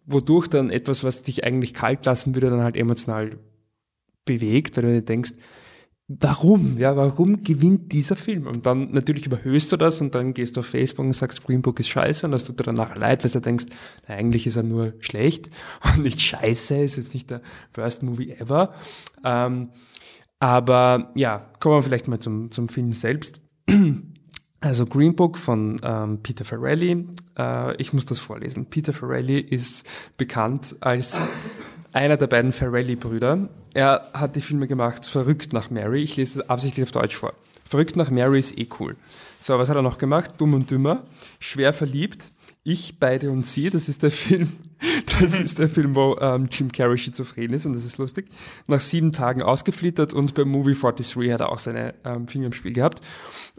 [0.06, 3.30] wodurch dann etwas, was dich eigentlich kalt lassen würde, dann halt emotional
[4.28, 5.34] bewegt, weil du dir denkst,
[6.08, 6.78] warum?
[6.78, 8.48] Ja, warum gewinnt dieser Film?
[8.48, 11.62] Und dann natürlich überhöhst du das und dann gehst du auf Facebook und sagst, Green
[11.62, 13.66] Book ist scheiße und das tut dir danach leid, weil du denkst,
[14.08, 15.50] eigentlich ist er nur schlecht
[15.84, 17.42] und nicht scheiße, ist jetzt nicht der
[17.74, 18.74] worst movie ever.
[19.24, 19.70] Ähm,
[20.40, 23.42] aber ja, kommen wir vielleicht mal zum, zum Film selbst.
[24.60, 27.06] Also Green Book von ähm, Peter Farrelly.
[27.38, 28.66] Äh, ich muss das vorlesen.
[28.66, 29.88] Peter Farrelly ist
[30.18, 31.20] bekannt als
[31.98, 33.50] einer der beiden Farrelly-Brüder.
[33.74, 36.04] Er hat die Filme gemacht Verrückt nach Mary.
[36.04, 37.34] Ich lese es absichtlich auf Deutsch vor.
[37.66, 38.96] Verrückt nach Mary ist eh cool.
[39.40, 40.36] So, was hat er noch gemacht?
[40.38, 41.04] Dumm und Dümmer.
[41.40, 42.32] Schwer verliebt.
[42.64, 43.72] Ich, beide und sie.
[43.72, 44.54] Das ist der Film.
[45.20, 48.28] Das ist der Film, wo ähm, Jim Carrey schizophren ist und das ist lustig.
[48.68, 52.54] Nach sieben Tagen ausgeflittert und beim Movie 43 hat er auch seine ähm, Finger im
[52.54, 53.02] Spiel gehabt.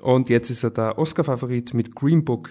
[0.01, 2.51] Und jetzt ist er der Oscar-Favorit mit Green Book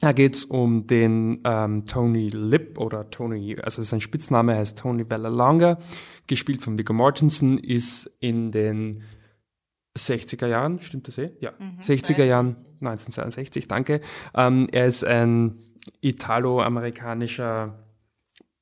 [0.00, 5.78] da geht's um den ähm, Tony Lip oder Tony, also sein Spitzname heißt Tony Vallelonga,
[6.26, 9.02] gespielt von Viggo Mortensen, ist in den
[9.96, 11.30] 60er Jahren, stimmt das eh?
[11.40, 14.00] Ja, mhm, 60er Jahren, 1962, danke.
[14.34, 15.56] Ähm, er ist ein
[16.02, 17.78] italo-amerikanischer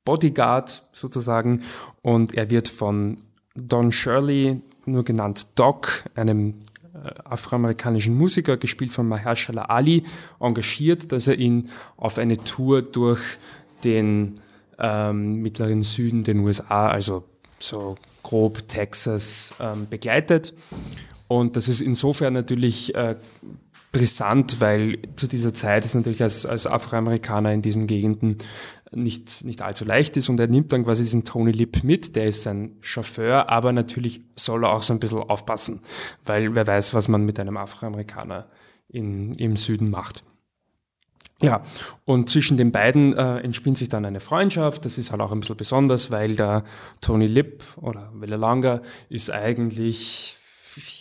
[0.04, 1.62] Bodyguard sozusagen
[2.02, 3.16] und er wird von
[3.56, 6.58] Don Shirley, nur genannt Doc, einem
[7.24, 10.04] afroamerikanischen Musiker, gespielt von Mahershala Ali,
[10.40, 13.20] engagiert, dass er ihn auf eine Tour durch
[13.84, 14.40] den
[14.78, 17.24] ähm, mittleren Süden, den USA, also
[17.58, 20.54] so grob Texas, ähm, begleitet.
[21.28, 23.16] Und das ist insofern natürlich äh,
[23.92, 28.38] brisant, weil zu dieser Zeit ist natürlich als, als Afroamerikaner in diesen Gegenden
[28.94, 32.26] nicht, nicht allzu leicht ist und er nimmt dann quasi diesen Tony Lip mit, der
[32.26, 35.80] ist sein Chauffeur, aber natürlich soll er auch so ein bisschen aufpassen,
[36.24, 38.46] weil wer weiß, was man mit einem Afroamerikaner
[38.88, 40.24] in, im Süden macht.
[41.42, 41.62] Ja,
[42.04, 44.84] und zwischen den beiden äh, entspinnt sich dann eine Freundschaft.
[44.84, 46.64] Das ist halt auch ein bisschen besonders, weil der
[47.00, 50.38] Tony Lip oder Welle Langer ist eigentlich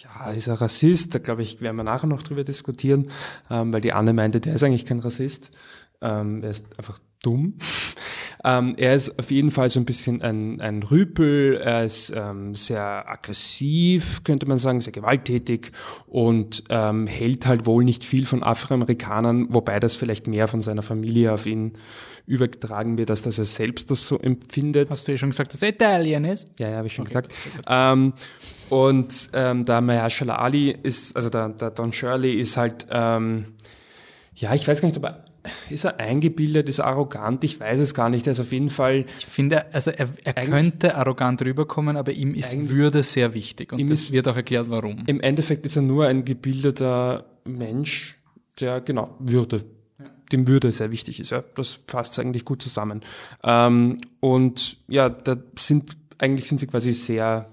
[0.03, 1.15] ja, ist er Rassist?
[1.15, 3.09] Da glaube ich, werden wir nachher noch drüber diskutieren,
[3.49, 5.51] ähm, weil die Anne meinte, der ist eigentlich kein Rassist.
[6.03, 7.55] Ähm, er ist einfach dumm.
[8.45, 12.55] Ähm, er ist auf jeden Fall so ein bisschen ein, ein Rüpel, er ist ähm,
[12.55, 15.71] sehr aggressiv, könnte man sagen, sehr gewalttätig
[16.07, 20.81] und ähm, hält halt wohl nicht viel von Afroamerikanern, wobei das vielleicht mehr von seiner
[20.81, 21.77] Familie auf ihn
[22.25, 24.89] übertragen wird, als dass er selbst das so empfindet.
[24.89, 26.59] Hast du ja schon gesagt, dass er Italien ist?
[26.59, 27.33] Ja, ja, habe ich schon okay, gesagt.
[27.67, 28.13] Ähm,
[28.69, 33.53] und ähm, der Mahershala Ali ist, also der, der Don Shirley ist halt, ähm,
[34.35, 35.25] ja, ich weiß gar nicht, ob er
[35.69, 37.43] ist er eingebildet, ist er arrogant?
[37.43, 38.27] Ich weiß es gar nicht.
[38.27, 39.05] Er ist auf jeden Fall.
[39.19, 43.73] Ich finde, also er, er könnte arrogant rüberkommen, aber ihm ist Würde sehr wichtig.
[43.73, 45.03] Und ihm das wird auch erklärt, warum.
[45.07, 48.19] Im Endeffekt ist er nur ein gebildeter Mensch,
[48.59, 49.65] der, genau, Würde.
[50.31, 51.31] Dem Würde sehr wichtig ist.
[51.31, 51.43] Ja.
[51.55, 53.01] Das fasst eigentlich gut zusammen.
[53.43, 57.52] Ähm, und ja, da sind, eigentlich sind sie quasi sehr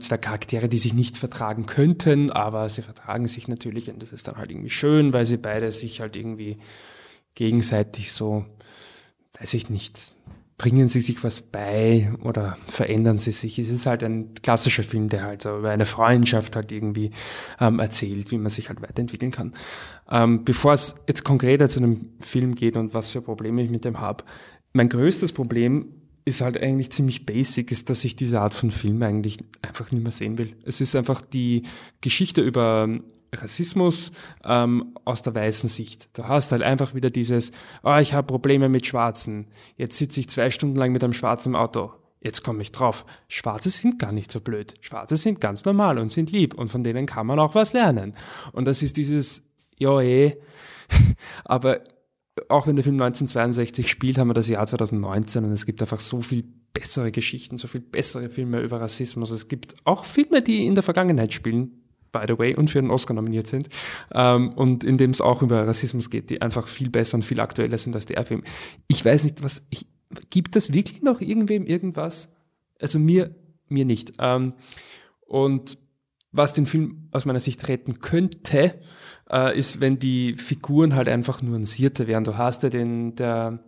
[0.00, 4.26] zwei Charaktere, die sich nicht vertragen könnten, aber sie vertragen sich natürlich und das ist
[4.26, 6.58] dann halt irgendwie schön, weil sie beide sich halt irgendwie
[7.34, 8.46] gegenseitig so,
[9.38, 10.14] weiß ich nicht,
[10.58, 13.60] bringen sie sich was bei oder verändern sie sich.
[13.60, 17.12] Es ist halt ein klassischer Film, der halt so über eine Freundschaft halt irgendwie
[17.60, 19.54] ähm, erzählt, wie man sich halt weiterentwickeln kann.
[20.10, 23.84] Ähm, bevor es jetzt konkreter zu einem Film geht und was für Probleme ich mit
[23.84, 24.24] dem habe,
[24.72, 25.97] mein größtes Problem
[26.28, 30.02] ist halt eigentlich ziemlich basic, ist, dass ich diese Art von Film eigentlich einfach nicht
[30.02, 30.54] mehr sehen will.
[30.64, 31.62] Es ist einfach die
[32.00, 32.88] Geschichte über
[33.34, 34.12] Rassismus
[34.44, 36.16] ähm, aus der weißen Sicht.
[36.16, 37.52] Du hast halt einfach wieder dieses,
[37.82, 39.48] oh, ich habe Probleme mit Schwarzen.
[39.76, 41.92] Jetzt sitze ich zwei Stunden lang mit einem schwarzen Auto.
[42.20, 43.04] Jetzt komme ich drauf.
[43.28, 44.74] Schwarze sind gar nicht so blöd.
[44.80, 48.14] Schwarze sind ganz normal und sind lieb und von denen kann man auch was lernen.
[48.52, 50.36] Und das ist dieses, ja eh,
[51.44, 51.80] aber
[52.48, 56.00] auch wenn der Film 1962 spielt, haben wir das Jahr 2019 und es gibt einfach
[56.00, 59.30] so viel bessere Geschichten, so viel bessere Filme über Rassismus.
[59.30, 61.82] Es gibt auch Filme, die in der Vergangenheit spielen,
[62.12, 63.68] by the way, und für den Oscar nominiert sind,
[64.12, 67.40] ähm, und in dem es auch über Rassismus geht, die einfach viel besser und viel
[67.40, 68.42] aktueller sind als der Film.
[68.86, 69.86] Ich weiß nicht, was, ich,
[70.30, 72.36] gibt das wirklich noch irgendwem irgendwas?
[72.80, 73.34] Also mir,
[73.68, 74.12] mir nicht.
[74.18, 74.54] Ähm,
[75.26, 75.78] und
[76.30, 78.80] was den Film aus meiner Sicht retten könnte,
[79.30, 82.24] äh, ist, wenn die Figuren halt einfach nuancierter wären.
[82.24, 83.58] Du hast ja den, der,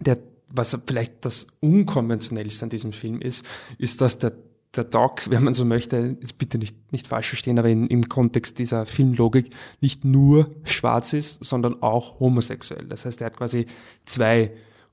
[0.00, 3.46] der, was vielleicht das Unkonventionellste an diesem Film ist,
[3.78, 4.32] ist, dass der,
[4.76, 8.08] der Doc, wenn man so möchte, ist bitte nicht, nicht falsch verstehen, aber in, im
[8.08, 9.50] Kontext dieser Filmlogik
[9.80, 12.86] nicht nur schwarz ist, sondern auch homosexuell.
[12.86, 13.66] Das heißt, er hat quasi
[14.06, 14.52] zwei,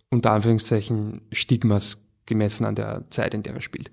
[0.09, 3.89] unter Anführungszeichen, Stigmas gemessen an der Zeit, in der er spielt.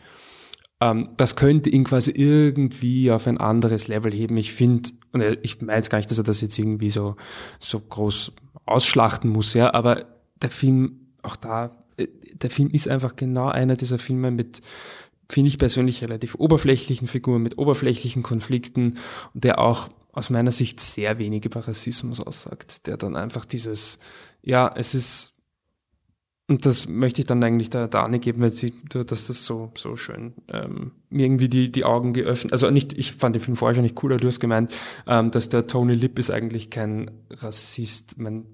[0.80, 4.36] Ähm, das könnte ihn quasi irgendwie auf ein anderes Level heben.
[4.36, 7.16] Ich finde, und ich meine jetzt gar nicht, dass er das jetzt irgendwie so,
[7.58, 8.32] so groß
[8.66, 10.06] ausschlachten muss, ja, aber
[10.42, 14.60] der Film, auch da, äh, der Film ist einfach genau einer dieser Filme mit
[15.28, 18.98] finde ich persönlich, relativ oberflächlichen Figur mit oberflächlichen Konflikten
[19.34, 23.98] der auch aus meiner Sicht sehr wenig über Rassismus aussagt, der dann einfach dieses,
[24.42, 25.35] ja, es ist,
[26.48, 29.96] und das möchte ich dann eigentlich der Dani geben, weil sie, dass das so, so
[29.96, 32.52] schön ähm, mir irgendwie die, die Augen geöffnet.
[32.52, 34.72] Also nicht, ich fand den Film vorher schon nicht cooler, du hast gemeint,
[35.08, 38.20] ähm, dass der Tony Lip ist eigentlich kein Rassist.
[38.20, 38.46] Man,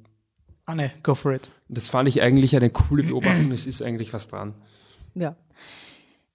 [0.64, 1.50] ah ne, go for it.
[1.68, 4.54] Das fand ich eigentlich eine coole Beobachtung, es ist eigentlich was dran.
[5.14, 5.36] Ja.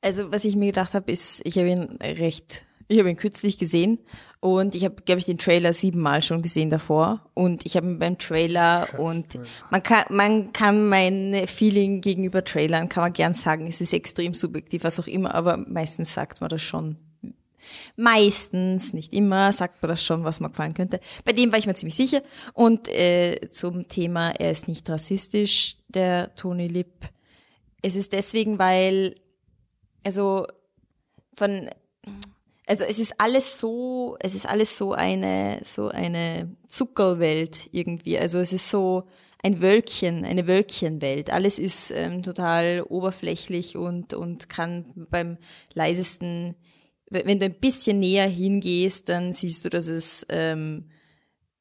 [0.02, 3.58] Also was ich mir gedacht habe, ist, ich habe ihn recht, ich habe ihn kürzlich
[3.58, 4.00] gesehen
[4.40, 8.00] und ich habe, glaube ich, den Trailer siebenmal schon gesehen davor und ich habe ihn
[8.00, 9.02] beim Trailer Scheiße.
[9.02, 9.40] und
[9.72, 14.34] man kann, man kann mein Feeling gegenüber Trailern, kann man gern sagen, es ist extrem
[14.34, 16.98] subjektiv, was auch immer, aber meistens sagt man das schon.
[17.98, 21.02] Meistens, nicht immer, sagt man das schon, was mir gefallen könnte.
[21.26, 22.22] Bei dem war ich mir ziemlich sicher.
[22.54, 27.10] Und äh, zum Thema, er ist nicht rassistisch, der Tony Lip.
[27.82, 29.16] Es ist deswegen, weil
[30.06, 30.46] also
[31.36, 31.70] von
[32.68, 38.20] also es ist alles so, es ist alles so eine so eine Zuckerwelt irgendwie.
[38.20, 39.08] Also es ist so
[39.42, 41.32] ein Wölkchen, eine Wölkchenwelt.
[41.32, 45.38] Alles ist ähm, total oberflächlich und und kann beim
[45.74, 46.56] leisesten,
[47.10, 50.90] wenn du ein bisschen näher hingehst, dann siehst du, dass es ähm,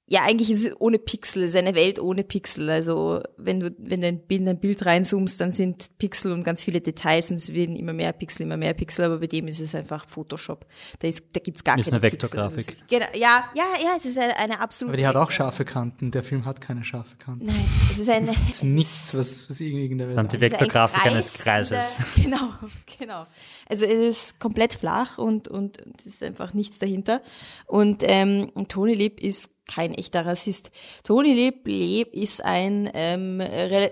[0.09, 2.71] ja, eigentlich ist es ohne Pixel, es ist eine Welt ohne Pixel.
[2.71, 6.63] Also wenn du, wenn du ein Bild, ein Bild reinzoomst, dann sind Pixel und ganz
[6.63, 9.59] viele Details und es werden immer mehr Pixel, immer mehr Pixel, aber bei dem ist
[9.59, 10.65] es einfach Photoshop.
[11.01, 12.67] Da, ist, da gibt's gar ist keine eine Vektorgrafik.
[12.67, 12.87] Pixel.
[12.89, 14.93] Genau, ja, ja, ja, es ist eine, eine absolute.
[14.93, 16.13] Aber die hat auch scharfe Kanten.
[16.13, 17.47] Der Film hat keine scharfe Kanten.
[17.47, 18.31] Nein, es ist eine.
[18.49, 21.99] es ist nichts, was, was irgendwie in der Welt Dann die Vektorgrafik ein eines Kreises.
[22.15, 22.53] Der, genau,
[22.97, 23.25] genau.
[23.69, 27.21] Also es ist komplett flach und, und, es ist einfach nichts dahinter.
[27.67, 30.71] Und ähm, Tony Lip ist kein echter Rassist.
[31.03, 33.43] Tony Leb, Leb ist ein ähm,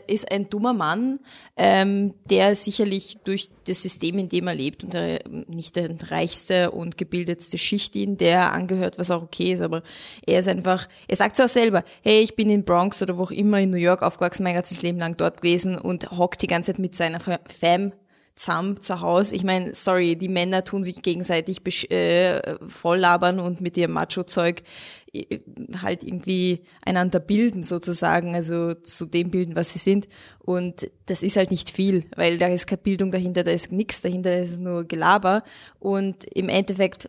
[0.07, 1.19] ist ein dummer Mann,
[1.57, 6.71] ähm, der sicherlich durch das System, in dem er lebt, und der, nicht der reichste
[6.71, 9.83] und gebildetste Schicht in der angehört, was auch okay ist, aber
[10.27, 13.25] er ist einfach, er sagt es auch selber, hey, ich bin in Bronx oder wo
[13.25, 16.47] auch immer in New York aufgewachsen, mein ganzes Leben lang dort gewesen und hockt die
[16.47, 17.93] ganze Zeit mit seiner Fam
[18.35, 19.37] zusammen zu Hause.
[19.37, 24.63] Ich meine, sorry, die Männer tun sich gegenseitig äh, voll labern und mit ihrem Macho-Zeug
[25.13, 25.39] äh,
[25.81, 30.09] halt irgendwie einander bilden sozusagen, also zu dem bilden, was sie sind.
[30.41, 34.03] Und das ist halt nicht viel, weil da ist keine Bildung dahinter, da ist nichts
[34.03, 35.45] dahinter, da ist nur Gelaber.
[35.79, 37.09] Und im Endeffekt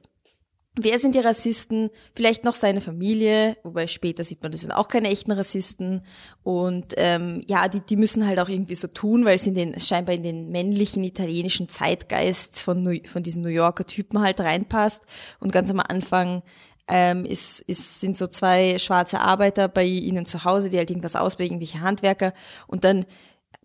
[0.78, 1.90] Wer sind die Rassisten?
[2.14, 6.02] Vielleicht noch seine Familie, wobei später sieht man, das sind auch keine echten Rassisten.
[6.44, 9.80] Und ähm, ja, die, die müssen halt auch irgendwie so tun, weil es in den,
[9.80, 15.06] scheinbar in den männlichen italienischen Zeitgeist von, New, von diesen New Yorker Typen halt reinpasst.
[15.40, 16.44] Und ganz am Anfang
[16.90, 21.16] ähm, ist, ist, sind so zwei schwarze Arbeiter bei ihnen zu Hause, die halt irgendwas
[21.16, 22.34] ausbilden, irgendwelche Handwerker.
[22.68, 23.06] Und dann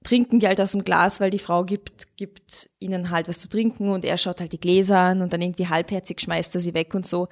[0.05, 3.49] trinken die halt aus dem Glas, weil die Frau gibt, gibt ihnen halt was zu
[3.49, 6.75] trinken und er schaut halt die Gläser an und dann irgendwie halbherzig schmeißt er sie
[6.75, 7.29] weg und so.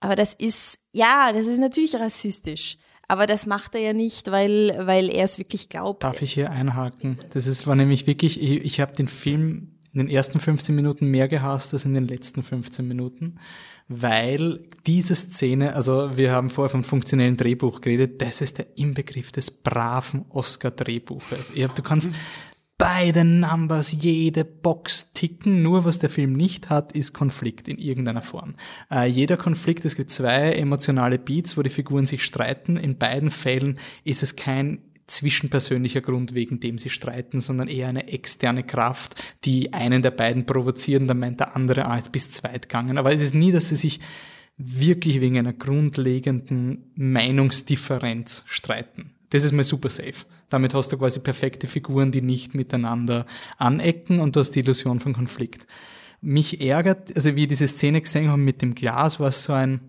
[0.00, 2.76] Aber das ist, ja, das ist natürlich rassistisch.
[3.08, 6.02] Aber das macht er ja nicht, weil, weil er es wirklich glaubt.
[6.02, 7.18] Darf ich hier einhaken?
[7.30, 11.06] Das ist, war nämlich wirklich, ich, ich habe den Film in den ersten 15 Minuten
[11.06, 13.38] mehr gehasst als in den letzten 15 Minuten
[14.00, 19.32] weil diese Szene, also wir haben vorher vom funktionellen Drehbuch geredet, das ist der Inbegriff
[19.32, 21.52] des braven Oscar-Drehbuches.
[21.54, 22.10] Du kannst
[22.78, 27.78] bei den Numbers jede Box ticken, nur was der Film nicht hat, ist Konflikt in
[27.78, 28.54] irgendeiner Form.
[28.90, 32.76] Äh, jeder Konflikt, es gibt zwei emotionale Beats, wo die Figuren sich streiten.
[32.76, 38.08] In beiden Fällen ist es kein zwischenpersönlicher Grund, wegen dem sie streiten, sondern eher eine
[38.08, 42.34] externe Kraft, die einen der beiden provoziert und dann meint der andere, ah, jetzt bist
[42.34, 42.98] zweit gegangen.
[42.98, 44.00] Aber es ist nie, dass sie sich
[44.56, 49.14] wirklich wegen einer grundlegenden Meinungsdifferenz streiten.
[49.30, 50.26] Das ist mal super safe.
[50.50, 53.24] Damit hast du quasi perfekte Figuren, die nicht miteinander
[53.56, 55.66] anecken und du hast die Illusion von Konflikt.
[56.20, 59.54] Mich ärgert, also wie ich diese Szene gesehen habe mit dem Glas, war es so
[59.54, 59.80] ein,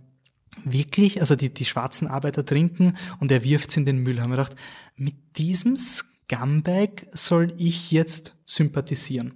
[0.64, 4.22] wirklich, also die, die schwarzen Arbeiter trinken und er wirft's in den Müll.
[4.22, 4.56] Haben wir gedacht,
[4.96, 9.36] mit diesem Scumbag soll ich jetzt sympathisieren.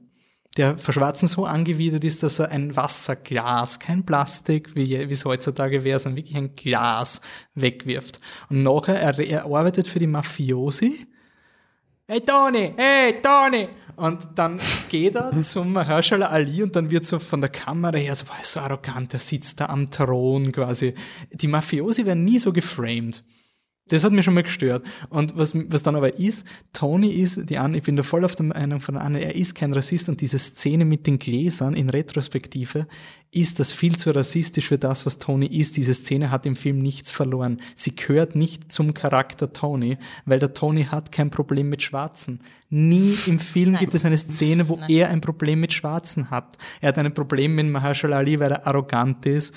[0.58, 5.24] Der für Schwarzen so angewidert ist, dass er ein Wasserglas, kein Plastik, wie, wie es
[5.24, 7.22] heutzutage wäre, sondern wirklich ein Glas
[7.54, 8.20] wegwirft.
[8.50, 11.07] Und nachher, er, er arbeitet für die Mafiosi.
[12.10, 13.68] Hey Tony, hey Tony!
[13.98, 18.16] Und dann geht er zum Herrscher Ali und dann wird so von der Kamera her
[18.16, 20.94] so, boah, so arrogant, der sitzt da am Thron quasi.
[21.34, 23.26] Die Mafiosi werden nie so geframed.
[23.90, 24.86] Das hat mich schon mal gestört.
[25.10, 28.36] Und was, was dann aber ist, Tony ist, die Anne, ich bin da voll auf
[28.36, 31.90] der Meinung von Anne, er ist kein Rassist und diese Szene mit den Gläsern in
[31.90, 32.88] Retrospektive
[33.32, 35.78] ist das viel zu rassistisch für das, was Tony ist.
[35.78, 37.62] Diese Szene hat im Film nichts verloren.
[37.76, 42.40] Sie gehört nicht zum Charakter Tony, weil der Tony hat kein Problem mit Schwarzen.
[42.70, 43.82] Nie im Film Nein.
[43.82, 44.90] gibt es eine Szene, wo Nein.
[44.90, 46.58] er ein Problem mit Schwarzen hat.
[46.82, 49.54] Er hat ein Problem mit Mahershala Ali, weil er arrogant ist.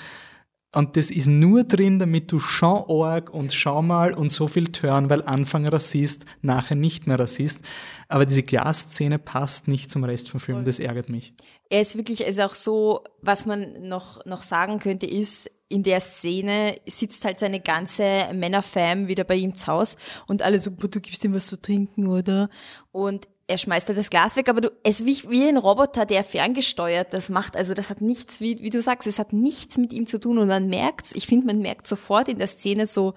[0.73, 4.71] Und das ist nur drin, damit du schon arg und schau mal und so viel
[4.71, 7.61] Turn, weil Anfang Rassist, nachher nicht mehr Rassist.
[8.07, 11.33] Aber diese Glasszene passt nicht zum Rest vom Film, das ärgert mich.
[11.69, 16.01] Er ist wirklich, ist auch so, was man noch, noch sagen könnte, ist, in der
[16.01, 19.95] Szene sitzt halt seine ganze Männerfam wieder bei ihm zu Haus
[20.27, 22.49] und alle so, "Boah, du gibst ihm was zu trinken, oder?
[22.91, 26.05] Und er schmeißt halt das Glas weg, aber du, es ist wie, wie ein Roboter,
[26.05, 27.55] der ferngesteuert das macht.
[27.55, 30.37] Also das hat nichts, wie, wie du sagst, es hat nichts mit ihm zu tun
[30.37, 33.13] und man merkt's, ich finde, man merkt sofort in der Szene so,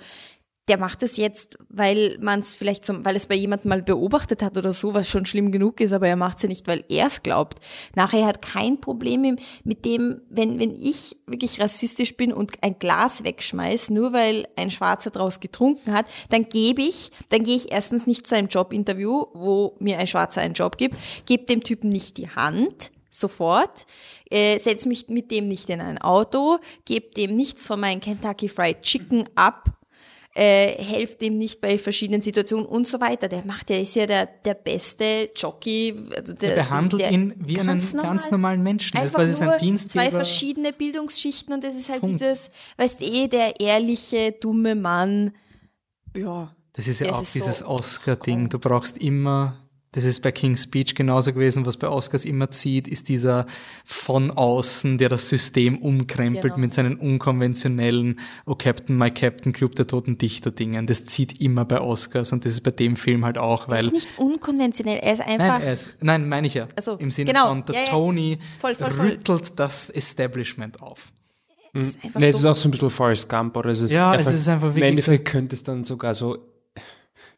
[0.69, 4.43] der macht es jetzt, weil man es vielleicht zum, weil es bei jemandem mal beobachtet
[4.43, 6.85] hat oder so, was schon schlimm genug ist, aber er macht es ja nicht, weil
[6.89, 7.59] er es glaubt.
[7.95, 12.79] Nachher er hat kein Problem mit dem, wenn, wenn ich wirklich rassistisch bin und ein
[12.79, 17.71] Glas wegschmeiß, nur weil ein Schwarzer draus getrunken hat, dann gebe ich, dann gehe ich
[17.71, 20.97] erstens nicht zu einem Jobinterview, wo mir ein Schwarzer einen Job gibt,
[21.27, 23.87] gebe dem Typen nicht die Hand, sofort,
[24.31, 28.49] äh, setz mich mit dem nicht in ein Auto, gebe dem nichts von meinem Kentucky
[28.49, 29.71] Fried Chicken ab,
[30.35, 33.29] äh, helft dem nicht bei verschiedenen Situationen und so weiter.
[33.29, 35.95] Der macht, der ist ja der, der beste Jockey.
[36.17, 37.69] Also der, Er behandelt der ihn wie einen
[38.03, 38.93] ganz normalen Menschen.
[39.01, 40.05] Das Einfach sein nur Dienstgeber.
[40.05, 42.21] zwei verschiedene Bildungsschichten und das ist halt Punkt.
[42.21, 45.31] dieses, weißt eh, der ehrliche, dumme Mann.
[46.17, 46.55] Ja.
[46.73, 48.49] Das ist ja auch dieses so- Oscar-Ding.
[48.49, 49.64] Du brauchst immer,
[49.95, 53.47] das ist bei King's Speech genauso gewesen, was bei Oscars immer zieht, ist dieser
[53.85, 56.59] von außen, der das System umkrempelt Genau.
[56.59, 60.87] mit seinen unkonventionellen Oh Captain, My Captain, Club der Toten Dichter Dingen.
[60.89, 63.85] Das zieht immer bei Oscars und das ist bei dem Film halt auch, Er weil
[63.85, 65.39] ist nicht unkonventionell, er ist einfach.
[65.39, 66.67] Nein, er ist, nein, meine ich ja.
[66.77, 67.49] Ach so, Im Sinne genau.
[67.51, 67.89] von, der Ja, ja.
[67.89, 69.07] Tony Voll, voll, voll.
[69.11, 71.13] rüttelt das Establishment auf.
[71.73, 74.15] ist einfach Nee, es ist auch so ein bisschen Forrest Gump oder es ist Ja,
[74.17, 76.39] es ist einfach Im wirklich Endeffekt könnte es dann sogar so,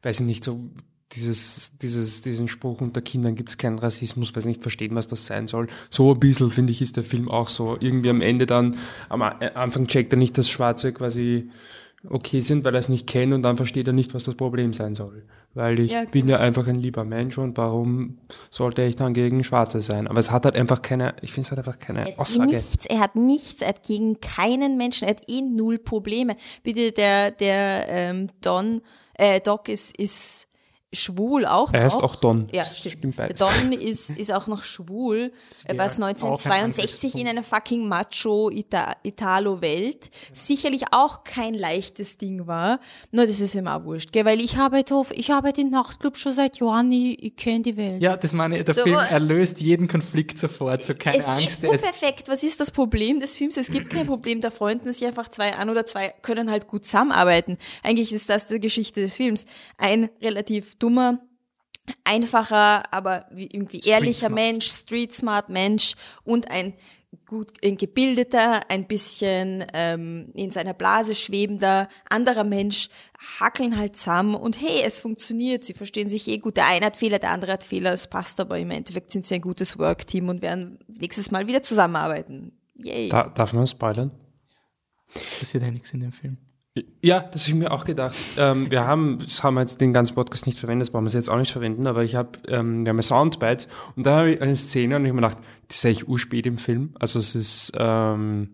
[0.02, 0.70] weiß ich nicht, so
[1.12, 5.06] dieses, dieses, diesen Spruch unter Kindern gibt es keinen Rassismus, weil sie nicht verstehen, was
[5.06, 5.68] das sein soll.
[5.88, 7.76] So ein bisschen, finde ich, ist der Film auch so.
[7.78, 8.76] Irgendwie am Ende dann,
[9.08, 11.48] am äh, Anfang checkt er nicht, dass Schwarze quasi
[12.08, 14.72] okay sind, weil er es nicht kennt und dann versteht er nicht, was das Problem
[14.72, 15.24] sein soll.
[15.54, 18.18] Weil ich Ja, bin ja einfach ein lieber Mensch und warum
[18.50, 20.06] sollte ich dann gegen Schwarze sein?
[20.06, 22.50] Aber es hat halt einfach keine, ich finde es hat einfach keine Er hat Aussage.
[22.50, 26.36] nichts, er hat nichts, er hat gegen keinen Menschen, er hat eh null Probleme.
[26.62, 28.82] Bitte, der, der ähm, Don,
[29.14, 30.48] äh, Doc ist, ist
[30.96, 32.04] schwul auch Er heißt noch.
[32.04, 32.48] auch Don.
[32.52, 33.18] Ja, stimmt.
[33.18, 33.28] der.
[33.34, 35.32] Don ist, ist auch noch schwul,
[35.66, 42.80] äh, was auch ein 1962 in einer fucking Macho-Italo-Welt sicherlich auch kein leichtes Ding war.
[43.10, 44.24] Nur das ist ihm auch wurscht, gell?
[44.24, 47.76] weil ich arbeite, auf, ich arbeite im Nachtclub schon seit Jahren, ich, ich kenne die
[47.76, 48.02] Welt.
[48.02, 51.46] Ja, das meine ich, der So, Film erlöst jeden Konflikt sofort, so keine es Angst.
[51.46, 52.28] ist er ist unperfekt.
[52.28, 53.56] Was ist das Problem des Films?
[53.56, 54.40] Es gibt kein Problem.
[54.40, 57.56] Da freunden sich einfach zwei an oder zwei können halt gut zusammenarbeiten.
[57.82, 59.46] Eigentlich ist das die Geschichte des Films.
[59.78, 61.18] Ein relativ dummer,
[62.04, 64.34] einfacher, aber wie irgendwie ehrlicher smart.
[64.34, 65.94] Mensch, street smart Mensch
[66.24, 66.74] und ein
[67.24, 72.88] gut ein gebildeter, ein bisschen ähm, in seiner Blase schwebender anderer Mensch
[73.40, 76.56] hackeln halt zusammen und hey, es funktioniert, sie verstehen sich eh gut.
[76.56, 79.36] Der eine hat Fehler, der andere hat Fehler, es passt aber im Endeffekt sind sie
[79.36, 82.52] ein gutes Workteam und werden nächstes Mal wieder zusammenarbeiten.
[82.74, 83.08] Yay.
[83.08, 84.10] Da, darf man spoilern?
[85.14, 86.36] Es passiert ja nichts in dem Film.
[87.02, 88.14] Ja, das habe ich mir auch gedacht.
[88.36, 91.12] Ähm, wir haben, das haben wir jetzt den ganzen Podcast nicht verwendet, das brauchen wir
[91.12, 93.66] jetzt auch nicht verwenden, aber ich habe, ähm, wir haben ein Soundbite
[93.96, 96.46] und da habe ich eine Szene und ich habe mir gedacht, das ist eigentlich urspät
[96.46, 96.94] im Film.
[96.98, 98.50] Also es ist, ähm,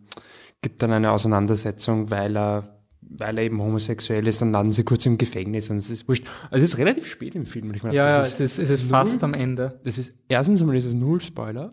[0.60, 5.04] gibt dann eine Auseinandersetzung, weil er, weil er eben homosexuell ist, dann landen sie kurz
[5.06, 6.24] im Gefängnis und es ist wurscht.
[6.50, 7.68] Also es ist relativ spät im Film.
[7.68, 9.80] Und ich mir Ja, ja, das es ist, es ist fast am Ende.
[9.84, 11.72] das ist erstens einmal ist es null Spoiler.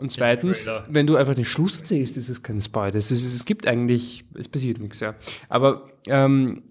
[0.00, 2.94] Und zweitens, wenn du einfach den Schluss erzählst, ist es kein Spoiler.
[2.94, 5.14] Es, ist, es gibt eigentlich, es passiert nichts, ja.
[5.50, 6.62] Aber ähm,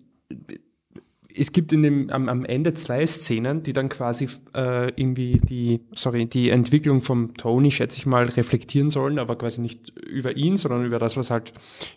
[1.39, 5.79] es gibt in dem, am, am Ende zwei Szenen, die dann quasi äh, irgendwie die,
[5.93, 10.57] sorry, die Entwicklung vom Tony, schätze ich mal, reflektieren sollen, aber quasi nicht über ihn,
[10.57, 11.53] sondern über das, was halt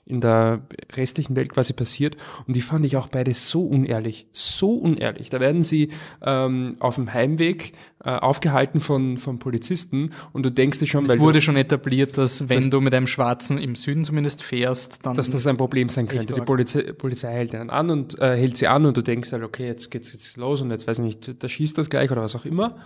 [0.07, 0.63] in der
[0.95, 2.17] restlichen Welt quasi passiert.
[2.47, 5.29] Und die fand ich auch beide so unehrlich, so unehrlich.
[5.31, 5.89] Da werden sie
[6.23, 7.73] ähm, auf dem Heimweg
[8.05, 12.19] äh, aufgehalten von, von Polizisten und du denkst dir schon, Es wurde du, schon etabliert,
[12.19, 15.89] dass wenn du mit einem Schwarzen im Süden zumindest fährst, dann dass das ein Problem
[15.89, 16.35] sein könnte.
[16.35, 16.41] Die.
[16.41, 19.67] Polizei, Polizei hält einen an und äh, hält sie an und du denkst halt, okay,
[19.67, 22.35] jetzt geht's jetzt los und jetzt weiß ich nicht, da schießt das gleich oder was
[22.37, 22.77] auch immer.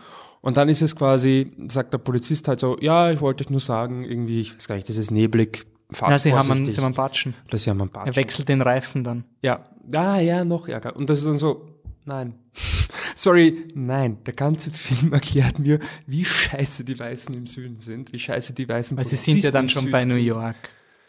[0.40, 3.60] Und dann ist es quasi, sagt der Polizist halt so, ja, ich wollte euch nur
[3.60, 6.74] sagen, irgendwie, ich weiß gar nicht, das ist neblig, fahrt Ja, sie haben, vorsichtig.
[6.74, 7.34] sie haben einen Batschen.
[7.48, 8.16] Oder sie haben einen Er Batschen.
[8.16, 9.24] wechselt den Reifen dann.
[9.42, 10.94] Ja, ah, ja, noch ärger.
[10.96, 11.66] Und das ist dann so,
[12.04, 12.34] nein.
[13.14, 14.18] Sorry, nein.
[14.26, 18.68] Der ganze Film erklärt mir, wie scheiße die Weißen im Süden sind, wie scheiße die
[18.68, 20.24] Weißen Weil sie sind ja dann schon Süden bei New sind.
[20.24, 20.56] York.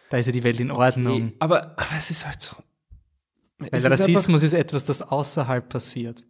[0.10, 1.14] Da ist ja die Welt in Ordnung.
[1.28, 2.56] Okay, aber, aber es ist halt so.
[3.60, 6.24] Weil ist Rassismus ist etwas, das außerhalb passiert.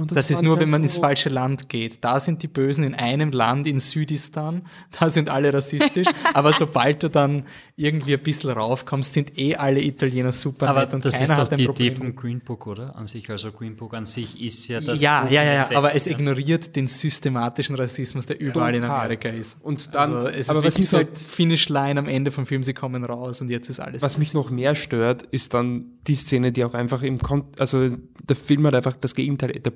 [0.00, 2.02] Und Das ist nur, wenn man so, ins falsche Land geht.
[2.04, 4.62] Da sind die Bösen in einem Land, in Südistan,
[4.98, 6.06] da sind alle rassistisch.
[6.34, 7.44] aber sobald du dann
[7.76, 11.36] irgendwie ein bisschen raufkommst, sind eh alle Italiener super Aber nett und das ist doch
[11.38, 11.86] hat ein die Problem.
[11.88, 12.96] Idee vom Green Book, oder?
[12.96, 15.00] An sich, also Green Book an sich ist ja das.
[15.00, 19.00] ja, Buch ja, ja, ja, aber es ignoriert den systematischen Rassismus, der überall in Total.
[19.00, 19.58] Amerika ist.
[19.62, 22.46] Und dann- also es aber ist was mich so halt- Finish Line am Ende vom
[22.46, 24.02] Film, sie kommen raus und jetzt ist alles.
[24.02, 27.88] Was mich noch mehr stört, ist dann die Szene, die auch einfach im Kon also
[28.22, 29.70] der Film hat einfach das Gegenteil etabliert.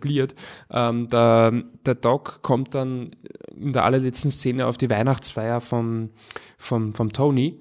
[0.70, 1.52] Ähm, der,
[1.84, 3.10] der Doc kommt dann
[3.56, 6.10] in der allerletzten Szene auf die Weihnachtsfeier vom,
[6.56, 7.60] vom, vom Tony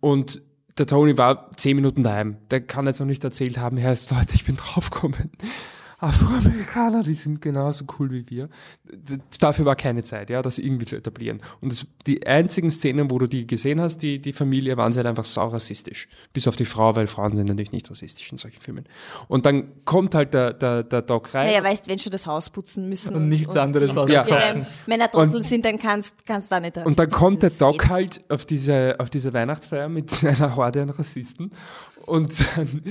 [0.00, 0.42] und
[0.78, 2.36] der Tony war zehn Minuten daheim.
[2.50, 5.30] Der kann jetzt noch nicht erzählt haben, Herr Leute, ich bin draufgekommen.
[5.98, 8.48] Afroamerikaner, die sind genauso cool wie wir.
[9.40, 11.40] Dafür war keine Zeit, ja, das irgendwie zu etablieren.
[11.60, 14.98] Und das, die einzigen Szenen, wo du die gesehen hast, die, die Familie, waren sie
[14.98, 16.08] halt einfach sau rassistisch.
[16.32, 18.84] Bis auf die Frau, weil Frauen sind natürlich nicht rassistisch in solchen Filmen.
[19.28, 21.46] Und dann kommt halt der, der, der Doc rein.
[21.46, 24.66] Naja, weißt, wenn schon das Haus putzen müssen Und nichts anderes die- außer ihre zocken.
[24.86, 27.88] Männer Trottel Und- sind, dann kannst kannst du da nicht Und dann kommt der Doc
[27.88, 31.50] halt auf diese, auf diese Weihnachtsfeier mit einer Horde an Rassisten.
[32.06, 32.82] Und dann,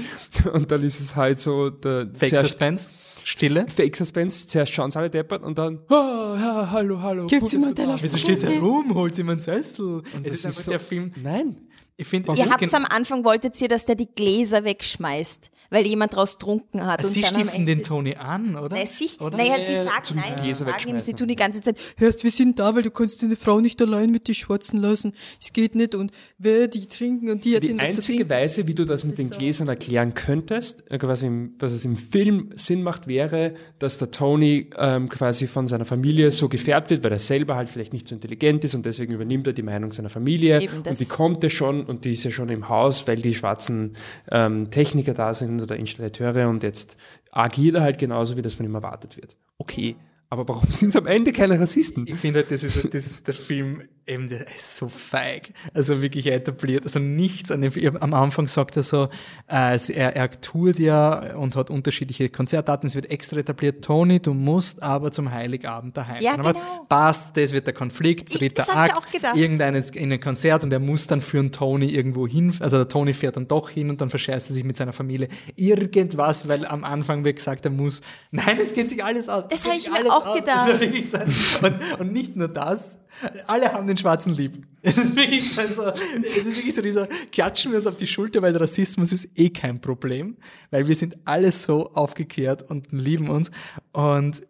[0.53, 2.89] und dann ist es halt so, der, Fake zuerst- Suspense,
[3.23, 3.65] Stille.
[3.67, 7.25] Fake Suspense, zuerst schauen sie alle deppert und dann, oh, ja, hallo, hallo.
[7.27, 8.03] Dass jemand, bist.
[8.03, 10.03] Wieso steht sie herum, holt sie einen Sessel?
[10.13, 11.11] Und es ist ist einfach so- der Film.
[11.23, 11.57] Nein.
[11.97, 16.13] Ich finde, Ihr habt am Anfang wolltet ihr, dass der die Gläser wegschmeißt, weil jemand
[16.13, 17.03] draus trunken hat.
[17.05, 18.75] und Sie stiften den Tony an, oder?
[18.75, 19.37] Naja, sie, Oder?
[19.37, 22.25] naja, sie sagen, zum nein, sie Gläser sagen ihm, sie tun die ganze Zeit, hörst,
[22.25, 25.13] wir sind da, weil du kannst deine Frau nicht allein mit den Schwarzen lassen.
[25.41, 28.29] Es geht nicht und wer die trinken und die hat Die denen was zu einzige.
[28.29, 29.37] Weise, wie du das mit ist den so.
[29.39, 34.69] Gläsern erklären könntest, äh, quasi, dass es im Film Sinn macht, wäre, dass der Tony
[34.77, 38.15] ähm, quasi von seiner Familie so gefärbt wird, weil er selber halt vielleicht nicht so
[38.15, 40.61] intelligent ist und deswegen übernimmt er die Meinung seiner Familie.
[40.61, 43.17] Eben, und das- die kommt ja schon und die ist ja schon im Haus, weil
[43.17, 43.95] die schwarzen
[44.31, 46.97] ähm, Techniker da sind oder Installateure und jetzt
[47.31, 49.37] agiert er halt genauso, wie das von ihm erwartet wird.
[49.57, 49.95] Okay.
[50.29, 52.05] Aber warum sind es am Ende keine Rassisten?
[52.07, 55.51] Ich finde halt, das ist, das ist der Film, eben, der ist so feig.
[55.73, 57.97] Also wirklich er etabliert, also nichts an dem.
[58.01, 59.09] Am Anfang sagt er so,
[59.47, 64.33] äh, er, er tourt ja und hat unterschiedliche Konzertdaten, es wird extra etabliert, Tony, du
[64.33, 66.39] musst aber zum Heiligabend daheim Ja, sein.
[66.41, 66.85] Aber genau.
[66.87, 69.35] Passt, das wird der Konflikt, Ich- dritter das ich Akt, auch gedacht.
[69.35, 72.87] irgendeines in ein Konzert und er muss dann für einen Tony irgendwo hin, also der
[72.87, 76.65] Tony fährt dann doch hin und dann verscheißt er sich mit seiner Familie irgendwas, weil
[76.65, 78.01] am Anfang wird gesagt, er muss,
[78.31, 79.47] nein, es geht sich alles aus.
[79.47, 80.39] Das Es hab geht ich mir auch aus.
[80.39, 80.69] gedacht.
[80.81, 82.99] Das so und, und nicht nur das,
[83.47, 84.65] alle haben den Schwarzen lieb.
[84.81, 88.07] Es ist wirklich so, so, es ist wirklich so dieser, klatschen wir uns auf die
[88.07, 90.37] Schulter, weil Rassismus ist eh kein Problem,
[90.69, 93.51] weil wir sind alle so aufgeklärt und lieben uns
[93.93, 94.45] und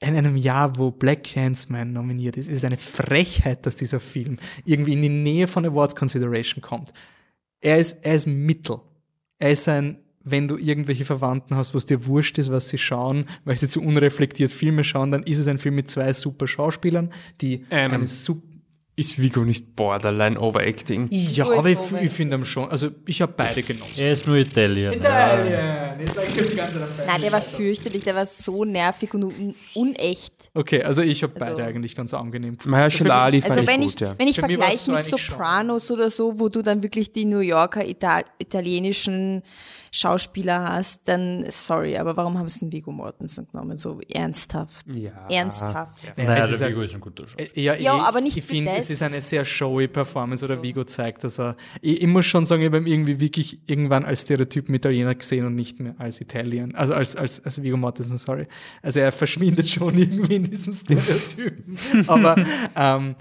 [0.00, 4.38] in einem Jahr, wo Black Clansman nominiert ist, ist es eine Frechheit, dass dieser Film
[4.64, 6.92] irgendwie in die Nähe von Awards Consideration kommt.
[7.60, 8.80] Er ist, er ist Mittel.
[9.38, 12.78] Er ist ein, wenn du irgendwelche Verwandten hast, wo es dir wurscht ist, was sie
[12.78, 16.46] schauen, weil sie zu unreflektiert Filme schauen, dann ist es ein Film mit zwei super
[16.46, 17.92] Schauspielern, die Einem.
[17.94, 18.42] eine super
[18.96, 21.08] Ist Vigo nicht borderline overacting?
[21.10, 23.94] ja, aber ich, ich finde ihn schon, also ich habe beide genossen.
[23.98, 24.92] Er ist nur Italien.
[24.94, 30.48] Italien, Zeit Nein, der war fürchterlich, der war so nervig und un unecht.
[30.54, 32.70] Okay, also ich habe beide Also- eigentlich ganz angenehm gefunden.
[32.70, 34.14] Mahershala Ali fand Also ich wenn gut, ich, ja.
[34.16, 35.32] wenn ich Für vergleiche so mit eigentlich schon.
[35.34, 39.42] Sopranos oder so, wo du dann wirklich die New Yorker Ital italienischen
[39.96, 43.78] Schauspieler hast, dann sorry, aber warum haben sie einen Viggo Mortensen genommen?
[43.78, 44.84] So ernsthaft.
[44.92, 45.12] Ja.
[45.30, 45.92] Ernsthaft.
[46.16, 47.50] Naja, es ist der ein- Vigo ist ein guter Schauspieler.
[47.54, 50.62] Ja, Ja, aber nicht Ich finde, es ist eine sehr showy Performance, oder So.
[50.64, 51.56] Vigo zeigt, dass er.
[51.80, 55.46] Ich, ich muss schon sagen, ich habe ihn irgendwie wirklich irgendwann als Stereotypen Italiener gesehen
[55.46, 56.74] und nicht mehr als Italien.
[56.74, 58.48] Also als, als, als Vigo Mortensen, sorry.
[58.82, 61.78] Also er verschwindet schon irgendwie in diesem Stereotypen.
[62.08, 62.36] aber
[62.74, 63.14] ähm,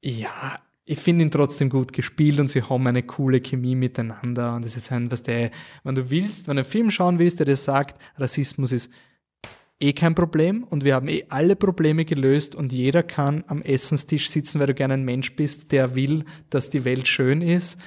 [0.00, 4.54] ja, ich finde ihn trotzdem gut gespielt und sie haben eine coole Chemie miteinander.
[4.54, 5.50] Und das ist ein, was der,
[5.84, 8.92] wenn du willst, wenn du einen Film schauen willst, der dir sagt, Rassismus ist
[9.80, 14.30] eh kein Problem und wir haben eh alle Probleme gelöst und jeder kann am Essenstisch
[14.30, 17.80] sitzen, weil du gerne ein Mensch bist, der will, dass die Welt schön ist.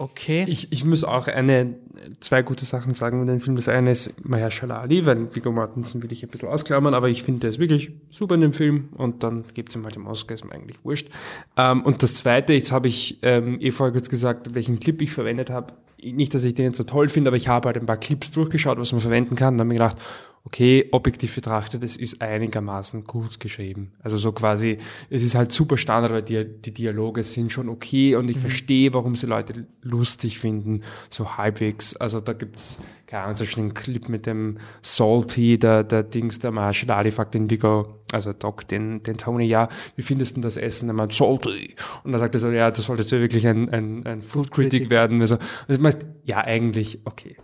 [0.00, 0.44] Okay.
[0.48, 1.74] Ich, ich muss auch eine,
[2.20, 3.56] zwei gute Sachen sagen mit dem Film.
[3.56, 7.24] Das eine ist Mahershala Ali, weil Viggo Mortensen will ich ein bisschen ausklammern, aber ich
[7.24, 10.06] finde, der ist wirklich super in dem Film und dann gibt es ihm halt im
[10.06, 11.08] Oscar, ist mir eigentlich wurscht.
[11.56, 15.10] Ähm, und das zweite, jetzt habe ich ähm, eh vorher kurz gesagt, welchen Clip ich
[15.10, 15.74] verwendet habe.
[16.02, 18.30] Nicht, dass ich den jetzt so toll finde, aber ich habe halt ein paar Clips
[18.30, 19.54] durchgeschaut, was man verwenden kann.
[19.54, 19.98] Und habe mir gedacht,
[20.44, 23.92] okay, objektiv betrachtet, es ist einigermaßen gut geschrieben.
[24.02, 24.78] Also so quasi,
[25.10, 28.40] es ist halt super Standard, weil die, die Dialoge sind schon okay und ich mhm.
[28.40, 31.96] verstehe, warum sie Leute lustig finden, so halbwegs.
[31.96, 36.40] Also da gibt's keine Ahnung, zum Beispiel einen Clip mit dem Salty, der, der Dings,
[36.40, 40.42] der Marshall Ali fragt den Vigo, also Doc, den, den Tony, ja, wie findest du
[40.42, 40.90] das Essen?
[40.90, 41.74] Er meint, Salty.
[42.04, 44.90] Und dann sagt er so, ja, du solltest ja wirklich ein, ein, ein Food Critic
[44.90, 45.22] werden.
[45.22, 47.36] Also, das heißt, ja, eigentlich, okay.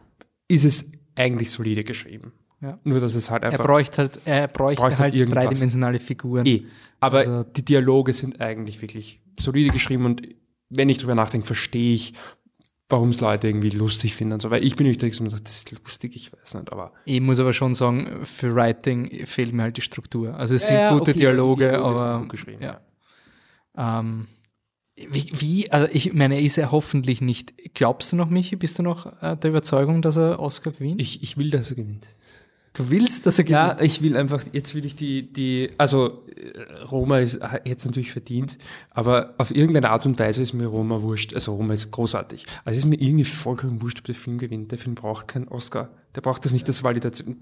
[0.48, 2.34] Ist es eigentlich solide geschrieben.
[2.60, 2.78] Ja.
[2.84, 3.60] Nur, dass es halt einfach.
[3.60, 6.44] Er bräuchte halt, er bräuchte, bräuchte halt, halt dreidimensionale Figuren.
[6.44, 6.64] Eh.
[7.00, 10.28] Aber also, die Dialoge sind eigentlich wirklich solide geschrieben und
[10.68, 12.12] wenn ich drüber nachdenke, verstehe ich,
[12.88, 14.50] warum es Leute irgendwie lustig finden und so.
[14.50, 16.92] Weil ich bin nicht der, das ist lustig, ich weiß nicht, aber.
[17.04, 20.34] Ich muss aber schon sagen, für Writing fehlt mir halt die Struktur.
[20.34, 22.28] Also es sind ja, gute okay, Dialoge, Dialoge, aber.
[22.60, 22.80] Ja.
[23.76, 24.26] Ähm,
[24.96, 27.52] wie, wie, also ich meine, er ist ja hoffentlich nicht.
[27.74, 28.54] Glaubst du noch, Michi?
[28.54, 31.00] Bist du noch äh, der Überzeugung, dass er Oscar gewinnt?
[31.00, 32.06] Ich, ich will, dass er gewinnt.
[32.74, 33.60] Du willst, dass er gewinnt?
[33.60, 38.10] Ja, ich will einfach, jetzt will ich die, die, also äh, Roma ist jetzt natürlich
[38.10, 38.58] verdient,
[38.90, 41.34] aber auf irgendeine Art und Weise ist mir Roma wurscht.
[41.34, 42.46] Also Roma ist großartig.
[42.64, 44.72] Also ist mir irgendwie vollkommen wurscht, ob der Film gewinnt.
[44.72, 45.88] Der Film braucht keinen Oscar.
[46.14, 47.36] Der braucht das nicht als Validation.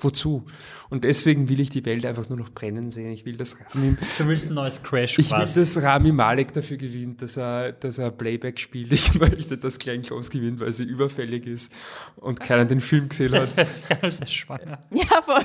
[0.00, 0.44] Wozu?
[0.90, 3.12] Und deswegen will ich die Welt einfach nur noch brennen sehen.
[3.12, 3.96] Ich will, dass Rami.
[4.18, 5.56] Du willst ein neues Crash Ich quasi.
[5.56, 8.92] will, dass Rami Malek dafür gewinnt, dass er, dass er Playback spielt.
[8.92, 11.72] Ich möchte, dass Klein Klaus gewinnt, weil sie überfällig ist
[12.16, 13.56] und keiner den Film gesehen hat.
[13.56, 14.80] Das hört sich an, als wäre schwanger.
[14.90, 15.44] Ja, voll.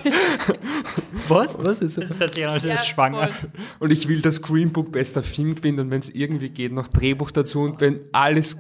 [1.27, 1.57] Was?
[1.59, 2.09] Was ist das?
[2.09, 3.29] Das hört sich an, als wäre ja, schwanger.
[3.29, 3.51] Voll.
[3.79, 6.87] Und ich will, dass Green Book bester Film gewinnt und wenn es irgendwie geht, noch
[6.87, 8.57] Drehbuch dazu und wenn alles,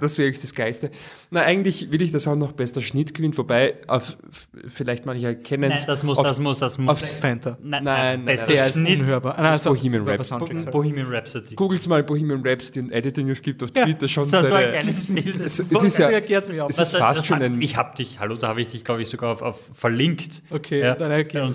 [0.00, 0.90] das wäre wirklich das Geiste.
[1.30, 4.16] Na, eigentlich will ich, dass auch noch bester Schnitt gewinnt, Wobei, auf,
[4.66, 5.80] vielleicht manche kennen es.
[5.80, 6.90] Nein, das muss, auf, das muss, das muss.
[6.90, 7.58] Auf Fanta.
[7.62, 9.00] Nein, nein, nein, der ist Schnitt.
[9.00, 9.34] unhörbar.
[9.36, 10.64] Nein, also Bohemian Rhapsody.
[10.70, 11.54] Bohemian Rhapsody.
[11.54, 14.72] Googles mal Bohemian Rhapsody und Editing, es gibt auf Twitter ja, schon so, so ein
[14.72, 15.40] geiles Bild.
[15.40, 17.60] Es, es ist ja, es ist fast schon ein...
[17.60, 20.42] Ich hab dich, hallo, da habe ich dich, glaube ich, sogar auf, auf verlinkt.
[20.50, 21.54] Okay, ja, dann erklären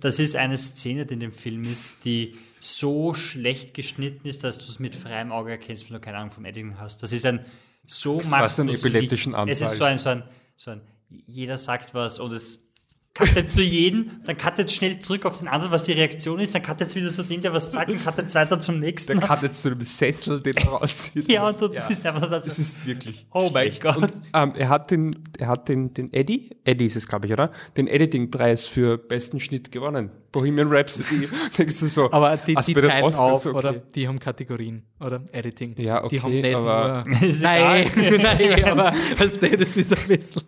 [0.00, 4.58] Das ist eine Szene, die in dem Film ist, die so schlecht geschnitten ist, dass
[4.58, 7.02] du es mit freiem Auge erkennst, wenn du keine Ahnung vom Editing hast.
[7.02, 7.44] Das ist ein
[7.86, 9.50] so machst du einen epileptischen Anfall.
[9.50, 10.22] Es ist so ein, so ein,
[10.56, 10.80] so ein
[11.26, 12.70] jeder sagt was und es
[13.14, 16.62] cuttet zu jedem, dann cuttet schnell zurück auf den anderen, was die Reaktion ist, dann
[16.62, 19.18] cuttet wieder zu dem, der was sagt, und cuttet weiter zum nächsten.
[19.18, 21.30] Dann cuttet zu dem Sessel, den er rauszieht.
[21.30, 21.92] ja, und das, ja.
[21.92, 22.44] ist einfach das.
[22.44, 23.26] Das ist wirklich.
[23.32, 23.96] Oh mein Gott.
[23.96, 27.32] Und, ähm, er hat den, er hat den, den Eddie, Eddie ist es, glaube ich,
[27.32, 27.50] oder?
[27.76, 30.10] Den Editing-Preis für besten Schnitt gewonnen.
[30.32, 31.28] Bohemian Rhapsody.
[31.58, 32.12] Denkst du so?
[32.12, 33.56] Aber die, die teilen auf, okay.
[33.56, 33.72] oder?
[33.72, 35.22] Die haben Kategorien, oder?
[35.32, 35.74] Editing.
[35.76, 37.04] Ja, okay, die haben nicht aber.
[37.40, 37.90] Nein,
[38.22, 40.42] nein, aber, das ist ein bisschen.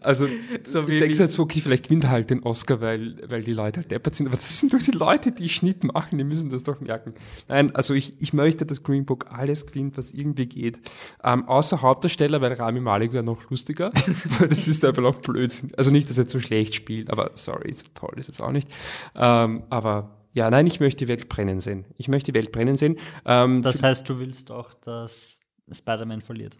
[0.00, 0.26] Also,
[0.64, 3.80] so du denkst halt so, okay, vielleicht gewinnt halt den Oscar, weil, weil die Leute
[3.80, 6.62] halt deppert sind, aber das sind doch die Leute, die Schnitt machen, die müssen das
[6.62, 7.12] doch merken.
[7.46, 10.80] Nein, also ich, ich möchte, dass Green Book alles gewinnt, was irgendwie geht.
[11.22, 13.92] Ähm, außer Hauptdarsteller, weil Rami Malek wäre noch lustiger,
[14.38, 15.72] weil das ist einfach noch Blödsinn.
[15.76, 18.68] Also nicht, dass er zu schlecht spielt, aber sorry, so toll ist es auch nicht.
[19.14, 21.84] Ähm, aber ja, nein, ich möchte die Welt brennen sehen.
[21.96, 22.98] Ich möchte die Welt brennen sehen.
[23.24, 26.58] Ähm, das heißt, du willst auch, dass Spider-Man verliert?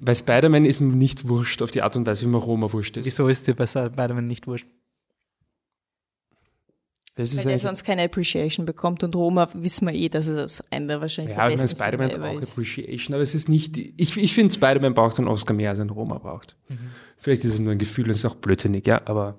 [0.00, 2.96] Bei Spider-Man ist mir nicht wurscht auf die Art und Weise, wie man Roma wurscht
[2.96, 3.06] ist.
[3.06, 4.66] Wieso ist dir bei Spider-Man nicht wurscht?
[7.16, 10.72] Das Weil er sonst keine Appreciation bekommt und Roma wissen wir eh, dass es das
[10.72, 12.52] einer wahrscheinlich Ja, der besten Spider-Man braucht ist.
[12.52, 15.90] Appreciation, aber es ist nicht, ich, ich finde Spider-Man braucht einen Oscar mehr als ein
[15.90, 16.56] Roma braucht.
[16.68, 16.90] Mhm.
[17.24, 19.38] Vielleicht ist es nur ein Gefühl und es ist auch blödsinnig, ja, aber.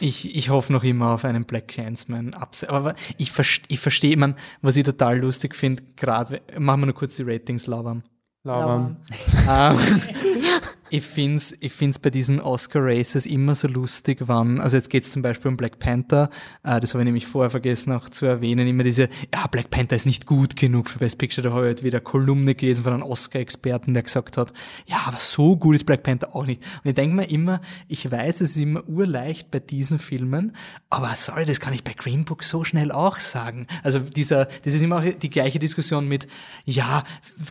[0.00, 2.70] Ich, ich hoffe noch immer auf einen Black Clansman Upset.
[2.70, 3.30] Aber ich,
[3.68, 7.66] ich verstehe, man, was ich total lustig finde, gerade, machen wir nur kurz die Ratings
[7.66, 8.04] labern.
[8.42, 8.96] Labern.
[9.44, 9.78] labern.
[10.90, 15.04] Ich finde es ich find's bei diesen Oscar-Races immer so lustig, wann, also jetzt geht
[15.04, 16.28] es zum Beispiel um Black Panther,
[16.62, 19.96] äh, das habe ich nämlich vorher vergessen auch zu erwähnen, immer diese, ja, Black Panther
[19.96, 22.92] ist nicht gut genug für Best Picture, da habe ich halt wieder Kolumne gelesen von
[22.92, 24.52] einem Oscar-Experten, der gesagt hat,
[24.86, 26.62] ja, aber so gut ist Black Panther auch nicht.
[26.84, 30.54] Und ich denke mir immer, ich weiß, es ist immer urleicht bei diesen Filmen,
[30.90, 33.66] aber sorry, das kann ich bei Green Book so schnell auch sagen.
[33.82, 36.28] Also dieser, das ist immer auch die gleiche Diskussion mit,
[36.64, 37.04] ja,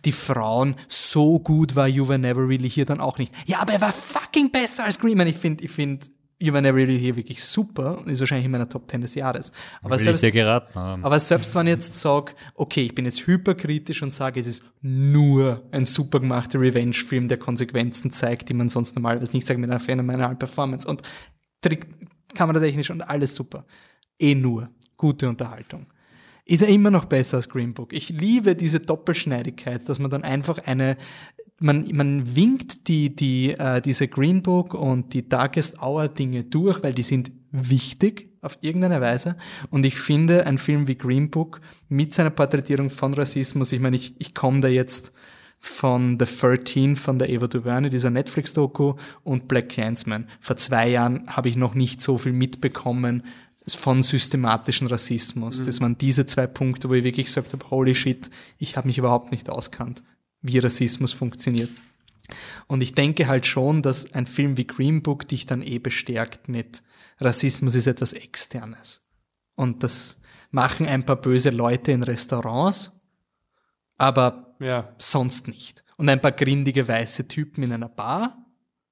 [0.06, 3.23] die Frauen, so gut war You Were Never Really Here dann auch nicht.
[3.46, 5.28] Ja, aber er war fucking besser als Green Man.
[5.28, 6.06] Ich finde, ich finde
[6.44, 9.16] You Were Never Really Here wirklich super und ist wahrscheinlich in meiner Top 10 des
[9.16, 9.54] Jahres.
[9.82, 11.06] Aber Will selbst, ich geraten haben.
[11.06, 14.64] aber selbst wenn ich jetzt sage, okay, ich bin jetzt hyperkritisch und sage, es ist
[14.82, 19.70] nur ein super gemachter Revenge-Film, der Konsequenzen zeigt, die man sonst normalerweise nicht sagt mit
[19.70, 21.02] einer phänomenalen Performance und
[21.62, 21.88] Trick,
[22.36, 23.66] kameratechnisch und alles super.
[24.20, 25.86] Eh nur gute Unterhaltung
[26.46, 27.94] ist er immer noch besser als Green Book.
[27.94, 30.98] Ich liebe diese Doppelschneidigkeit, dass man dann einfach eine,
[31.60, 36.84] man, man winkt die, die, äh, diese Green Book und die Darkest Hour Dinge durch,
[36.84, 39.38] weil die sind wichtig, auf irgendeine Weise.
[39.70, 43.96] Und ich finde, ein Film wie Green Book mit seiner Porträtierung von Rassismus, ich meine,
[43.96, 45.14] ich, ich komme da jetzt
[45.60, 50.28] von The 13 von der Eva DuVernay, dieser Netflix-Doku und Black Clansman.
[50.42, 53.24] Vor zwei Jahren habe ich noch nicht so viel mitbekommen
[53.66, 55.62] von systematischen Rassismus.
[55.62, 55.66] Mhm.
[55.66, 58.98] Das waren diese zwei Punkte, wo ich wirklich gesagt habe, holy shit, ich habe mich
[58.98, 60.04] überhaupt nicht auskannt,
[60.44, 61.72] wie Rassismus funktioniert.
[62.68, 66.48] Und ich denke halt schon, dass ein Film wie Green Book dich dann eh bestärkt
[66.48, 66.84] mit
[67.20, 69.08] Rassismus ist etwas Externes.
[69.56, 70.22] Und das
[70.52, 73.02] machen ein paar böse Leute in Restaurants,
[73.98, 74.94] aber ja.
[74.98, 75.84] sonst nicht.
[75.98, 78.38] Und ein paar grindige weiße Typen in einer Bar.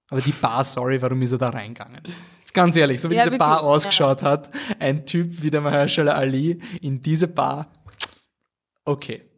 [0.08, 2.02] Aber die Bar, sorry, warum ist er da reingegangen?
[2.40, 4.30] Jetzt ganz ehrlich, so wie ja, diese wirklich, Bar ausgeschaut ja.
[4.30, 7.72] hat, ein Typ wie der Mahershala Ali in diese Bar,
[8.86, 9.31] okay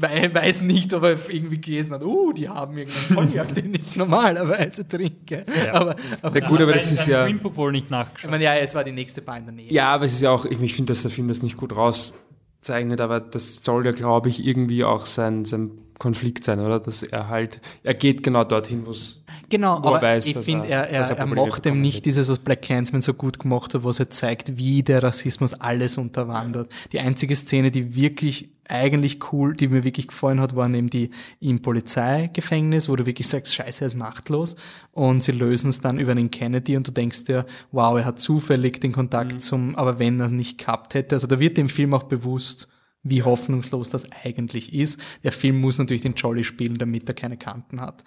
[0.00, 4.86] weiß nicht, ob er irgendwie gelesen hat, oh, die haben irgendeinen Cognac, den ich normalerweise
[4.86, 5.44] trinke.
[5.64, 5.74] Ja.
[5.74, 7.24] Aber, aber ja, gut, aber das ist ja.
[7.24, 8.28] Greenbook wohl nicht nachgeschaut.
[8.28, 9.72] Ich meine, ja, es war die nächste Bar in der Nähe.
[9.72, 11.74] Ja, aber es ist ja auch, ich, ich finde, dass der Film das nicht gut
[11.74, 16.80] rauszeichnet, aber das soll ja, glaube ich, irgendwie auch sein, sein Konflikt sein, oder?
[16.80, 19.19] Dass er halt, er geht genau dorthin, wo es
[19.50, 22.62] Genau, aber weiß, ich finde, er, er, er, er macht dem nicht dieses, was Black
[22.62, 26.70] Clansman so gut gemacht hat, was er zeigt, wie der Rassismus alles unterwandert.
[26.92, 31.10] Die einzige Szene, die wirklich eigentlich cool, die mir wirklich gefallen hat, war eben die
[31.40, 34.54] im Polizeigefängnis, wo du wirklich sagst, scheiße, er ist machtlos.
[34.92, 38.20] Und sie lösen es dann über den Kennedy und du denkst dir, wow, er hat
[38.20, 39.40] zufällig den Kontakt mhm.
[39.40, 42.68] zum, aber wenn er nicht gehabt hätte, also da wird dem Film auch bewusst,
[43.02, 45.00] wie hoffnungslos das eigentlich ist.
[45.24, 48.04] Der Film muss natürlich den Jolly spielen, damit er keine Kanten hat.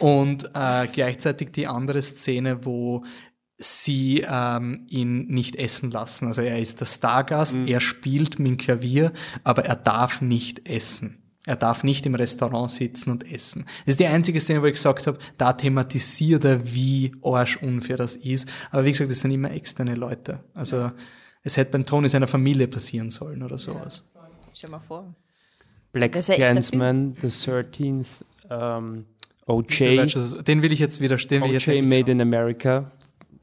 [0.00, 3.04] Und äh, gleichzeitig die andere Szene, wo
[3.58, 6.26] sie ähm, ihn nicht essen lassen.
[6.26, 7.68] Also er ist der Stargast, mhm.
[7.68, 9.12] er spielt mit dem Klavier,
[9.44, 11.18] aber er darf nicht essen.
[11.44, 13.64] Er darf nicht im Restaurant sitzen und essen.
[13.84, 18.14] Das ist die einzige Szene, wo ich gesagt habe, da thematisiert er, wie arschunfair das
[18.14, 18.48] ist.
[18.70, 20.40] Aber wie gesagt, das sind immer externe Leute.
[20.54, 20.94] Also ja.
[21.42, 24.04] es hätte beim Tony seiner Familie passieren sollen oder sowas.
[24.11, 24.11] Ja.
[24.54, 25.14] Stell mal vor.
[25.92, 28.06] Black Clansman, The 13th,
[28.48, 29.04] um,
[29.46, 30.06] OJ.
[30.42, 31.42] Den will ich jetzt wieder stehen.
[31.42, 32.90] OJ Made in America.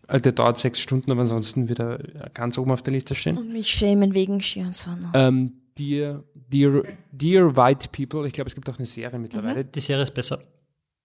[0.07, 1.99] Also der dauert sechs Stunden, aber ansonsten wieder
[2.33, 3.37] ganz oben auf der Liste stehen.
[3.37, 5.11] Und mich schämen wegen Schirnsonne.
[5.13, 9.63] Ähm, Dear, Dear, Dear White People, ich glaube, es gibt auch eine Serie mittlerweile.
[9.63, 9.71] Mhm.
[9.71, 10.39] Die Serie ist besser.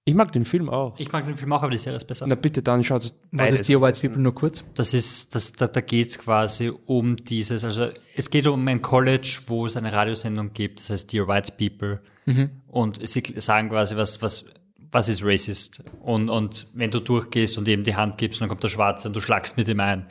[0.06, 0.98] Ich mag den Film auch.
[0.98, 2.26] Ich mag den Film auch, aber die Serie ist besser.
[2.26, 3.18] Na bitte, dann schaut es.
[3.32, 4.62] Was ist Dear White People nur kurz?
[4.74, 8.82] Das ist, das, da, da geht es quasi um dieses, also es geht um ein
[8.82, 12.02] College, wo es eine Radiosendung gibt, das heißt Dear White People.
[12.26, 12.50] Mhm.
[12.68, 14.44] Und sie sagen quasi, was, was,
[14.92, 15.82] was ist racist?
[16.02, 19.14] Und, und wenn du durchgehst und ihm die Hand gibst, dann kommt der Schwarze und
[19.14, 20.06] du schlagst mit ihm ein.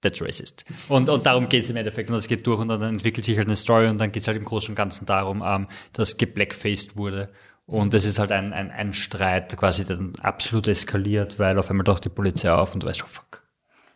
[0.00, 0.64] That's racist.
[0.88, 2.10] Und, und darum geht es im Endeffekt.
[2.10, 4.28] Und es geht durch und dann entwickelt sich halt eine Story und dann geht es
[4.28, 7.30] halt im Großen und Ganzen darum, ähm, dass geblackfaced wurde.
[7.66, 11.68] Und es ist halt ein, ein, ein Streit quasi, der dann absolut eskaliert, weil auf
[11.68, 13.42] einmal doch die Polizei auf und du weißt, oh fuck.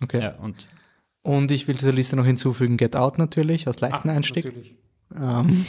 [0.03, 0.21] Okay.
[0.23, 0.69] Ja, und,
[1.23, 4.45] und ich will zur Liste noch hinzufügen, Get Out natürlich, aus leichten Ach, Einstieg.
[4.45, 4.77] Natürlich.
[5.17, 5.65] Ähm,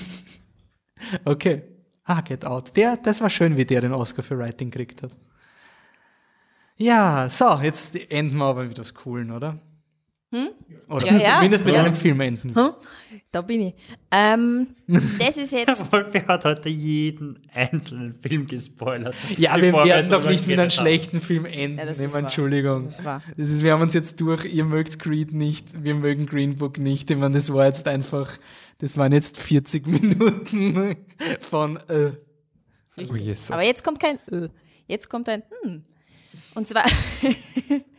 [1.26, 1.64] okay.
[2.04, 2.76] Ah, Get Out.
[2.76, 5.16] Der, das war schön, wie der den Oscar für Writing gekriegt hat.
[6.78, 9.60] Ja, so, jetzt enden wir aber mit was Coolen, oder?
[10.32, 10.50] Hm?
[10.88, 11.36] Oder ja, ja.
[11.36, 11.84] zumindest mit ja.
[11.84, 12.56] einem Film enden.
[12.56, 12.70] Hm?
[13.32, 13.74] Da bin ich.
[14.12, 14.68] Ähm,
[15.20, 15.92] das ist jetzt.
[15.92, 19.14] Wolfi hat heute jeden einzelnen Film gespoilert.
[19.38, 21.80] Ja, wir werden doch nicht mit einem schlechten Film enden.
[21.80, 22.84] Ja, das ist Entschuldigung.
[22.84, 23.22] Das, war.
[23.38, 26.78] das ist, wir haben uns jetzt durch, ihr mögt Creed nicht, wir mögen Green Book
[26.78, 27.12] nicht.
[27.12, 28.38] Ich meine, das war jetzt einfach,
[28.78, 30.96] das waren jetzt 40 Minuten
[31.42, 32.12] von äh.
[32.98, 34.50] Oh, Aber jetzt kommt kein äh.
[34.88, 35.84] Jetzt kommt ein hm.
[36.56, 36.84] Und zwar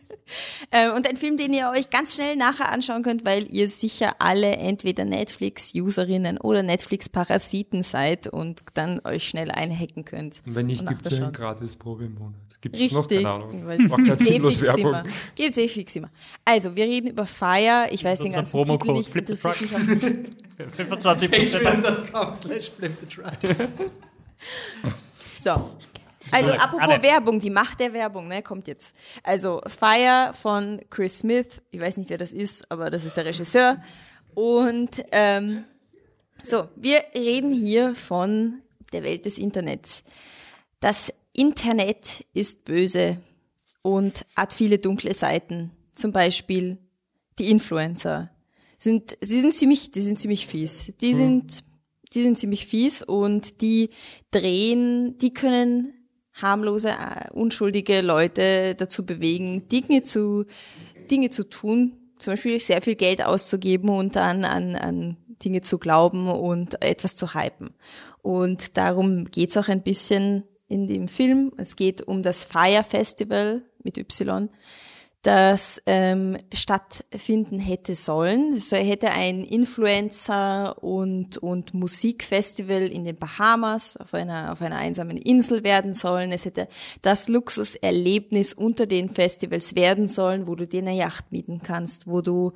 [0.95, 4.55] und ein Film, den ihr euch ganz schnell nachher anschauen könnt, weil ihr sicher alle
[4.55, 10.41] entweder Netflix-Userinnen oder Netflix-Parasiten seid und dann euch schnell einhacken könnt.
[10.45, 12.33] Und wenn nicht, gibt es einen gratis Probe im Monat.
[12.61, 13.07] Gibt es noch?
[13.09, 13.67] Keine Ahnung.
[14.05, 15.03] Gibt's eh fix immer.
[15.35, 16.09] Gibt's eh fix immer.
[16.45, 17.87] Also, wir reden über Fire.
[17.91, 19.11] Ich weiß den ganzen Promo Titel nicht.
[19.11, 19.75] Flip interessiert mich
[20.57, 23.33] auch 25 Patreon.com slash flip the truck.
[25.37, 25.71] So,
[26.31, 27.03] also apropos Anne.
[27.03, 28.95] Werbung, die Macht der Werbung, ne, kommt jetzt.
[29.23, 33.25] Also Fire von Chris Smith, ich weiß nicht, wer das ist, aber das ist der
[33.25, 33.81] Regisseur.
[34.33, 35.65] Und ähm,
[36.41, 40.03] so, wir reden hier von der Welt des Internets.
[40.79, 43.17] Das Internet ist böse
[43.81, 45.71] und hat viele dunkle Seiten.
[45.95, 46.77] Zum Beispiel
[47.39, 48.29] die Influencer.
[48.77, 50.93] Sind, sie sind ziemlich, die sind ziemlich fies.
[50.99, 51.15] Die hm.
[51.15, 51.63] sind,
[52.13, 53.89] die sind ziemlich fies und die
[54.31, 55.93] drehen, die können
[56.33, 60.45] harmlose, äh, unschuldige Leute dazu bewegen, Dinge zu,
[61.09, 65.77] Dinge zu tun, zum Beispiel sehr viel Geld auszugeben und dann an, an Dinge zu
[65.77, 67.71] glauben und etwas zu hypen.
[68.21, 71.51] Und darum geht's auch ein bisschen in dem Film.
[71.57, 74.49] Es geht um das Fire Festival mit Y,
[75.23, 78.53] das ähm, stattfinden hätte sollen.
[78.55, 85.15] Es hätte ein Influencer- und, und Musikfestival in den Bahamas auf einer, auf einer einsamen
[85.15, 86.33] Insel werden sollen.
[86.33, 86.67] Es hätte
[87.01, 92.19] das Luxuserlebnis unter den Festivals werden sollen, wo du dir eine Yacht mieten kannst, wo
[92.19, 92.51] du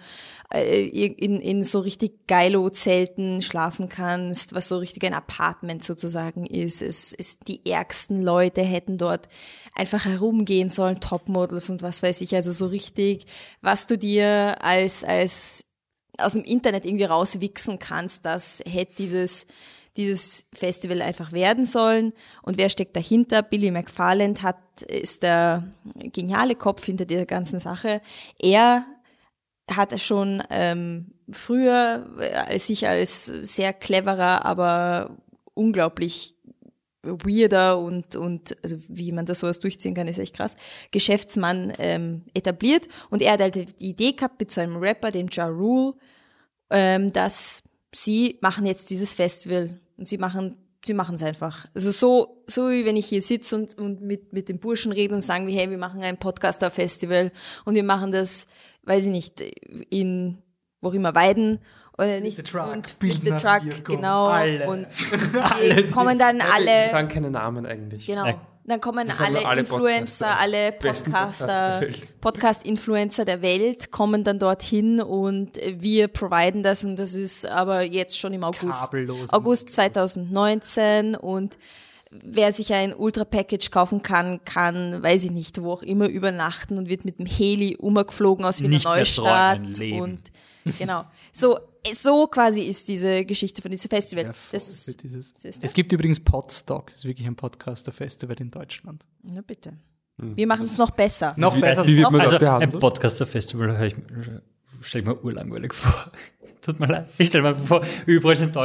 [0.54, 6.82] in, in so richtig Geilo-Zelten schlafen kannst, was so richtig ein Apartment sozusagen ist.
[6.82, 9.28] Es, es, die ärgsten Leute hätten dort
[9.76, 13.26] einfach herumgehen sollen, Topmodels und was weiß ich, also so richtig,
[13.62, 15.66] was du dir als, als
[16.18, 19.48] aus dem Internet irgendwie rauswichsen kannst, das hätte dieses,
[19.98, 22.14] dieses Festival einfach werden sollen.
[22.42, 23.42] Und wer steckt dahinter?
[23.42, 25.64] Billy McFarland hat, ist der
[25.96, 28.02] geniale Kopf hinter dieser ganzen Sache.
[28.40, 28.86] Er
[29.76, 32.08] hat schon ähm, früher
[32.48, 35.18] als sich als sehr cleverer, aber
[35.54, 36.36] unglaublich
[37.04, 40.56] weirder und, und also wie man das sowas durchziehen kann, ist echt krass,
[40.92, 42.88] Geschäftsmann ähm, etabliert.
[43.10, 45.94] Und er hat halt die Idee gehabt mit seinem Rapper, dem Ja Rule,
[46.70, 47.64] ähm, dass
[47.94, 50.58] sie machen jetzt dieses Festival und sie machen
[50.88, 51.66] sie machen es einfach.
[51.76, 55.14] Also so, so wie wenn ich hier sitze und, und mit, mit den Burschen rede
[55.14, 57.32] und sagen, wie, hey, wir machen ein Podcaster-Festival
[57.66, 58.48] und wir machen das,
[58.84, 59.42] weiß ich nicht,
[59.90, 60.42] in
[60.82, 61.60] wo immer Weiden
[61.98, 64.68] oder nicht The Truck, und Bild the Truck, genau Alle.
[64.68, 64.88] und
[65.78, 68.06] die kommen dann alle sagen keine Namen eigentlich.
[68.06, 68.40] Genau.
[68.68, 70.40] Dann kommen alle, alle Influencer, Podcaster.
[70.42, 72.22] alle Podcaster Podcaster, der Welt.
[72.22, 78.20] Podcast-Influencer der Welt kommen dann dorthin und wir providen das und das ist aber jetzt
[78.20, 78.92] schon im August.
[78.92, 79.32] Kabellos.
[79.32, 81.58] August 2019 und
[82.12, 86.90] wer sich ein Ultra-Package kaufen kann, kann, weiß ich nicht, wo auch immer übernachten und
[86.90, 90.20] wird mit dem Heli umgeflogen aus Wiener Neustadt und
[90.78, 91.06] genau.
[91.32, 91.58] So,
[91.96, 94.26] so quasi ist diese Geschichte von diesem Festival.
[94.26, 95.34] Ja, das, dieses.
[95.44, 99.06] Es gibt übrigens Podstock, das ist wirklich ein Podcaster-Festival in Deutschland.
[99.24, 99.74] na bitte.
[100.18, 101.34] Wir machen es noch besser.
[101.38, 101.86] Noch Wie- besser.
[101.86, 102.72] wie wird man Also das ein?
[102.72, 103.92] Podcaster-Festival
[104.82, 106.12] stelle ich mir urlangweilig vor.
[106.62, 107.08] Tut mir leid.
[107.18, 108.58] Ich stelle mir vor, überall sind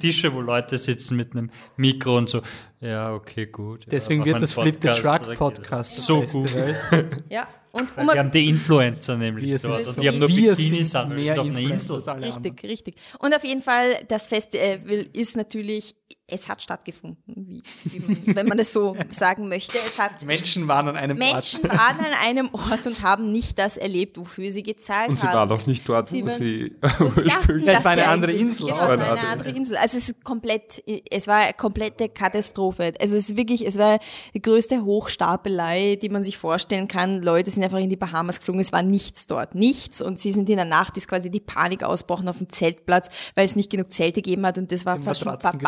[0.00, 2.40] Tische, wo Leute sitzen mit einem Mikro und so.
[2.80, 3.86] Ja, okay, gut.
[3.90, 5.96] Deswegen Ja, wird das Flip the Truck Podcast.
[6.06, 6.54] So gut.
[7.28, 9.86] Ja, und Weil wir haben die Influencer nämlich Wir dort.
[9.86, 12.24] Und die haben nur Bikinis sind an, mehr ist doch eine Influencer Insel.
[12.24, 12.94] Richtig, richtig.
[13.18, 15.94] Und auf jeden Fall, das Festival ist natürlich,
[16.30, 19.78] es hat stattgefunden, wie, wie man, wenn man es so sagen möchte.
[19.78, 21.72] Es hat Menschen waren an einem Menschen Ort.
[21.72, 25.34] waren an einem Ort und haben nicht das erlebt, wofür sie gezahlt Und sie haben.
[25.50, 28.32] waren auch nicht dort, Sie wo waren- sie wo sie dachten, Es war eine andere
[28.32, 28.66] Insel.
[28.66, 29.76] Genau, Es war eine andere Insel.
[29.76, 32.92] Also es ist komplett, es war eine komplette Katastrophe.
[33.00, 33.98] Also es ist wirklich, es war
[34.34, 37.22] die größte Hochstapelei, die man sich vorstellen kann.
[37.22, 40.00] Leute sind einfach in die Bahamas geflogen, es war nichts dort, nichts.
[40.02, 43.44] Und sie sind in der Nacht, ist quasi die Panik ausbrochen auf dem Zeltplatz, weil
[43.44, 45.60] es nicht genug Zelte gegeben hat und das war fast schon Matratzen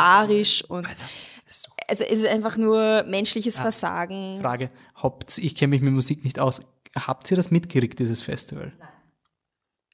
[0.60, 0.86] barbarisch und
[1.88, 4.38] also es ist einfach nur menschliches Versagen.
[4.40, 6.62] Frage, habt ich kenne mich mit Musik nicht aus.
[6.96, 8.72] Habt ihr das mitgekriegt, dieses Festival?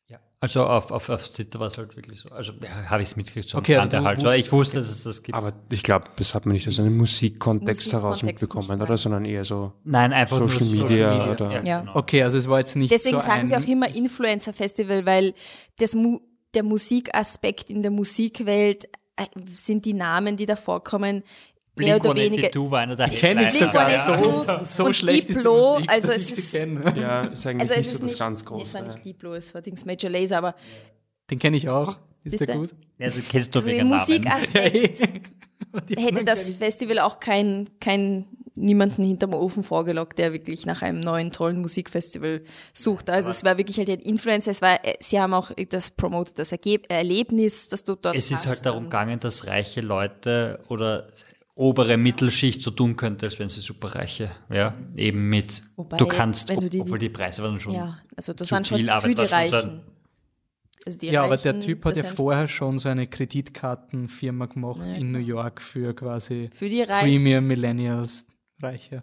[0.09, 0.18] Ja.
[0.40, 2.28] Also auf, auf, auf Twitter war es halt wirklich so.
[2.30, 3.59] Also ja, habe ich es mitgekriegt schon.
[3.59, 4.22] Okay, kannte du halt.
[4.39, 5.36] Ich wusste, dass es das gibt.
[5.36, 8.97] Aber ich glaube, das hat man nicht aus einem Musikkontext heraus Musikkontext mitbekommen, nicht, oder?
[8.97, 9.72] Sondern eher so.
[9.82, 11.80] Nein, einfach Social nur Media oder- Ja, Ja.
[11.80, 11.97] genau.
[11.97, 15.35] Okay, also es war jetzt nicht Deswegen so sagen ein, sie auch immer Influencer-Festival, weil
[15.78, 16.20] das Mu
[16.55, 18.89] der Musikaspekt in der Musikwelt
[19.57, 21.23] sind die Namen, die da vorkommen,
[21.77, 22.49] mehr oder weniger.
[22.49, 23.86] Du war einer der Ich kenne ich sogar.
[23.89, 26.55] Blink-182 So, so und schlecht ist die Diplo, Musik, also dass es ist-.
[26.55, 28.62] Ja, ist eigentlich Also es nicht so das nicht, ganz nee, Große.
[28.62, 29.03] es war nicht ja.
[29.03, 30.55] Diplo, es war Dings Major Laser, aber
[31.31, 31.97] Den kenne ich auch.
[32.32, 32.74] Ist der gut?
[32.98, 34.00] Ja, du kennst du also wegen Namen.
[34.00, 35.12] Musikaspekt
[35.88, 36.50] die hätte das.
[36.55, 38.24] Festival auch kein, kein
[38.55, 42.42] niemanden hinterm Ofen vorgelockt, der wirklich nach einem neuen tollen Musikfestival
[42.72, 43.09] sucht.
[43.10, 46.38] Also es war wirklich halt ein Influencer, es war, äh, sie haben auch das promotet,
[46.38, 50.59] das Ergeb Erlebnis, das du dort Es ist hast halt darum gegangen, dass reiche Leute
[50.68, 51.09] oder
[51.55, 54.30] obere Mittelschicht so tun könnte, als wären sie superreiche.
[54.50, 57.74] Ja, eben mit, Wobei, du kannst, wenn du die- obwohl die Preise waren schon.
[57.74, 59.80] Ja, also das zu waren schon viel, aber für es die schon so Reichen.
[60.86, 65.10] Also Ja, aber der Typ hat ja vorher das- schon so eine Kreditkartenfirma gemacht in
[65.12, 67.09] New York für quasi Für die Reichen.
[67.09, 68.26] Premium Millennials
[68.60, 69.02] Reiche.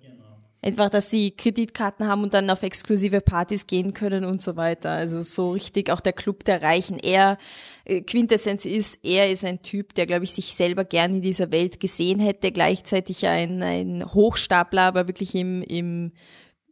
[0.62, 4.90] Einfach, dass sie Kreditkarten haben und dann auf exklusive Partys gehen können und so weiter.
[4.90, 6.98] Also so richtig auch der Club der Reichen.
[6.98, 7.38] Er,
[7.84, 11.52] äh, Quintessenz ist, er ist ein Typ, der, glaube ich, sich selber gern in dieser
[11.52, 16.14] Welt gesehen hätte, gleichzeitig ein, ein Hochstapler, aber wirklich im, im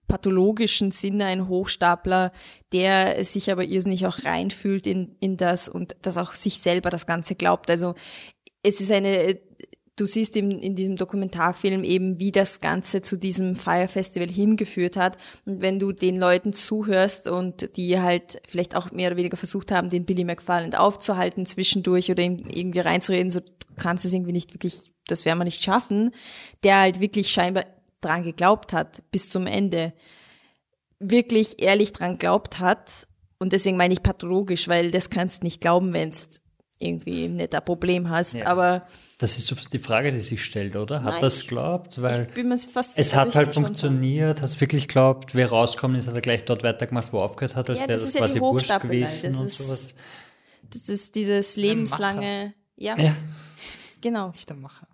[0.07, 2.31] pathologischen Sinne ein Hochstapler,
[2.71, 7.05] der sich aber irrsinnig auch reinfühlt in, in das und das auch sich selber das
[7.05, 7.69] Ganze glaubt.
[7.69, 7.95] Also
[8.61, 9.39] es ist eine,
[9.95, 14.95] du siehst in, in diesem Dokumentarfilm eben, wie das Ganze zu diesem Fire Festival hingeführt
[14.95, 15.17] hat.
[15.45, 19.71] Und wenn du den Leuten zuhörst und die halt vielleicht auch mehr oder weniger versucht
[19.71, 24.31] haben, den Billy McFarland aufzuhalten zwischendurch oder ihm irgendwie reinzureden, so du kannst es irgendwie
[24.31, 26.11] nicht wirklich, das werden wir nicht schaffen,
[26.63, 27.65] der halt wirklich scheinbar
[28.03, 29.93] dran geglaubt hat bis zum Ende
[30.99, 33.07] wirklich ehrlich dran glaubt hat.
[33.39, 36.17] Und deswegen meine ich pathologisch, weil das kannst du nicht glauben, wenn du
[36.79, 38.35] irgendwie nicht ein Problem hast.
[38.35, 38.47] Ja.
[38.47, 38.85] Aber
[39.19, 41.03] Das ist so die Frage, die sich stellt, oder?
[41.03, 42.01] Hat Nein, das geglaubt?
[42.01, 45.97] Weil ich bin mir fast es hat halt funktioniert, hat es wirklich geglaubt, wer rauskommt
[45.97, 48.09] ist, hat er gleich dort weitergemacht, wo er aufgehört hat, als Ja, wäre das das
[48.09, 49.95] ist ja quasi wurscht gewesen das und ist- sowas.
[50.69, 53.15] Das ist dieses lebenslange, ja, Ja.
[54.01, 54.31] genau.
[54.33, 54.87] Echter Macher.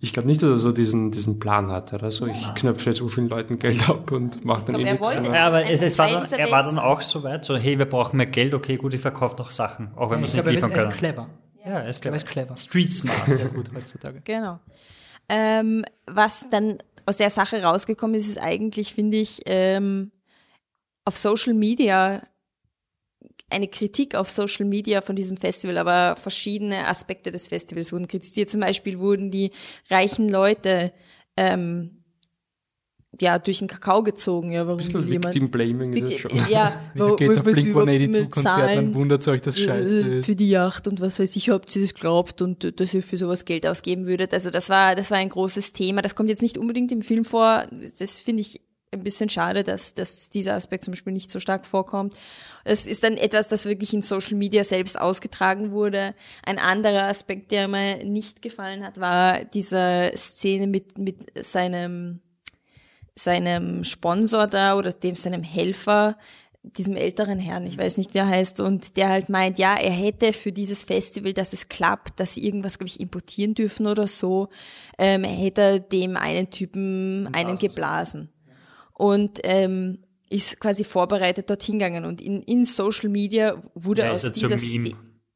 [0.00, 1.96] Ich glaube nicht, dass er so diesen, diesen Plan hatte.
[1.96, 4.92] Oder so, ich knöpfe jetzt so vielen Leuten Geld ab und mache dann eh er
[4.94, 5.14] nichts.
[5.14, 7.86] Ja, aber es, es war dann, er war dann auch so weit, so, hey, wir
[7.86, 10.44] brauchen mehr Geld, okay, gut, ich verkaufe noch Sachen, auch wenn wir Ich es nicht
[10.44, 10.98] glaube, er liefern ist- er ist können.
[10.98, 11.28] clever.
[11.64, 12.16] Ja, er ist Er clever.
[12.16, 12.56] ist clever.
[12.56, 13.26] Street smart.
[13.26, 14.20] Sehr gut heutzutage.
[14.24, 14.58] Genau.
[15.28, 20.10] Ähm, was dann aus der Sache rausgekommen ist, ist eigentlich, finde ich, ähm,
[21.06, 22.20] auf Social Media
[23.50, 28.50] eine Kritik auf Social Media von diesem Festival, aber verschiedene Aspekte des Festivals wurden kritisiert.
[28.50, 29.50] Zum Beispiel wurden die
[29.90, 30.92] reichen Leute
[31.36, 32.04] ähm,
[33.20, 34.50] ja durch den Kakao gezogen.
[34.50, 36.50] Ja, warum bisschen jemand Victim Blaming ist Bitte, das schon.
[36.50, 40.26] ja, Wieso geht's auf was überhaupt mit Blink-182-Konzert, dann wundert euch, dass scheiße äh, ist.
[40.26, 43.02] für die Yacht und was weiß ich, habt ihr das glaubt und äh, dass ihr
[43.02, 44.32] für sowas Geld ausgeben würdet.
[44.32, 46.02] Also das war, das war ein großes Thema.
[46.02, 47.66] Das kommt jetzt nicht unbedingt im Film vor.
[47.98, 48.60] Das finde ich
[48.94, 52.14] ein bisschen schade, dass, dass dieser Aspekt zum Beispiel nicht so stark vorkommt.
[52.64, 56.14] Es ist dann etwas, das wirklich in Social Media selbst ausgetragen wurde.
[56.44, 62.20] Ein anderer Aspekt, der mir nicht gefallen hat, war diese Szene mit, mit seinem,
[63.14, 66.16] seinem Sponsor da oder dem seinem Helfer,
[66.64, 69.90] diesem älteren Herrn, ich weiß nicht, wie er heißt, und der halt meint, ja, er
[69.90, 74.06] hätte für dieses Festival, dass es klappt, dass sie irgendwas, glaube ich, importieren dürfen oder
[74.06, 74.48] so,
[74.98, 78.30] ähm, hätte er dem einen Typen einen geblasen.
[78.94, 79.98] Und ähm,
[80.30, 82.04] ist quasi vorbereitet dorthin gegangen.
[82.04, 84.58] Und in, in Social Media wurde Ja, aus er dieser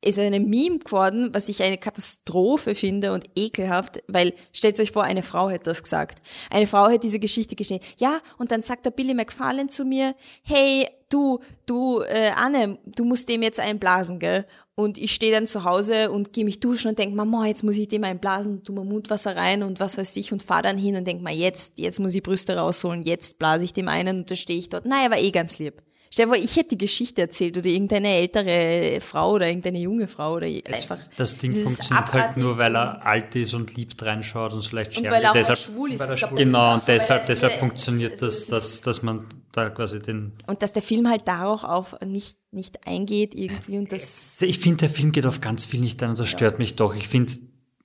[0.01, 5.02] ist eine Meme geworden, was ich eine Katastrophe finde und ekelhaft, weil stellt euch vor,
[5.02, 6.22] eine Frau hätte das gesagt.
[6.51, 7.82] Eine Frau hätte diese Geschichte gestellt.
[7.98, 13.05] Ja, und dann sagt der Billy McFarlane zu mir, hey, du, du, äh, Anne, du
[13.05, 14.47] musst dem jetzt einblasen, gell?
[14.78, 17.76] Und ich stehe dann zu Hause und gehe mich duschen und denk Mama, jetzt muss
[17.76, 20.94] ich dem einblasen, tu mal Mundwasser rein und was weiß ich und fahr dann hin
[20.94, 24.30] und denk mal, jetzt, jetzt muss ich Brüste rausholen, jetzt blase ich dem einen und
[24.30, 24.86] dann stehe ich dort.
[24.86, 25.82] Nein, er war eh ganz lieb.
[26.10, 30.09] Stell dir vor, ich hätte die Geschichte erzählt oder irgendeine ältere Frau oder irgendeine junge
[30.09, 30.98] Frau oder einfach.
[31.16, 35.05] Das Ding funktioniert halt nur, weil er alt ist und lieb reinschaut und vielleicht Und
[35.10, 36.01] weil er auch deshalb, schwul ist.
[36.01, 39.02] er glaub, das Genau, und so, deshalb, deshalb er- funktioniert es das, ist- dass, dass
[39.02, 40.32] man da quasi den.
[40.47, 44.40] Und dass der Film halt darauf auf nicht, nicht eingeht irgendwie und das.
[44.43, 46.94] Ich finde, der Film geht auf ganz viel nicht ein und das stört mich doch.
[46.94, 47.32] Ich finde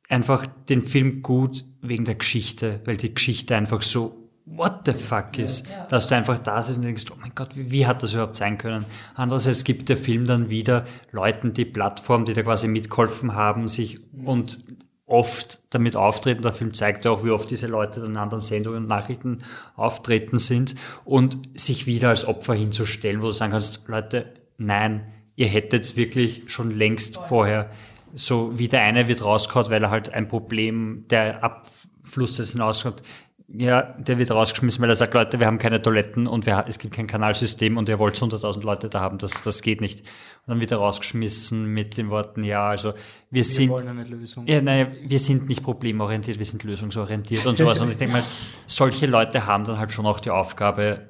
[0.09, 5.37] einfach den Film gut wegen der Geschichte, weil die Geschichte einfach so what the fuck
[5.37, 8.13] ist, dass du einfach da sitzt und denkst, oh mein Gott, wie, wie hat das
[8.13, 8.85] überhaupt sein können?
[9.15, 13.99] Andererseits gibt der Film dann wieder Leuten die Plattform, die da quasi mitgeholfen haben, sich
[14.25, 14.63] und
[15.05, 16.41] oft damit auftreten.
[16.41, 19.39] Der Film zeigt ja auch, wie oft diese Leute dann in anderen Sendungen und Nachrichten
[19.75, 20.75] auftreten sind.
[21.05, 25.05] Und sich wieder als Opfer hinzustellen, wo du sagen kannst, Leute, nein,
[25.35, 27.69] ihr hättet wirklich schon längst vorher.
[28.15, 33.01] So wie der eine wird rausgehauen, weil er halt ein Problem, der Abfluss des hinauskommt,
[33.47, 36.79] ja, der wird rausgeschmissen, weil er sagt, Leute, wir haben keine Toiletten und wir, es
[36.79, 39.99] gibt kein Kanalsystem und ihr wollt 100.000 Leute da haben, das, das geht nicht.
[40.01, 40.07] Und
[40.47, 42.97] dann wird er rausgeschmissen mit den Worten, ja, also wir,
[43.29, 44.47] Wir sind, wollen eine Lösung.
[44.47, 47.79] ja, nein, wir sind nicht problemorientiert, wir sind lösungsorientiert und sowas.
[47.79, 48.23] Und ich denke mal,
[48.67, 51.09] solche Leute haben dann halt schon auch die Aufgabe,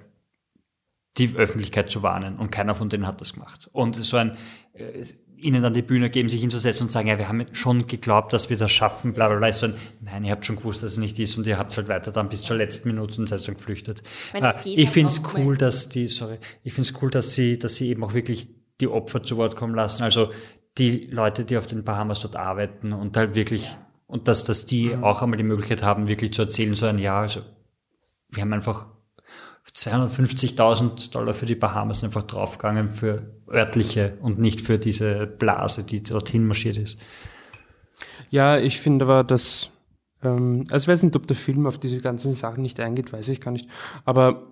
[1.18, 2.38] die Öffentlichkeit zu warnen.
[2.38, 3.70] Und keiner von denen hat das gemacht.
[3.72, 4.36] Und so ein,
[4.74, 5.06] äh,
[5.44, 8.50] ihnen dann die Bühne geben, sich hinzusetzen und sagen, ja, wir haben schon geglaubt, dass
[8.50, 9.52] wir das schaffen, bla bla bla.
[9.52, 11.88] So ein, nein, ihr habt schon gewusst, dass es nicht ist und ihr habt halt
[11.88, 14.02] weiter dann bis zur letzten Minute und seid dann geflüchtet.
[14.28, 17.10] Ich meine, es Ah, ich finde es cool, dass die, sorry, ich finde es cool,
[17.10, 18.48] dass sie, dass sie eben auch wirklich
[18.82, 20.04] die Opfer zu Wort kommen lassen.
[20.04, 20.30] Also
[20.78, 24.96] die Leute, die auf den Bahamas dort arbeiten und halt wirklich, und dass, dass die
[24.96, 27.42] auch einmal die Möglichkeit haben, wirklich zu erzählen, so ein Jahr, also
[28.30, 28.88] wir haben einfach
[29.72, 36.04] 250.000 Dollar für die Bahamas einfach draufgegangen für örtliche und nicht für diese Blase, die
[36.04, 37.00] dorthin marschiert ist.
[38.30, 39.72] Ja, ich finde aber, dass,
[40.22, 43.30] ähm, also ich weiß nicht, ob der Film auf diese ganzen Sachen nicht eingeht, weiß
[43.30, 43.70] ich gar nicht.
[44.06, 44.44] Aber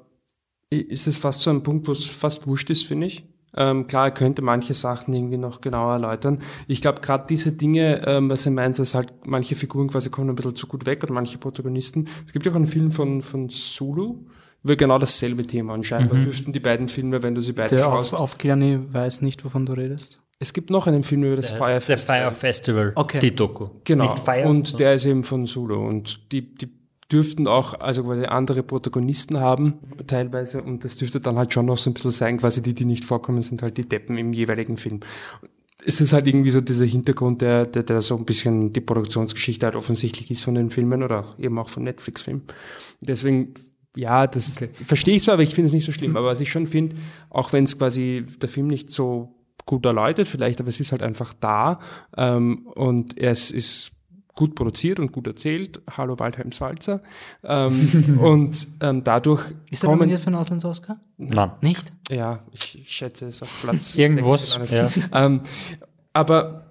[0.69, 3.25] ist es fast so ein Punkt, wo es fast wurscht ist, finde ich.
[3.53, 6.39] Ähm, klar, er könnte manche Sachen irgendwie noch genauer erläutern.
[6.67, 10.29] Ich glaube, gerade diese Dinge, ähm, was er meint, dass halt manche Figuren quasi kommen
[10.29, 12.07] ein bisschen zu gut weg oder manche Protagonisten.
[12.25, 14.25] Es gibt ja auch einen Film von, von Zulu,
[14.63, 15.73] über genau dasselbe Thema.
[15.73, 18.13] Und scheinbar dürften die beiden Filme, wenn du sie beide Der auf, schaust.
[18.15, 20.19] aufklären, ich weiß nicht, wovon du redest.
[20.39, 23.19] es gibt noch einen Film über das Fire Der Fire Festival, Okay.
[23.19, 23.69] die Doku.
[23.83, 24.03] Genau.
[24.05, 25.87] Nicht Fire, und der ist eben von Solo.
[25.87, 26.69] Und die, die
[27.11, 29.73] dürften auch, also quasi andere Protagonisten haben,
[30.07, 30.61] teilweise.
[30.61, 33.03] Und das dürfte dann halt schon noch so ein bisschen sein, quasi die, die nicht
[33.03, 35.01] vorkommen, sind halt die Deppen im jeweiligen Film.
[35.83, 39.65] Es ist halt irgendwie so dieser Hintergrund, der, der, der so ein bisschen die Produktionsgeschichte
[39.65, 42.43] halt offensichtlich ist von den Filmen oder auch eben auch von Netflix-Filmen.
[43.01, 43.55] Deswegen
[43.95, 46.15] ja, das verstehe ich zwar, aber ich finde es nicht so schlimm.
[46.15, 46.95] Aber was ich schon finde,
[47.29, 49.35] auch wenn es quasi der Film nicht so
[49.65, 51.79] gut erläutert vielleicht, aber es ist halt einfach da
[52.17, 53.91] ähm, und es ist
[54.33, 55.81] gut produziert und gut erzählt.
[55.89, 57.01] Hallo Waldheim Salzer.
[57.43, 60.99] Ähm, und ähm, dadurch Ist er kommen, nominiert für einen Auslands-Oscar?
[61.17, 61.51] Nein.
[61.61, 61.91] Nicht?
[62.09, 64.89] ja, ich schätze es auf Platz Irgendwas, sechs ja.
[65.13, 65.41] Ähm,
[66.13, 66.65] aber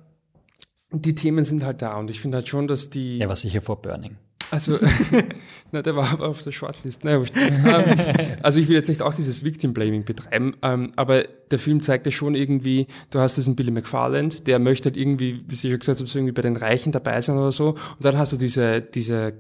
[0.91, 3.63] die Themen sind halt da und ich finde halt schon, dass die Er war sicher
[3.63, 4.17] vor Burning.
[4.51, 4.79] Also,
[5.73, 7.05] na, der war aber auf der Shortlist.
[7.05, 7.99] Naja, ähm,
[8.43, 12.13] also ich will jetzt nicht auch dieses Victim-Blaming betreiben, ähm, aber der Film zeigt ja
[12.13, 16.01] schon irgendwie, du hast diesen Billy McFarland, der möchte halt irgendwie, wie Sie schon gesagt
[16.01, 17.71] haben, so irgendwie bei den Reichen dabei sein oder so.
[17.71, 19.35] Und dann hast du diese, diese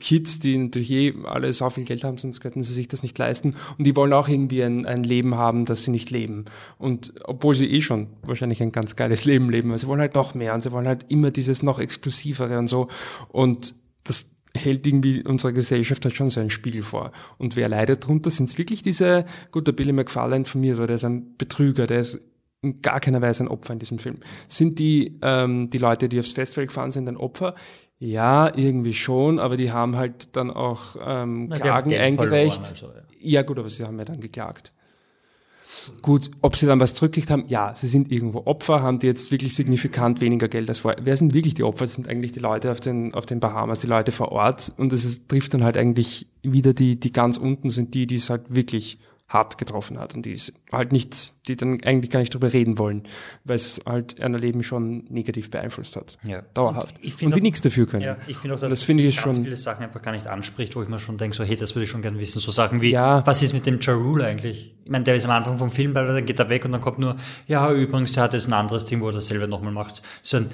[0.00, 3.16] Kids, die natürlich eh alle so viel Geld haben, sonst könnten sie sich das nicht
[3.18, 3.54] leisten.
[3.78, 6.46] Und die wollen auch irgendwie ein, ein Leben haben, das sie nicht leben.
[6.78, 10.14] Und obwohl sie eh schon wahrscheinlich ein ganz geiles Leben leben, aber sie wollen halt
[10.14, 12.88] noch mehr und sie wollen halt immer dieses noch exklusivere und so.
[13.28, 13.74] Und
[14.04, 17.12] das hält irgendwie unserer Gesellschaft halt schon so einen Spiegel vor.
[17.38, 20.86] Und wer leidet drunter, sind es wirklich diese, gut, der Billy McFarlane von mir, so,
[20.86, 22.20] der ist ein Betrüger, der ist
[22.62, 24.18] in gar keiner Weise ein Opfer in diesem Film.
[24.48, 27.54] Sind die, ähm, die Leute, die aufs Festival gefahren sind, ein Opfer?
[27.98, 32.60] Ja, irgendwie schon, aber die haben halt dann auch ähm, Na, Klagen Geld eingereicht.
[32.60, 34.72] also, ja gut, aber sie haben ja dann geklagt.
[36.02, 39.32] Gut, ob sie dann was zurückgekriegt haben, ja, sie sind irgendwo Opfer, haben die jetzt
[39.32, 41.04] wirklich signifikant weniger Geld als vorher.
[41.04, 41.84] Wer sind wirklich die Opfer?
[41.84, 44.72] Das sind eigentlich die Leute auf den, auf den Bahamas, die Leute vor Ort.
[44.76, 48.30] Und es trifft dann halt eigentlich wieder die, die ganz unten sind die, die es
[48.30, 52.32] halt wirklich hart getroffen hat und die es halt nicht, die dann eigentlich gar nicht
[52.32, 53.02] drüber reden wollen,
[53.44, 56.16] weil es halt ihr Leben schon negativ beeinflusst hat.
[56.22, 56.42] Ja.
[56.54, 56.96] Dauerhaft.
[56.98, 58.04] Und ich Und, die nichts dafür können.
[58.04, 59.42] Ja, ich finde auch, dass das finde ich ganz schon.
[59.44, 61.84] viele Sachen einfach gar nicht anspricht, wo ich mir schon denke, so, hey, das würde
[61.84, 62.38] ich schon gerne wissen.
[62.38, 63.26] So Sachen wie, Ja.
[63.26, 64.74] was ist mit dem Ja Rule eigentlich?
[64.84, 66.80] Ich meine, der ist am Anfang vom Film, weil dann geht er weg und dann
[66.80, 67.16] kommt nur,
[67.48, 70.02] ja, übrigens, der hat jetzt ein anderes Ding, wo er dasselbe nochmal macht.
[70.22, 70.46] So ein,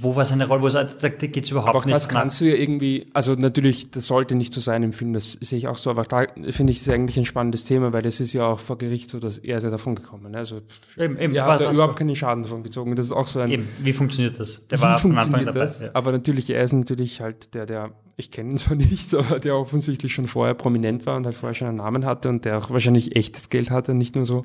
[0.00, 1.94] wo war seine Rolle, wo es, da geht es überhaupt Aber nicht.
[1.94, 5.32] das kannst du ja irgendwie, also natürlich, das sollte nicht so sein im Film, das
[5.40, 8.20] sehe ich auch so, aber da finde ich es eigentlich ein spannendes Thema, weil das
[8.20, 10.32] ist ja auch vor Gericht so, dass er ist ja davon gekommen.
[10.32, 10.38] Ne?
[10.38, 10.60] Also
[10.96, 12.96] Eben, eben, er hat da überhaupt keinen Schaden davon gezogen.
[12.96, 14.66] Das ist auch so ein Eben, wie funktioniert das?
[14.68, 15.60] Der war von Anfang dabei.
[15.60, 15.80] das?
[15.80, 15.90] Ja.
[15.94, 19.56] Aber natürlich, er ist natürlich halt der, der, ich kenne ihn zwar nicht, aber der
[19.56, 22.70] offensichtlich schon vorher prominent war und halt vorher schon einen Namen hatte und der auch
[22.70, 24.42] wahrscheinlich echtes Geld hatte, nicht nur so.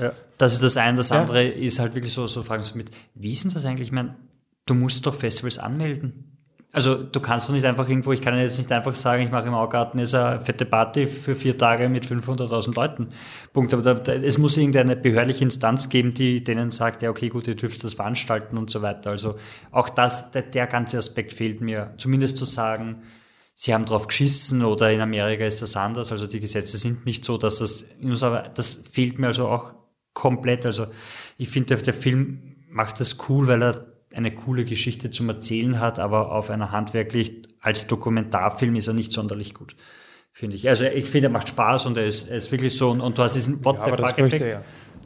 [0.00, 0.12] Ja.
[0.38, 0.96] Das ist das eine.
[0.96, 1.20] Das Ja.
[1.20, 3.88] andere ist halt wirklich so, so Fragen so mit, wie ist denn das eigentlich?
[3.88, 4.16] Ich meine,
[4.70, 6.30] du musst doch Festivals anmelden.
[6.72, 9.48] Also du kannst doch nicht einfach irgendwo, ich kann jetzt nicht einfach sagen, ich mache
[9.48, 13.08] im Augarten jetzt eine fette Party für vier Tage mit 500.000 Leuten.
[13.52, 13.74] Punkt.
[13.74, 17.48] Aber da, da, es muss irgendeine behördliche Instanz geben, die denen sagt, ja okay, gut,
[17.48, 19.10] ihr dürft das veranstalten und so weiter.
[19.10, 19.34] Also
[19.72, 21.92] auch das, der, der ganze Aspekt fehlt mir.
[21.96, 23.02] Zumindest zu sagen,
[23.54, 26.12] sie haben drauf geschissen oder in Amerika ist das anders.
[26.12, 27.86] Also die Gesetze sind nicht so, dass das,
[28.54, 29.74] das fehlt mir also auch
[30.14, 30.66] komplett.
[30.66, 30.86] Also
[31.36, 35.98] ich finde, der Film macht das cool, weil er eine coole Geschichte zum Erzählen hat,
[35.98, 39.76] aber auf einer handwerklich, als Dokumentarfilm ist er nicht sonderlich gut,
[40.32, 40.68] finde ich.
[40.68, 43.18] Also ich finde, er macht Spaß und er ist, er ist wirklich so, und, und
[43.18, 44.58] du hast diesen What Ja, the fuck Effekt.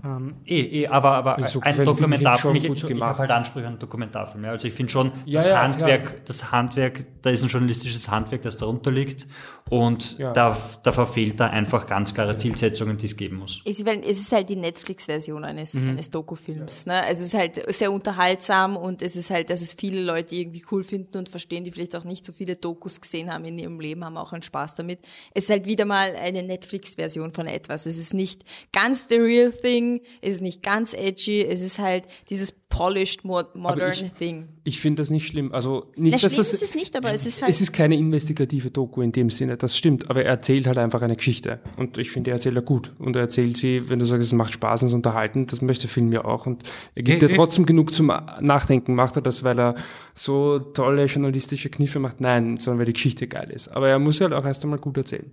[0.04, 0.20] Er.
[0.46, 4.48] Eh, eh, aber, aber Also ein Dokumentarfilm, ich, ich habe halt Ansprüche an Dokumentarfilme.
[4.50, 6.16] Also ich finde schon, Ja, das ja, Handwerk, klar.
[6.26, 9.26] das Handwerk, da ist ein journalistisches Handwerk, das darunter liegt
[9.70, 10.32] und Ja.
[10.32, 13.62] da, da verfehlt er einfach ganz klare Zielsetzungen, die es geben muss.
[13.64, 15.90] Es ist halt die Netflix-Version eines, Mhm.
[15.90, 16.86] eines Dokufilms.
[16.86, 16.94] Ne?
[17.02, 20.62] Also es ist halt sehr unterhaltsam und es ist halt, dass es viele Leute irgendwie
[20.70, 23.80] cool finden und verstehen, die vielleicht auch nicht so viele Dokus gesehen haben in ihrem
[23.80, 25.00] Leben, haben auch einen Spaß damit.
[25.32, 27.86] Es ist halt wieder mal eine Netflix-Version von etwas.
[27.86, 32.04] Es ist nicht ganz the real thing, es ist nicht ganz edgy, es ist halt
[32.30, 34.48] dieses polished, mo modern ich- thing.
[34.64, 35.52] Ich finde das nicht schlimm.
[35.52, 37.50] Also nicht, Na, dass schlimm das, ist es nicht, aber es ist halt...
[37.50, 41.02] es ist keine investigative Doku in dem Sinne, das stimmt, aber er erzählt halt einfach
[41.02, 41.60] eine Geschichte.
[41.76, 42.92] Und ich finde, er erzählt er gut.
[42.98, 45.86] Und er erzählt sie, wenn du sagst, es macht Spaß und es unterhalten, das möchte
[45.86, 46.46] Film ja auch.
[46.46, 46.62] Und
[46.94, 47.36] er gibt dir eh.
[47.36, 48.06] trotzdem genug zum
[48.40, 48.94] Nachdenken.
[48.94, 49.74] Macht er das, weil er
[50.14, 52.20] so tolle journalistische Kniffe macht?
[52.20, 53.68] Nein, sondern weil die Geschichte geil ist.
[53.68, 55.30] Aber er muss halt auch erst einmal gut erzählen.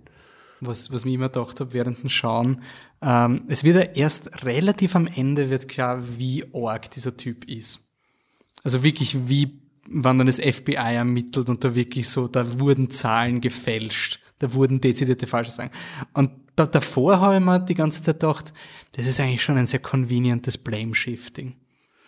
[0.66, 2.62] Was, was mir immer gedacht habe während dem Schauen,
[3.02, 7.86] ähm, es wird ja erst relativ am Ende wird klar, wie arg dieser Typ ist.
[8.64, 13.40] Also wirklich, wie, wann dann das FBI ermittelt und da wirklich so, da wurden Zahlen
[13.40, 15.70] gefälscht, da wurden dezidierte falsche Sachen.
[16.14, 18.52] Und da, davor habe ich mir die ganze Zeit gedacht,
[18.92, 21.54] das ist eigentlich schon ein sehr convenientes Blame-Shifting.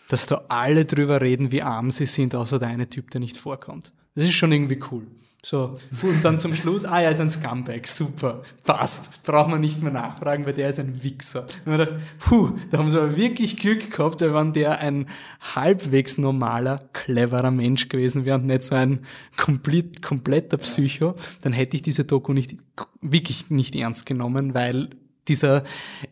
[0.08, 3.36] Dass da alle drüber reden, wie arm sie sind, außer der eine Typ, der nicht
[3.36, 3.92] vorkommt.
[4.14, 5.06] Das ist schon irgendwie cool.
[5.44, 9.82] So, und dann zum Schluss, ah, er ist ein Scumbag, super, passt, braucht man nicht
[9.82, 11.42] mehr nachfragen, weil der ist ein Wichser.
[11.42, 15.06] Und man dachte, puh, da haben sie aber wirklich Glück gehabt, weil wenn der ein
[15.54, 19.00] halbwegs normaler, cleverer Mensch gewesen wäre und nicht so ein
[19.36, 22.56] komplett, kompletter Psycho, dann hätte ich diese Doku nicht,
[23.02, 24.88] wirklich nicht ernst genommen, weil
[25.28, 25.64] dieser,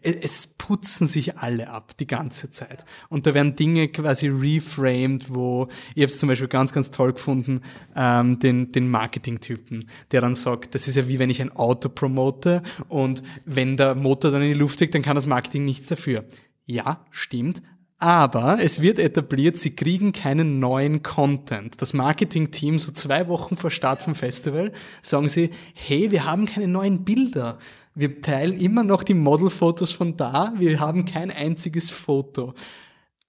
[0.02, 2.84] es putzen sich alle ab die ganze Zeit.
[3.09, 7.12] Und da werden Dinge quasi reframed, wo, ich habe es zum Beispiel ganz, ganz toll
[7.12, 7.60] gefunden,
[7.94, 11.89] ähm, den, den Marketing-Typen, der dann sagt, das ist ja wie wenn ich ein Auto
[11.89, 15.89] promote und wenn der Motor dann in die Luft fliegt, dann kann das Marketing nichts
[15.89, 16.24] dafür.
[16.64, 17.62] Ja, stimmt,
[18.02, 21.80] aber es wird etabliert, sie kriegen keinen neuen Content.
[21.80, 24.72] Das Marketing-Team, so zwei Wochen vor Start vom Festival,
[25.02, 27.59] sagen sie, hey, wir haben keine neuen Bilder.
[27.94, 32.55] Wir teilen immer noch die Modelfotos von da, wir haben kein einziges Foto.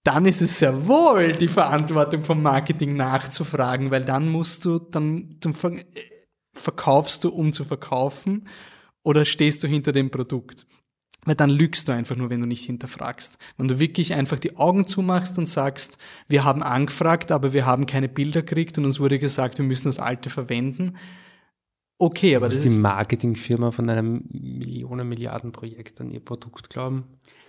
[0.03, 5.37] Dann ist es sehr wohl die Verantwortung vom Marketing nachzufragen, weil dann musst du, dann,
[5.39, 5.53] dann
[6.53, 8.47] verkaufst du, um zu verkaufen,
[9.03, 10.65] oder stehst du hinter dem Produkt?
[11.25, 13.37] Weil dann lügst du einfach nur, wenn du nicht hinterfragst.
[13.57, 17.85] Wenn du wirklich einfach die Augen zumachst und sagst, wir haben angefragt, aber wir haben
[17.85, 20.95] keine Bilder gekriegt und uns wurde gesagt, wir müssen das alte verwenden.
[22.03, 26.69] Okay, aber Muss das die ist Marketingfirma von einem Millionen Milliarden Projekt an ihr Produkt
[26.69, 27.05] glauben?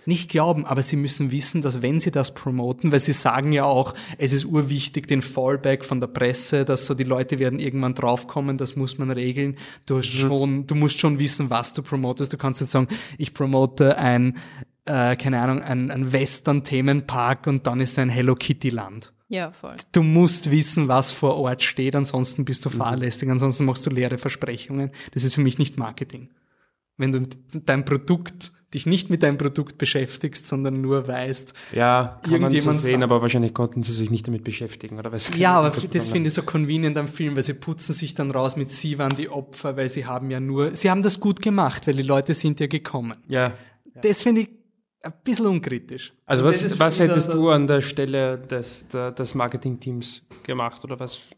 [0.07, 3.63] nicht glauben, aber sie müssen wissen, dass wenn sie das promoten, weil sie sagen ja
[3.65, 7.95] auch, es ist urwichtig, den Fallback von der Presse, dass so die Leute werden irgendwann
[7.95, 9.57] draufkommen, das muss man regeln.
[9.87, 12.31] Du hast schon, du musst schon wissen, was du promotest.
[12.31, 12.87] Du kannst nicht sagen,
[13.17, 14.37] ich promote ein,
[14.85, 19.11] äh, keine Ahnung, ein, ein Western-Themenpark und dann ist ein Hello Kitty-Land.
[19.27, 19.75] Ja, voll.
[19.91, 24.17] Du musst wissen, was vor Ort steht, ansonsten bist du fahrlässig, ansonsten machst du leere
[24.17, 24.91] Versprechungen.
[25.13, 26.29] Das ist für mich nicht Marketing.
[26.97, 27.27] Wenn du
[27.65, 32.55] dein Produkt, dich nicht mit deinem Produkt beschäftigst, sondern nur weißt, Ja, kann man so
[32.55, 35.17] Irgendjemand sehen, sagt- aber wahrscheinlich konnten sie sich nicht damit beschäftigen, oder?
[35.17, 38.31] Sie ja, aber das finde ich so convenient am Film, weil sie putzen sich dann
[38.31, 41.41] raus mit sie waren die Opfer, weil sie haben ja nur, sie haben das gut
[41.41, 43.15] gemacht, weil die Leute sind ja gekommen.
[43.27, 43.53] Ja.
[44.01, 44.49] Das finde ich
[45.05, 46.13] ein bisschen unkritisch.
[46.25, 51.29] Also das was, was hättest du an der Stelle des, des Marketingteams gemacht oder was?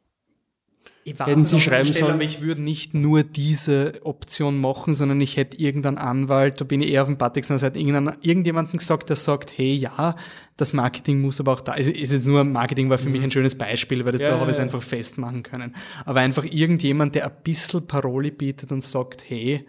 [1.03, 2.14] Ich weiß Hätten Sie schreiben Stelle, sollen?
[2.15, 6.81] Aber ich würde nicht nur diese Option machen, sondern ich hätte irgendeinen Anwalt, da bin
[6.81, 10.18] ich eher auf dem Battixner Seite, irgendjemanden gesagt, der sagt, hey, ja,
[10.57, 13.31] das Marketing muss aber auch da, also ist jetzt nur, Marketing war für mich ein
[13.31, 14.26] schönes Beispiel, weil das, Mhm.
[14.26, 14.65] Ja, da habe ich es ja, ja.
[14.65, 15.76] einfach festmachen können.
[16.03, 19.65] Aber einfach irgendjemand, der ein bisschen Paroli bietet und sagt, hey,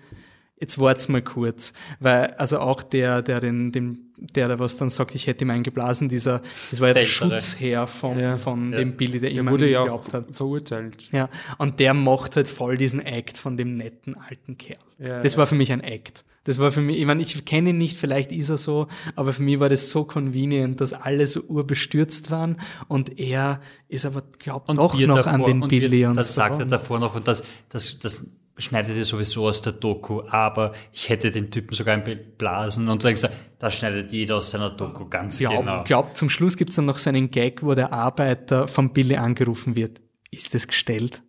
[0.60, 1.72] jetzt wart's mal kurz.
[2.00, 5.50] Weil, also auch der, der den, den der da was dann sagt, ich hätte ihm
[5.50, 7.04] eingeblasen, dieser, das war ja der.
[7.06, 8.36] Schutzherr von, Ja.
[8.36, 8.78] von Ja.
[8.78, 10.24] dem Billy, der Er immer wurde ja geglaubt auch hat.
[10.36, 11.04] verurteilt.
[11.12, 11.28] Ja,
[11.58, 14.78] und der macht halt voll diesen Act von dem netten alten Kerl.
[14.98, 15.38] Ja, das ja.
[15.38, 16.24] war für mich ein Act.
[16.42, 19.32] Das war für mich, ich meine, ich kenne ihn nicht, vielleicht ist er so, aber
[19.32, 22.56] für mich war das so convenient, dass alle so urbestürzt waren
[22.88, 26.28] und er ist aber, glaubt doch noch an davor- den und Billy wir, und das
[26.34, 26.40] so.
[26.40, 30.72] sagt er davor noch und das, das, das schneidet ihr sowieso aus der Doku, aber
[30.92, 35.08] ich hätte den Typen sogar blasen und dann gesagt, das schneidet jeder aus seiner Doku
[35.08, 35.84] ganz Glaub, genau.
[35.84, 39.76] glaub, zum Schluss gibt's dann noch so einen Gag, wo der Arbeiter von Billy angerufen
[39.76, 40.00] wird.
[40.30, 41.22] Ist das gestellt?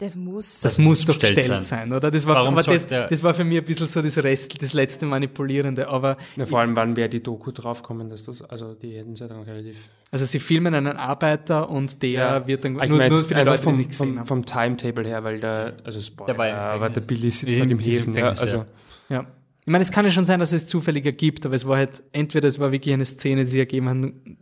[0.00, 0.62] Das muss.
[0.62, 1.92] Das, muss doch gestellt gestellt sein.
[1.92, 2.10] oder?
[2.10, 4.72] Das war, Warum aber das, das war für mich ein bisschen so das Rest, das
[4.72, 5.88] letzte Manipulierende.
[5.88, 9.28] Aber Ja, vor allem, wann wäre die Doku draufkommen, dass das, also die hätten sie
[9.28, 9.76] dann relativ.
[10.10, 13.40] Also sie filmen einen Arbeiter und der wird dann ich nur, meine nur für die
[13.40, 16.48] Leute, die vom, nicht gesehen vom, vom Timetable her, weil der, also Spoiler, Der war
[16.48, 17.02] im aber der.
[17.02, 18.14] Billy sitzt Im- halt im Häfen.
[18.16, 18.66] Ja, also, ja.
[19.10, 19.26] Ja.
[19.60, 22.02] Ich meine, es kann ja schon sein, dass es zufällig ergibt, aber es war halt,
[22.12, 24.38] entweder es war wirklich eine Szene, die sie ergeben haben,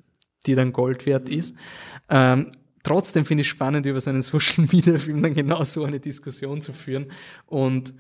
[0.47, 1.55] die dann Gold wert ist.
[2.09, 2.52] Ähm,
[2.89, 6.62] trotzdem finde ich spannend, über so einen Social Media Film dann genau so eine Diskussion
[6.62, 7.06] zu führen.
[7.47, 7.94] Und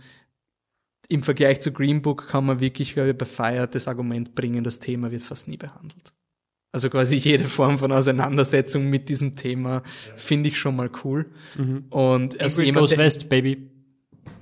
[1.08, 4.64] im Vergleich zu Green Book kann man wirklich, glaube ich, bei Fire das Argument bringen,
[4.64, 6.12] das Thema wird fast nie behandelt.
[6.70, 9.82] Also quasi jede Form von Auseinandersetzung mit diesem Thema
[10.16, 11.30] finde ich schon mal cool.
[11.90, 13.70] Und als Ingrid jemand, Goes West, Baby.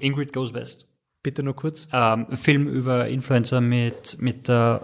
[0.00, 0.88] Ingrid Goes West.
[1.22, 1.88] bitte nur kurz.
[1.92, 4.82] Ähm, Film über Influencer mit, mit der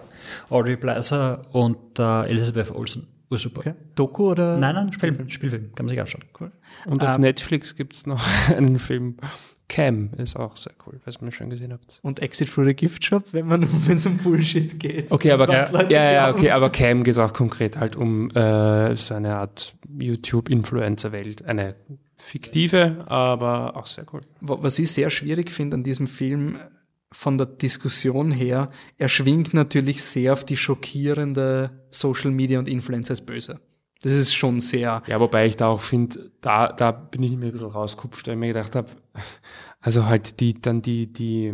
[0.49, 3.12] Audrey Plaza und der Elizabeth Olsen.
[3.33, 3.59] Ursuper.
[3.59, 3.73] Okay.
[3.95, 4.57] Doku oder?
[4.57, 5.75] Nein, nein, Spielfilm, Spielfilm.
[5.75, 6.23] Kann man sich anschauen.
[6.39, 6.51] Cool.
[6.85, 8.23] und Ähm, auf Netflix gibt's noch
[8.55, 9.17] einen Film.
[9.69, 11.99] Cam ist auch sehr cool, was ihr schon gesehen habt.
[12.03, 15.11] Und Exit through the Gift Shop, wenn man wenn es um Bullshit geht.
[15.11, 19.15] Okay, aber ja, ja, ja, okay, aber Cam geht auch konkret halt um äh, so
[19.15, 21.45] eine Art YouTube-Influencer-Welt.
[21.45, 21.75] Eine
[22.17, 24.21] fiktive, aber auch sehr cool.
[24.41, 26.57] Wa- Was ich sehr schwierig finde an diesem Film,
[27.13, 33.13] von der Diskussion her, er schwingt natürlich sehr auf die schockierende Social Media und Influencer
[33.13, 33.59] ist böse.
[34.01, 37.45] Das ist schon sehr, Ja, wobei ich da auch finde, da, da bin ich mir
[37.45, 38.87] ein bisschen rausgekupft, weil ich mir gedacht habe,
[39.79, 41.53] also halt die, dann die, die,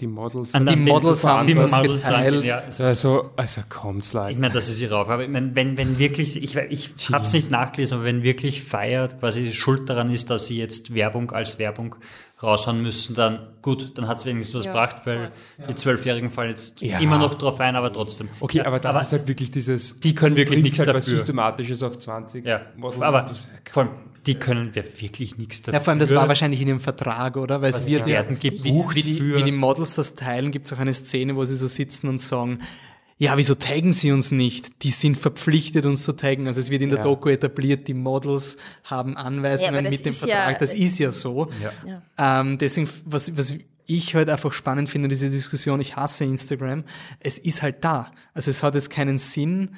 [0.00, 0.52] die Models.
[0.52, 2.44] Die Models den- haben die das Models geteilt.
[2.44, 2.84] Ja, so.
[2.84, 4.32] also, also kommt's leid.
[4.32, 5.24] Ich meine, das ist ihre Aufgabe.
[5.24, 9.18] Ich meine, wenn, wenn wirklich, ich, ich habe es nicht nachgelesen, aber wenn wirklich Feiert
[9.18, 11.96] quasi schuld daran ist, dass sie jetzt Werbung als Werbung
[12.42, 15.28] raushauen müssen, dann gut, dann hat es wenigstens was Ja, gebracht, weil
[15.68, 16.98] die Zwölfjährigen fallen jetzt Ja.
[17.00, 18.28] immer noch drauf ein, aber trotzdem.
[18.40, 20.00] Okay, Ja, aber das ist halt wirklich dieses.
[20.00, 21.18] die können wirklich nichts halt was dafür.
[21.18, 22.44] Systematisches auf 20.
[22.46, 23.26] Ja, Models aber
[23.70, 23.92] vor allem,
[24.26, 25.74] die können wir wirklich nichts dafür.
[25.78, 27.60] Ja, vor allem, das war wahrscheinlich in ihrem Vertrag, oder?
[27.62, 29.94] Weil es Was wird die ja, werden wie, gebucht wie, die, für- wie die Models
[29.96, 32.60] das teilen, gibt es auch eine Szene, wo sie so sitzen und sagen,
[33.18, 34.82] ja, wieso taggen sie uns nicht?
[34.84, 36.46] Die sind verpflichtet, uns zu taggen.
[36.46, 37.02] Also es wird in der Ja.
[37.04, 40.52] Doku etabliert, die Models haben Ja, Anweisungen das mit dem Vertrag.
[40.52, 41.48] ja- das ist ja so.
[41.84, 42.40] Ja.
[42.40, 43.54] Ähm, deswegen, was, was
[43.86, 46.84] ich halt einfach spannend finde, diese Diskussion, ich hasse Instagram,
[47.20, 48.12] es ist halt da.
[48.38, 49.70] Also es hat jetzt keinen Sinn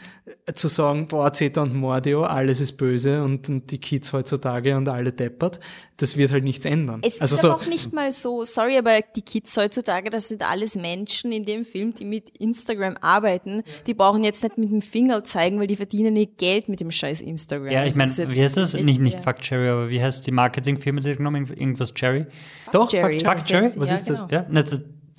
[0.44, 4.76] äh, zu sagen, boah, Zeta und Mordio, alles ist böse und, und die Kids heutzutage
[4.76, 5.60] und alle deppert.
[5.96, 7.00] Das wird halt nichts ändern.
[7.02, 10.28] Es also ist so, aber auch nicht mal so, sorry, aber die Kids heutzutage, das
[10.28, 13.62] sind alles Menschen in dem Film, die mit Instagram arbeiten.
[13.86, 16.90] Die brauchen jetzt nicht mit dem Finger zeigen, weil die verdienen ihr Geld mit dem
[16.90, 17.70] scheiß Instagram.
[17.72, 18.74] Ja, ich Das meine, wie heißt das?
[18.74, 19.22] Nicht, nicht ja.
[19.22, 22.26] Fuck Cherry, aber wie heißt die Marketingfirma, die genommen irgendwas Cherry?
[22.72, 23.20] doch, Jerry.
[23.20, 23.72] Fuck, Fuck Jerry?
[23.76, 24.28] Was Ja, ist das?
[24.28, 24.42] genau.
[24.42, 24.46] Ja,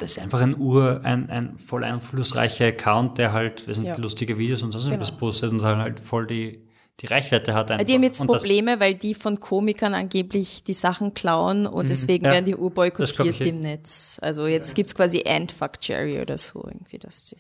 [0.02, 3.88] das das ist einfach ein Ur, ein, ein voll einflussreicher Account, der halt, weiß nicht,
[3.88, 3.98] Ja.
[3.98, 5.20] lustige Videos und sonst irgendwas Genau.
[5.20, 6.68] postet und halt voll die,
[7.00, 7.86] die Reichweite hat einfach.
[7.86, 11.90] Die haben jetzt und das- Probleme, weil die von Komikern angeblich die Sachen klauen und
[11.90, 12.28] deswegen Mhm.
[12.28, 13.50] Ja, werden die das glaub urboykottiert ich eh.
[13.50, 14.20] im Netz.
[14.22, 17.38] Also jetzt gibt's quasi End Fuck Jerry oder so irgendwie, dass sie.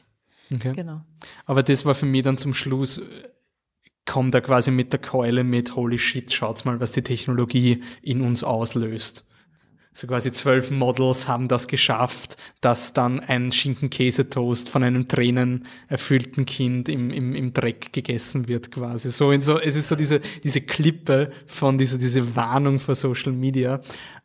[0.54, 0.72] Okay.
[0.76, 1.02] Genau.
[1.46, 3.02] Aber das war für mich dann zum Schluss,
[4.06, 8.22] kommt er quasi mit der Keule mit, holy shit, schaut's mal, was die Technologie in
[8.22, 9.26] uns auslöst.
[9.94, 16.88] So quasi zwölf Models haben das geschafft, dass dann ein Schinken-Käse-Toast von einem tränenerfüllten Kind
[16.88, 19.10] im, im, im Dreck gegessen wird quasi.
[19.10, 23.34] So in so, es ist so diese, diese Klippe von dieser, diese Warnung vor Social
[23.34, 23.82] Media.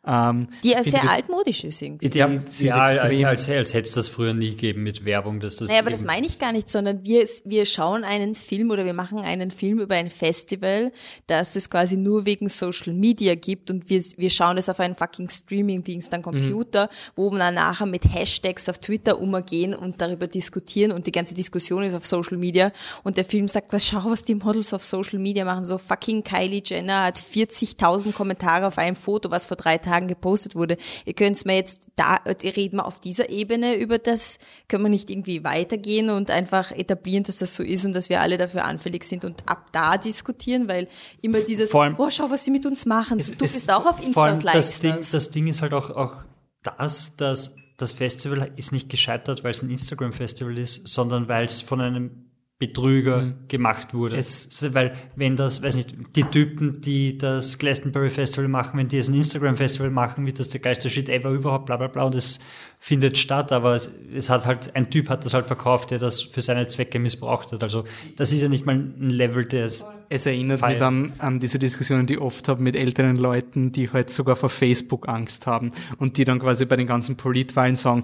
[0.07, 2.07] Ähm, Die ja sehr das- altmodisch ist irgendwie.
[2.17, 5.39] Ja, ja, sie ist als, als, als, hätte es das früher nie gegeben mit Werbung,
[5.41, 5.67] dass das.
[5.69, 8.93] Naja, aber das meine ich gar nicht, sondern wir, wir schauen einen Film oder wir
[8.93, 10.91] machen einen Film über ein Festival,
[11.27, 14.95] das es quasi nur wegen Social Media gibt und wir, wir schauen es auf einen
[14.95, 20.27] fucking Streaming-Dienst am Computer, wo wir dann nachher mit Hashtags auf Twitter umgehen und darüber
[20.27, 22.71] diskutieren und die ganze Diskussion ist auf Social Media
[23.03, 26.23] und der Film sagt, was schau, was die Models auf Social Media machen, so fucking
[26.23, 30.77] Kylie Jenner hat 40.000 Kommentare auf einem Foto, was vor drei Tagen gepostet wurde.
[31.05, 34.37] Ihr könnt's mir jetzt da, reden wir auf dieser Ebene über das,
[34.67, 38.21] können wir nicht irgendwie weitergehen und einfach etablieren, dass das so ist und dass wir
[38.21, 40.87] alle dafür anfällig sind und ab da diskutieren, weil
[41.21, 43.17] immer dieses, Vor allem- oh, schau, was sie mit uns machen.
[43.17, 46.13] Du es- bist auch auf Insta und das Ding, das Ding ist halt auch, auch
[46.61, 51.61] das, dass das Festival ist nicht gescheitert, weil es ein Instagram-Festival ist, sondern weil es
[51.61, 52.26] von einem
[52.59, 54.15] Betrüger gemacht wurde.
[54.17, 58.95] Es- weil wenn das, weiß nicht, die Typen, die das Glastonbury Festival machen, wenn die
[58.95, 62.15] jetzt ein Instagram-Festival machen, wird das der geilste Shit ever überhaupt, bla bla bla, und
[62.15, 62.39] es
[62.79, 66.23] findet statt, aber es, es hat halt, ein Typ hat das halt verkauft, der das
[66.23, 67.61] für seine Zwecke missbraucht hat.
[67.61, 67.83] Also
[68.15, 71.01] das ist ja nicht mal ein Level, der ist Es erinnert Feiern.
[71.01, 74.35] mich dann an diese Diskussionen, die ich oft habe mit älteren Leuten, die halt sogar
[74.35, 75.69] vor Facebook Angst haben
[75.99, 78.03] und die dann quasi bei den ganzen Politwahlen sagen,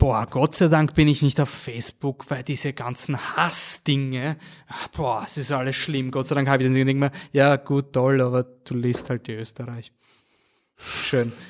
[0.00, 4.36] boah, Gott sei Dank bin ich nicht auf Facebook, weil diese ganzen Hassdinge,
[4.66, 6.10] ah, boah, es ist alles schlimm.
[6.10, 9.28] Gott sei Dank habe ich das nicht mehr, ja gut, toll, aber du liest halt
[9.28, 9.92] die Österreich.
[10.76, 11.32] Schön.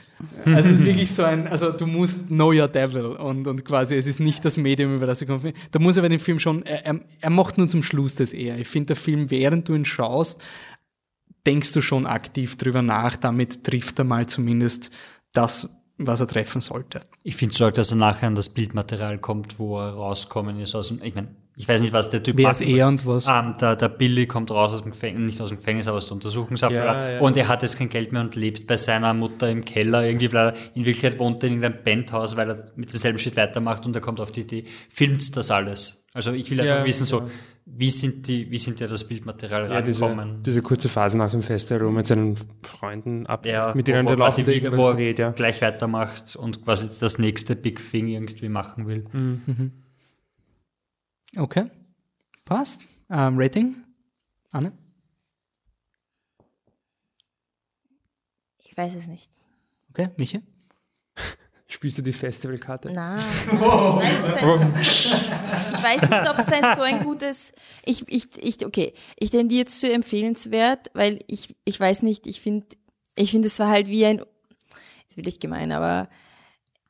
[0.45, 3.97] Also es ist wirklich so ein, also du musst know your devil und, und quasi
[3.97, 5.55] es ist nicht das Medium, über das er kommt.
[5.71, 8.35] Da muss er bei dem Film schon, er, er, er macht nur zum Schluss das
[8.35, 8.59] eher.
[8.59, 10.43] Ich finde, der Film, während du ihn schaust,
[11.47, 14.91] denkst du schon aktiv drüber nach, damit trifft er mal zumindest
[15.33, 17.03] das, was er treffen sollte.
[17.23, 20.75] Ich finde es arg, dass er nachher an das Bildmaterial kommt, wo er rauskommen ist
[20.75, 23.27] aus dem, ich meine, ich weiß nicht, was der Typ Wer ist er und was?
[23.29, 26.07] Ähm, der, der Billy kommt raus aus dem Gefängnis, nicht aus dem Gefängnis, aber aus
[26.07, 26.73] der Untersuchungshaft.
[26.73, 27.21] Ja, ja.
[27.21, 30.05] Und er hat jetzt kein Geld mehr und lebt bei seiner Mutter im Keller.
[30.05, 30.55] Irgendwie, bla.
[30.75, 34.01] In Wirklichkeit wohnt er in irgendeinem Penthouse, weil er mit demselben Shit weitermacht und er
[34.01, 36.07] kommt auf die Idee, filmt das alles.
[36.15, 37.29] Also ich will einfach Ja, wissen, so.
[37.73, 40.43] Wie sind die, wie sind an das Bildmaterial Ja, diese, rangekommen?
[40.43, 44.07] diese kurze Phase nach dem Festival, wo er mit seinen Freunden ab, Ja, mit denen
[44.07, 45.31] der wie- irgendwas wo dreht, ja.
[45.33, 49.05] gleich weitermacht und quasi das nächste Big Thing irgendwie machen will.
[51.37, 51.71] Okay.
[52.45, 52.87] Passt.
[53.11, 53.77] Ähm, Rating?
[54.53, 54.73] Anne?
[58.65, 59.31] Ich weiß es nicht.
[59.91, 60.41] Okay, Michi?
[61.71, 62.89] Spielst du die Festivalkarte?
[62.89, 64.43] Ich es
[64.77, 65.07] nicht.
[65.07, 67.53] Ich weiß nicht, ob es ein so ein gutes.
[67.85, 72.41] Ich, ich, ich, okay, ich tendiere jetzt zu empfehlenswert, weil ich, ich weiß nicht, ich
[72.41, 72.67] finde,
[73.15, 74.19] ich finde, es war halt wie ein,
[75.09, 76.09] ist wirklich gemein, aber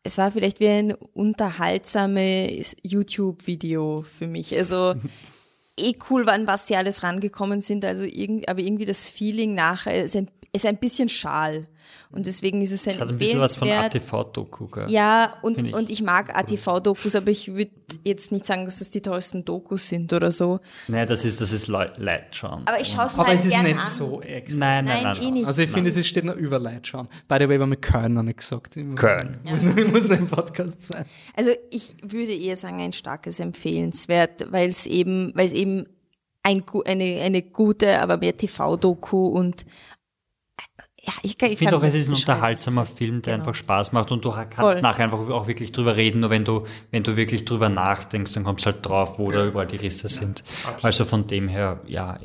[0.02, 4.56] es war vielleicht wie ein unterhaltsames YouTube-Video für mich.
[4.56, 4.94] Also
[5.78, 10.04] eh cool, wann was sie alles rangekommen sind, also irgendwie, aber irgendwie das Feeling nachher
[10.04, 11.66] ist ein, ist ein bisschen schal.
[12.12, 14.02] Und deswegen ist es ein Das hat ein bisschen was von empfehlenswert.
[14.02, 14.90] ATV-Doku, gell?
[14.90, 15.72] Ja, und, ich.
[15.74, 17.70] und ich mag ATV-Dokus, aber ich würde
[18.04, 20.58] jetzt nicht sagen, dass das die tollsten Dokus sind oder so.
[20.88, 22.62] Nein, das ist, das ist Leid, Leid schauen.
[22.66, 23.86] Aber ich schaue es mir Aber halt es ist nicht an.
[23.86, 24.58] so extra.
[24.58, 25.22] nein, nein, Nein, nein.
[25.28, 25.46] eh nicht.
[25.46, 27.08] Also ich finde, es ist- steht noch über Leid schauen.
[27.28, 28.76] By the way, wir haben mit Köln noch nicht gesagt.
[28.76, 29.38] Muss- Köln.
[29.44, 31.04] Muss, noch, muss noch im Podcast sein.
[31.36, 35.86] Also ich würde eher sagen, ein starkes Empfehlenswert, weil es eben, weil es eben
[36.42, 39.64] ein, eine, eine gute, aber mehr TV-Doku und
[41.02, 43.46] ja, ich, ich Ich finde auch, es ist ein unterhaltsamer Film, der Genau.
[43.46, 44.80] einfach Spaß macht und du kannst Voll.
[44.82, 48.44] nachher einfach auch wirklich drüber reden, nur wenn du, wenn du wirklich drüber nachdenkst, dann
[48.44, 50.44] kommst du halt drauf, wo da überall die Risse sind.
[50.82, 52.18] Also von dem her, ja,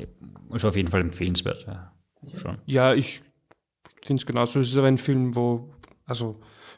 [0.52, 1.66] ist auf jeden Fall empfehlenswert.
[1.66, 1.92] Ja.
[2.34, 2.58] Schon.
[2.66, 3.22] Ja, ich
[4.04, 4.60] finde es genauso.
[4.60, 5.70] Es ist aber ein Film, wo,
[6.04, 6.34] also,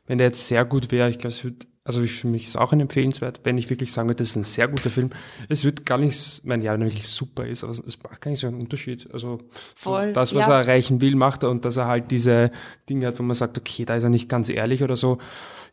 [0.07, 2.57] wenn der jetzt sehr gut wäre, ich glaube, es wird, also ich, für mich ist
[2.57, 5.11] auch ein empfehlenswert, wenn ich wirklich sagen würde, das ist ein sehr guter Film.
[5.49, 8.41] Es wird gar nicht, s- mein ja, wirklich super ist, aber es macht gar nicht
[8.41, 9.09] so einen Unterschied.
[9.13, 9.45] Also, so
[9.75, 10.53] Voll, das, was ja.
[10.55, 12.51] er erreichen will, macht er und dass er halt diese
[12.89, 15.19] Dinge hat, wo man sagt, okay, da ist er nicht ganz ehrlich oder so.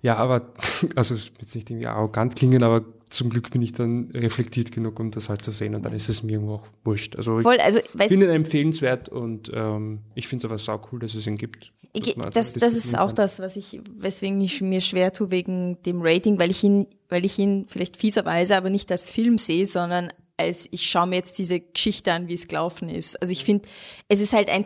[0.02, 0.54] Ja, aber,
[0.96, 4.72] also, es wird jetzt nicht irgendwie arrogant klingen, aber zum Glück bin ich dann reflektiert
[4.72, 7.16] genug, um das halt zu sehen und dann ist es mir irgendwo auch wurscht.
[7.16, 10.82] Also, Voll, also ich weißt, finde ihn empfehlenswert und ähm, ich finde es aber sau
[10.92, 11.72] cool, dass es ihn gibt.
[11.94, 13.16] Ich, das, das ist auch kann.
[13.16, 17.24] das, was ich, weswegen ich mir schwer tue wegen dem Rating, weil ich ihn, weil
[17.24, 21.38] ich ihn vielleicht fieserweise, aber nicht als Film sehe, sondern als ich schaue mir jetzt
[21.40, 23.22] diese Geschichte an, wie es gelaufen ist.
[23.22, 23.68] Also ich finde,
[24.10, 24.66] es ist halt ein,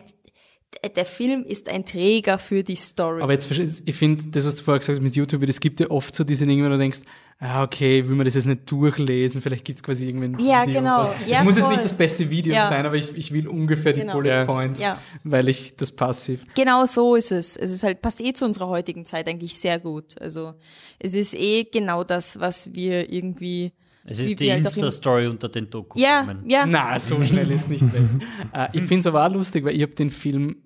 [0.96, 3.22] der Film ist ein Träger für die Story.
[3.22, 5.60] Aber jetzt, verstehst du, ich finde, das, was du vorher gesagt hast mit YouTube, es
[5.60, 7.00] gibt ja oft so diese Dinge, wo du denkst,
[7.40, 10.62] ah, okay, will man das jetzt nicht durchlesen, vielleicht gibt es quasi irgendwie ein Ja,
[10.66, 10.80] Video.
[10.80, 11.02] genau.
[11.02, 11.14] Was.
[11.26, 11.72] Ja, es muss jetzt voll.
[11.74, 12.68] nicht das beste Video Ja.
[12.68, 14.12] sein, aber ich, ich will ungefähr die Genau.
[14.14, 14.44] Bullet Ja.
[14.44, 14.98] Points, Ja.
[15.24, 16.44] weil ich das passiv.
[16.54, 17.56] Genau so ist es.
[17.56, 20.20] Es ist halt, passt eh zu unserer heutigen Zeit eigentlich sehr gut.
[20.20, 20.54] Also
[20.98, 23.72] es ist eh genau das, was wir irgendwie.
[24.04, 25.98] Es wie ist die Insta-Story unter den Doku.
[25.98, 26.66] Ja, ja.
[26.66, 28.02] Na, so schnell ist nicht weg.
[28.52, 30.56] äh, ich finde es aber auch lustig, weil ich habe den Film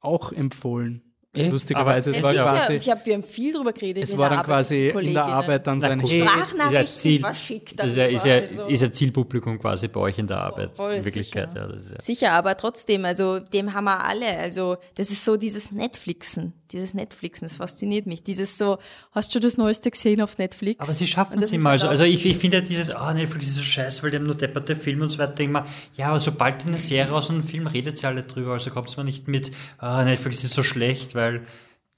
[0.00, 1.02] auch empfohlen.
[1.34, 1.48] Eh?
[1.48, 2.44] Lustigerweise, es war sicher.
[2.44, 4.04] quasi, ich hab, wir haben viel drüber geredet.
[4.04, 5.24] es war dann quasi in der.
[5.24, 6.00] Arbeit dann so ein.
[6.00, 7.78] Hey, Sprachnachrichten Ziel- verschickt.
[7.78, 8.66] Das ist ja, darüber, ist, ja, also.
[8.66, 10.76] ist ja Zielpublikum quasi bei euch in der Arbeit.
[10.76, 11.68] Voll, in Wirklichkeit, sicher.
[11.68, 11.74] ja.
[11.74, 12.00] Ja.
[12.00, 14.38] Sicher, aber trotzdem, also dem haben wir alle.
[14.38, 18.22] Also das ist so dieses Netflixen, dieses Netflixen, das fasziniert mich.
[18.22, 18.78] Dieses so,
[19.12, 20.80] hast du das Neueste gesehen auf Netflix?
[20.80, 21.70] Aber sie schaffen es immer.
[21.70, 24.18] halt Also, also ich, ich finde ja dieses, ah, Netflix ist so scheiße, weil die
[24.18, 25.44] haben nur depperte Filme und so weiter.
[25.48, 25.64] Mal,
[25.96, 28.52] ja, aber sobald eine Serie aus einem Film redet sie alle drüber.
[28.52, 31.23] Also kommt es mal nicht mit, ah, Netflix ist so schlecht, weil,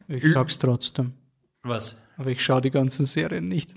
[0.08, 1.12] ich sag's trotzdem.
[1.62, 2.02] was?
[2.16, 3.74] Aber ich schaue die ganzen Serien nicht.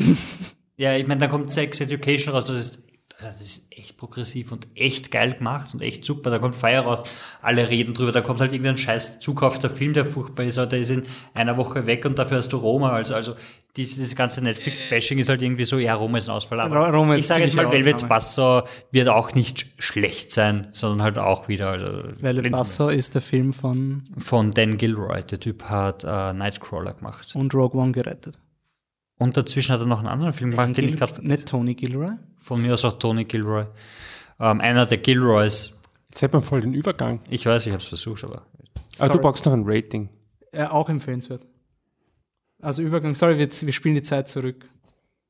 [0.78, 2.84] Ja, ich meine, dann kommt Sex Education raus, das ist,
[3.22, 6.30] das ist echt progressiv und echt geil gemacht und echt super.
[6.30, 7.10] Da kommt Fire raus,
[7.41, 10.80] alle reden drüber, da kommt halt irgendein scheiß zukaufter Film, der furchtbar ist, aber der
[10.80, 12.91] ist in einer Woche weg und dafür hast du Roma.
[12.91, 13.36] Also, also
[13.76, 16.60] dieses ganze Netflix-Bashing ist halt irgendwie so, ja, Roma ist ein Ausfall.
[16.60, 18.10] Aber Ro- Roma ist ich sage jetzt mal, Velvet Ausnahme.
[18.10, 21.70] Basso wird auch nicht schlecht sein, sondern halt auch wieder.
[21.70, 21.86] Also,
[22.22, 27.36] Weil Basso ist der Film von Von Dan Gilroy, der Typ hat äh, Nightcrawler gemacht.
[27.36, 28.40] und Rogue One gerettet.
[29.20, 32.12] Und dazwischen hat er noch einen anderen Film gemacht, den ich gerade nicht Tony Gilroy.
[32.38, 33.66] Von mir aus auch Tony Gilroy.
[34.40, 35.78] Ähm, einer der Gilroys.
[36.10, 37.20] Jetzt hat man voll den Übergang.
[37.30, 38.44] Ich weiß, ich habe es versucht, aber.
[38.98, 40.10] Aber du brauchst noch ein Rating.
[40.52, 41.46] Äh, auch empfehlenswert.
[42.62, 44.68] Also Übergang, sorry, wir, wir spielen die Zeit zurück.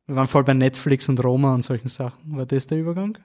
[0.05, 2.37] Wir waren voll bei Netflix und Roma und solchen Sachen.
[2.37, 3.17] War das der Übergang?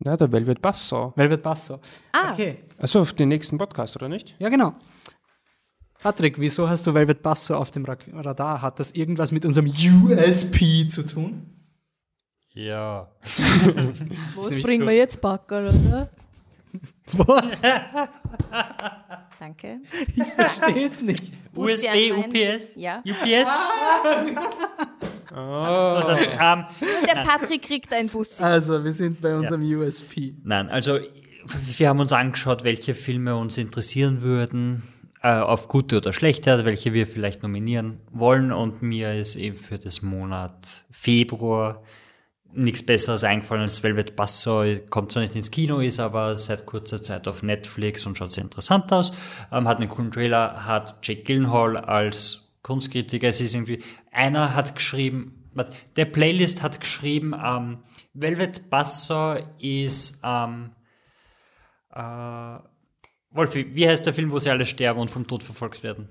[0.00, 1.12] Na, der Velvet Basso.
[1.16, 1.80] Velvet Basso.
[2.12, 2.58] Ah, Okay.
[2.78, 4.34] Also auf den nächsten Podcast, oder nicht?
[4.38, 4.74] Ja, genau.
[6.00, 8.62] Patrick, wieso hast du Velvet Basso auf dem Ra- Radar?
[8.62, 11.42] Hat das irgendwas mit unserem USP zu tun?
[12.54, 13.08] Ja.
[14.36, 16.08] was bringen wir jetzt Backerl, oder?
[17.14, 17.62] Was?
[19.40, 19.80] Danke.
[20.14, 21.32] Ich verstehe es nicht.
[21.52, 22.74] Mein- UPS?
[22.76, 23.02] Ja.
[23.04, 23.50] UPS?
[25.34, 26.64] Also, ähm,
[27.00, 28.42] Und der Patrick kriegt ein Bussi.
[28.42, 30.34] Also, wir sind bei unserem USP.
[30.44, 30.98] nein, also
[31.76, 34.82] wir haben uns angeschaut, welche Filme uns interessieren würden,
[35.22, 38.52] äh, auf gute oder schlechte, welche wir vielleicht nominieren wollen.
[38.52, 41.82] Und mir ist eben für das Monat Februar
[42.52, 44.64] nichts Besseres eingefallen als Velvet Basso.
[44.90, 48.44] Kommt zwar nicht ins Kino, ist aber seit kurzer Zeit auf Netflix und schaut sehr
[48.44, 49.12] interessant aus.
[49.52, 53.28] Ähm, hat einen coolen Trailer, hat Jake Gyllenhaal als Kunstkritiker.
[53.28, 55.34] Es ist irgendwie, einer hat geschrieben,
[55.96, 57.78] der Playlist hat geschrieben, ähm,
[58.14, 60.70] Velvet Basso ist, ähm,
[61.94, 62.58] äh,
[63.30, 66.08] Wolfi, wie heißt der Film, wo sie alle sterben und vom Tod verfolgt werden?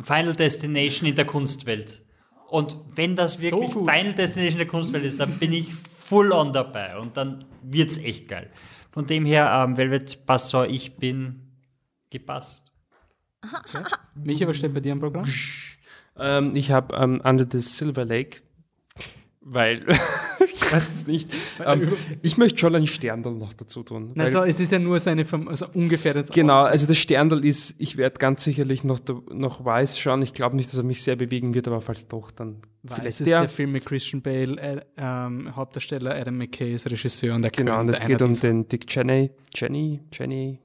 [0.00, 2.02] Final Destination in der Kunstwelt.
[2.48, 3.90] Und wenn das wirklich gut.
[3.90, 7.98] Final Destination in der Kunstwelt ist, dann bin ich full on dabei und dann wird's
[7.98, 8.50] echt geil.
[8.92, 11.42] Von dem her, ähm, Velvet Basso, ich bin
[12.10, 12.72] gepasst.
[14.14, 15.26] Micha, was steht bei dir im Programm?
[16.18, 18.40] Ähm, ich habe ähm, Under the Silver Lake,
[19.40, 19.84] weil
[20.60, 21.30] weiß es nicht.
[21.64, 21.92] Ähm,
[22.22, 24.12] ich möchte schon ein Sterndal noch dazu tun.
[24.14, 27.44] weil- Also es ist ja nur so eine also ungefähr jetzt Genau, also das Sterndal
[27.44, 29.00] ist, ich werde ganz sicherlich noch,
[29.32, 30.22] noch Weiß schauen.
[30.22, 33.20] Ich glaube nicht, dass er mich sehr bewegen wird, aber falls doch, dann Weiß vielleicht
[33.20, 33.40] ist der.
[33.40, 37.80] der Film mit Christian Bale, äh, ähm, Hauptdarsteller Adam McKay ist Regisseur und der Genau,
[37.80, 40.58] und es geht um den Dick Cheney, Jenny, Jenny,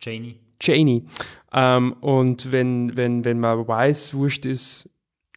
[0.00, 0.38] Janie.
[0.60, 1.04] Cheney.
[1.52, 4.88] Ähm, und wenn, wenn, wenn man weiß, wurscht ist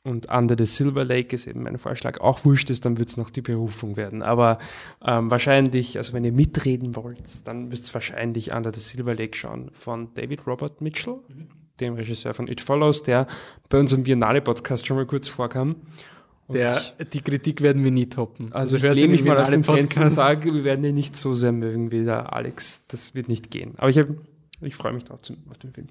[0.08, 3.18] und Under the Silver Lake ist eben mein Vorschlag, auch wurscht ist, dann wird es
[3.18, 4.24] noch die Berufung werden.
[4.24, 4.58] Aber
[5.06, 9.38] ähm, wahrscheinlich, also wenn ihr mitreden wollt, dann müsst ihr wahrscheinlich Under the Silver Lake
[9.38, 11.20] schauen von David Robert Mitchell,
[11.82, 13.28] dem Regisseur von It Follows, der
[13.68, 15.76] bei unserem Biennale-Podcast schon mal kurz vorkam.
[16.50, 16.82] Der,
[17.12, 18.54] die Kritik werden wir nie toppen.
[18.54, 21.18] also ich hört lehne mich mal aus dem Fenster und sage, wir werden ihn nicht
[21.18, 22.88] so sehr mögen wie der Alex.
[22.88, 23.74] Das wird nicht gehen.
[23.76, 24.08] Aber ich, hab,
[24.62, 25.88] ich freue mich trotzdem auf den Film.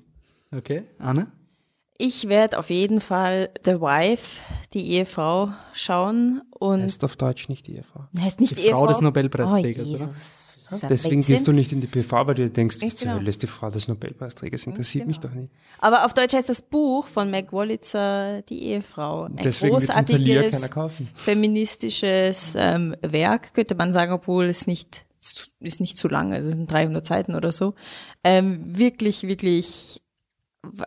[0.51, 1.31] Okay, Anna?
[1.99, 4.41] Ich werde auf jeden Fall The Wife,
[4.75, 8.05] die Ehefrau, schauen und Heißt auf Deutsch nicht die Ehefrau.
[8.21, 8.81] heißt nicht Die Ehefrau.
[8.81, 9.91] Frau des Nobelpreisträgers, oh?
[9.91, 10.79] Jesus.
[10.83, 11.35] Ein Deswegen Blödsinn.
[11.37, 13.21] gehst du nicht in die PV, weil du denkst, was zur genau.
[13.21, 14.67] Hölle ist die Frau des Nobelpreisträgers?
[14.67, 15.51] Interessiert mich doch nicht.
[15.79, 19.25] Aber auf Deutsch heißt das Buch von Mac Wolitzer Die Ehefrau.
[19.25, 20.71] Ein Deswegen großartiges
[21.15, 26.49] feministisches ähm, Werk, könnte man sagen, obwohl es nicht zu- ist nicht zu lang, also
[26.49, 27.75] es sind 300 Seiten oder so.
[28.25, 30.03] Ähm, wirklich, wirklich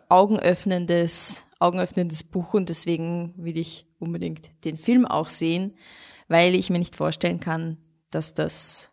[0.08, 5.74] augenöffnendes, augenöffnendes Buch und deswegen will ich unbedingt den Film auch sehen,
[6.28, 7.76] weil ich mir nicht vorstellen kann,
[8.10, 8.90] dass das,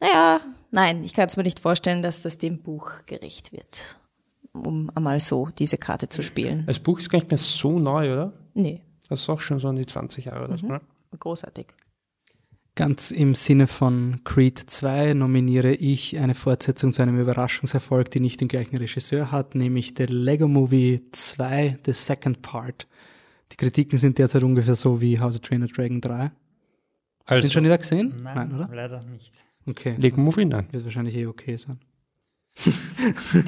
[0.00, 0.40] naja,
[0.70, 3.98] nein, ich kann es mir nicht vorstellen, dass das dem Buch gerecht wird,
[4.52, 6.64] um einmal so diese Karte zu spielen.
[6.66, 8.32] Das Buch ist gar nicht mehr so neu, oder?
[8.54, 10.66] Nee, Das ist auch schon so an die 20 Jahre oder so.
[10.66, 10.80] ne?
[11.18, 11.66] großartig.
[12.76, 18.40] Ganz im Sinne von Creed 2 nominiere ich eine Fortsetzung zu einem Überraschungserfolg, die nicht
[18.40, 22.88] den gleichen Regisseur hat, nämlich der Lego Movie 2, The Second Part.
[23.52, 26.32] Die Kritiken sind derzeit ungefähr so wie How to Train a Dragon 3.
[27.26, 28.22] Also, Den schon wieder gesehen?
[28.24, 28.68] nein, oder?
[28.72, 29.44] leider nicht.
[29.66, 29.94] Okay.
[29.96, 30.66] Lego Movie, nein.
[30.72, 31.78] Wird wahrscheinlich eh okay sein.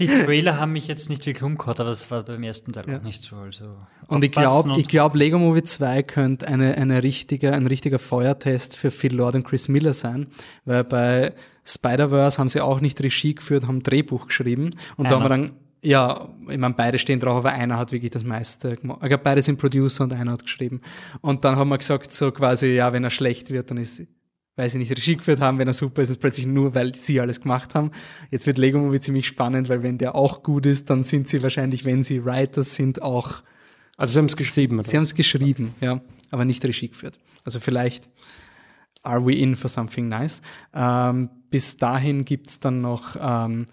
[0.01, 2.99] Die Trailer haben mich jetzt nicht wirklich umgehauen, aber das war beim ersten Teil Ja.
[2.99, 3.37] auch nicht so.
[3.37, 3.77] Also
[4.09, 8.77] Und ich glaube, ich glaub, Lego Movie 2 könnte eine, eine richtige, ein richtiger Feuertest
[8.77, 10.27] für Phil Lord und Chris Miller sein,
[10.65, 11.35] weil bei
[11.65, 15.45] Spider-Verse haben sie auch nicht Regie geführt, haben Drehbuch geschrieben und da haben wir Einer.
[15.49, 18.99] dann, ja, ich meine, beide stehen drauf, aber einer hat wirklich das meiste gemacht.
[19.03, 20.81] Ich glaube, beide sind Producer und einer hat geschrieben.
[21.21, 24.03] Und dann haben wir gesagt, so quasi, ja, wenn er schlecht wird, dann ist,
[24.57, 26.95] weil sie nicht Regie geführt haben, wenn er super ist, ist es plötzlich nur, weil
[26.95, 27.91] sie alles gemacht haben.
[28.31, 31.43] Jetzt wird Lego Movie ziemlich spannend, weil wenn der auch gut ist, dann sind sie
[31.43, 33.43] wahrscheinlich, wenn sie Writers sind, auch
[33.99, 34.79] Also sie haben es geschrieben.
[34.79, 34.89] Oder?
[34.89, 36.01] Sie haben es geschrieben, ja,
[36.31, 37.19] aber nicht Regie geführt.
[37.45, 38.09] Also vielleicht
[39.03, 40.43] are we in for something nice.
[40.75, 43.67] Ähm, bis dahin gibt's dann noch ähm,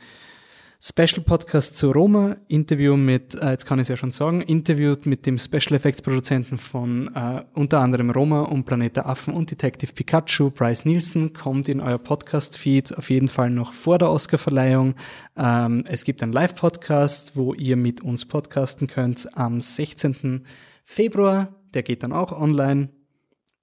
[0.85, 4.93] Special Podcast zu Roma, Interview mit, äh, jetzt kann ich es ja schon sagen, Interview
[5.05, 9.49] mit dem Special Effects Produzenten von äh, unter anderem Roma und Planet der Affen und
[9.49, 14.95] Detective Pikachu, Bryce Nielsen, kommt in euer Podcast-Feed auf jeden Fall noch vor der Oscarverleihung.
[15.37, 20.45] Ähm, es gibt einen Live-Podcast, wo ihr mit uns podcasten könnt am 16.
[20.83, 21.55] Februar.
[21.73, 22.89] Der geht dann auch online.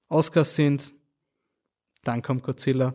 [0.09, 0.95] Oscars sind,
[2.03, 2.95] dann kommt Godzilla.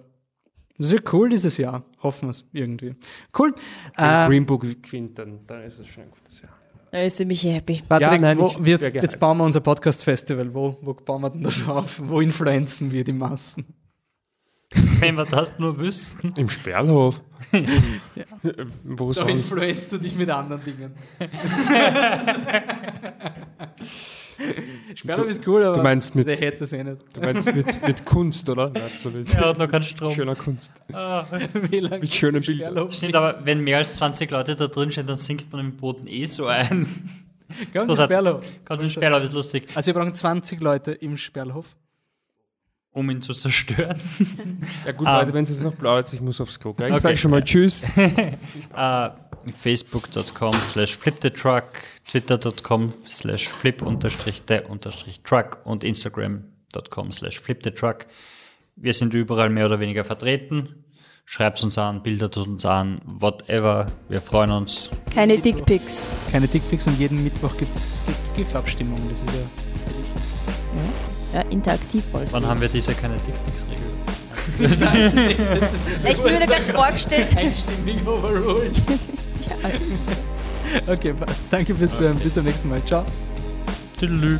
[0.78, 1.84] Das wird cool dieses Jahr.
[2.04, 2.96] Hoffen wir es irgendwie.
[3.38, 3.54] Cool.
[3.98, 6.52] Wenn Äh, Green Book gewinnt, dann, dann ist es schon ein gutes Jahr.
[6.92, 7.82] Da ist sie mich happy.
[7.88, 10.54] Patrick, Ja, nein, wo, ich wir jetzt, bauen wir unser Podcast-Festival.
[10.54, 12.02] Wo, wo bauen wir denn das auf?
[12.06, 13.66] Wo influenzen wir die Massen?
[15.00, 16.34] Wenn wir das nur wüssten.
[16.38, 17.22] Im Sperlhof.
[18.84, 19.52] Wo Da sonst?
[19.52, 20.94] influenzt du dich mit anderen Dingen.
[24.96, 26.98] Sperrhof ist cool, aber du meinst mit- der hätte es eh nicht.
[27.14, 28.70] Du meinst mit, mit Kunst, oder?
[28.70, 30.14] Nicht so mit Er hat noch keinen Strom.
[30.14, 30.74] schöner Kunst.
[30.90, 32.92] Wie lange Mit schönen Bildern.
[32.92, 36.08] Stimmt, aber wenn mehr als 20 Leute da drin stehen, dann sinkt man im Boden
[36.08, 36.86] eh so ein.
[37.74, 38.46] Ganz Was im Sperrhof.
[38.66, 41.66] Ganz im Sperrlauf ist lustig, Also wir brauchen 20 Leute im Sperrhof.
[42.92, 44.00] um ihn zu zerstören.
[44.86, 45.20] Ja gut, Ah.
[45.20, 46.74] Leute, wenn es jetzt noch plaudert, ich muss aufs Klo.
[46.78, 46.98] Ich Okay.
[47.00, 47.94] sage schon mal Tschüss.
[47.98, 49.10] Äh,
[49.52, 51.64] Facebook.com slash flipthetruck,
[52.10, 58.06] Twitter.com slash flip unterstrich the unterstrich truck und Instagram.com slash flipthetruck.
[58.76, 60.84] Wir sind überall mehr oder weniger vertreten.
[61.28, 63.88] Schreibt uns an, bildet uns an, whatever.
[64.10, 64.90] Wir freuen uns.
[65.14, 66.12] Keine Dickpics.
[66.32, 69.10] Keine Dickpics und jeden Mittwoch gibt's gibt's GIF-Abstimmungen.
[69.10, 72.28] Das ist ja Ja, interaktiv voll.
[72.32, 73.82] Wann haben wir diese keine Dickpics-Regel?
[74.60, 77.36] Ich habe mir gerade vorgestellt.
[77.36, 78.82] einstimmig overruled.
[80.88, 81.44] Okay, passt.
[81.52, 82.18] Danke fürs Zuhören.
[82.18, 82.84] Bis zum nächsten Mal.
[82.84, 83.06] Ciao.
[84.00, 84.40] Tüdelü.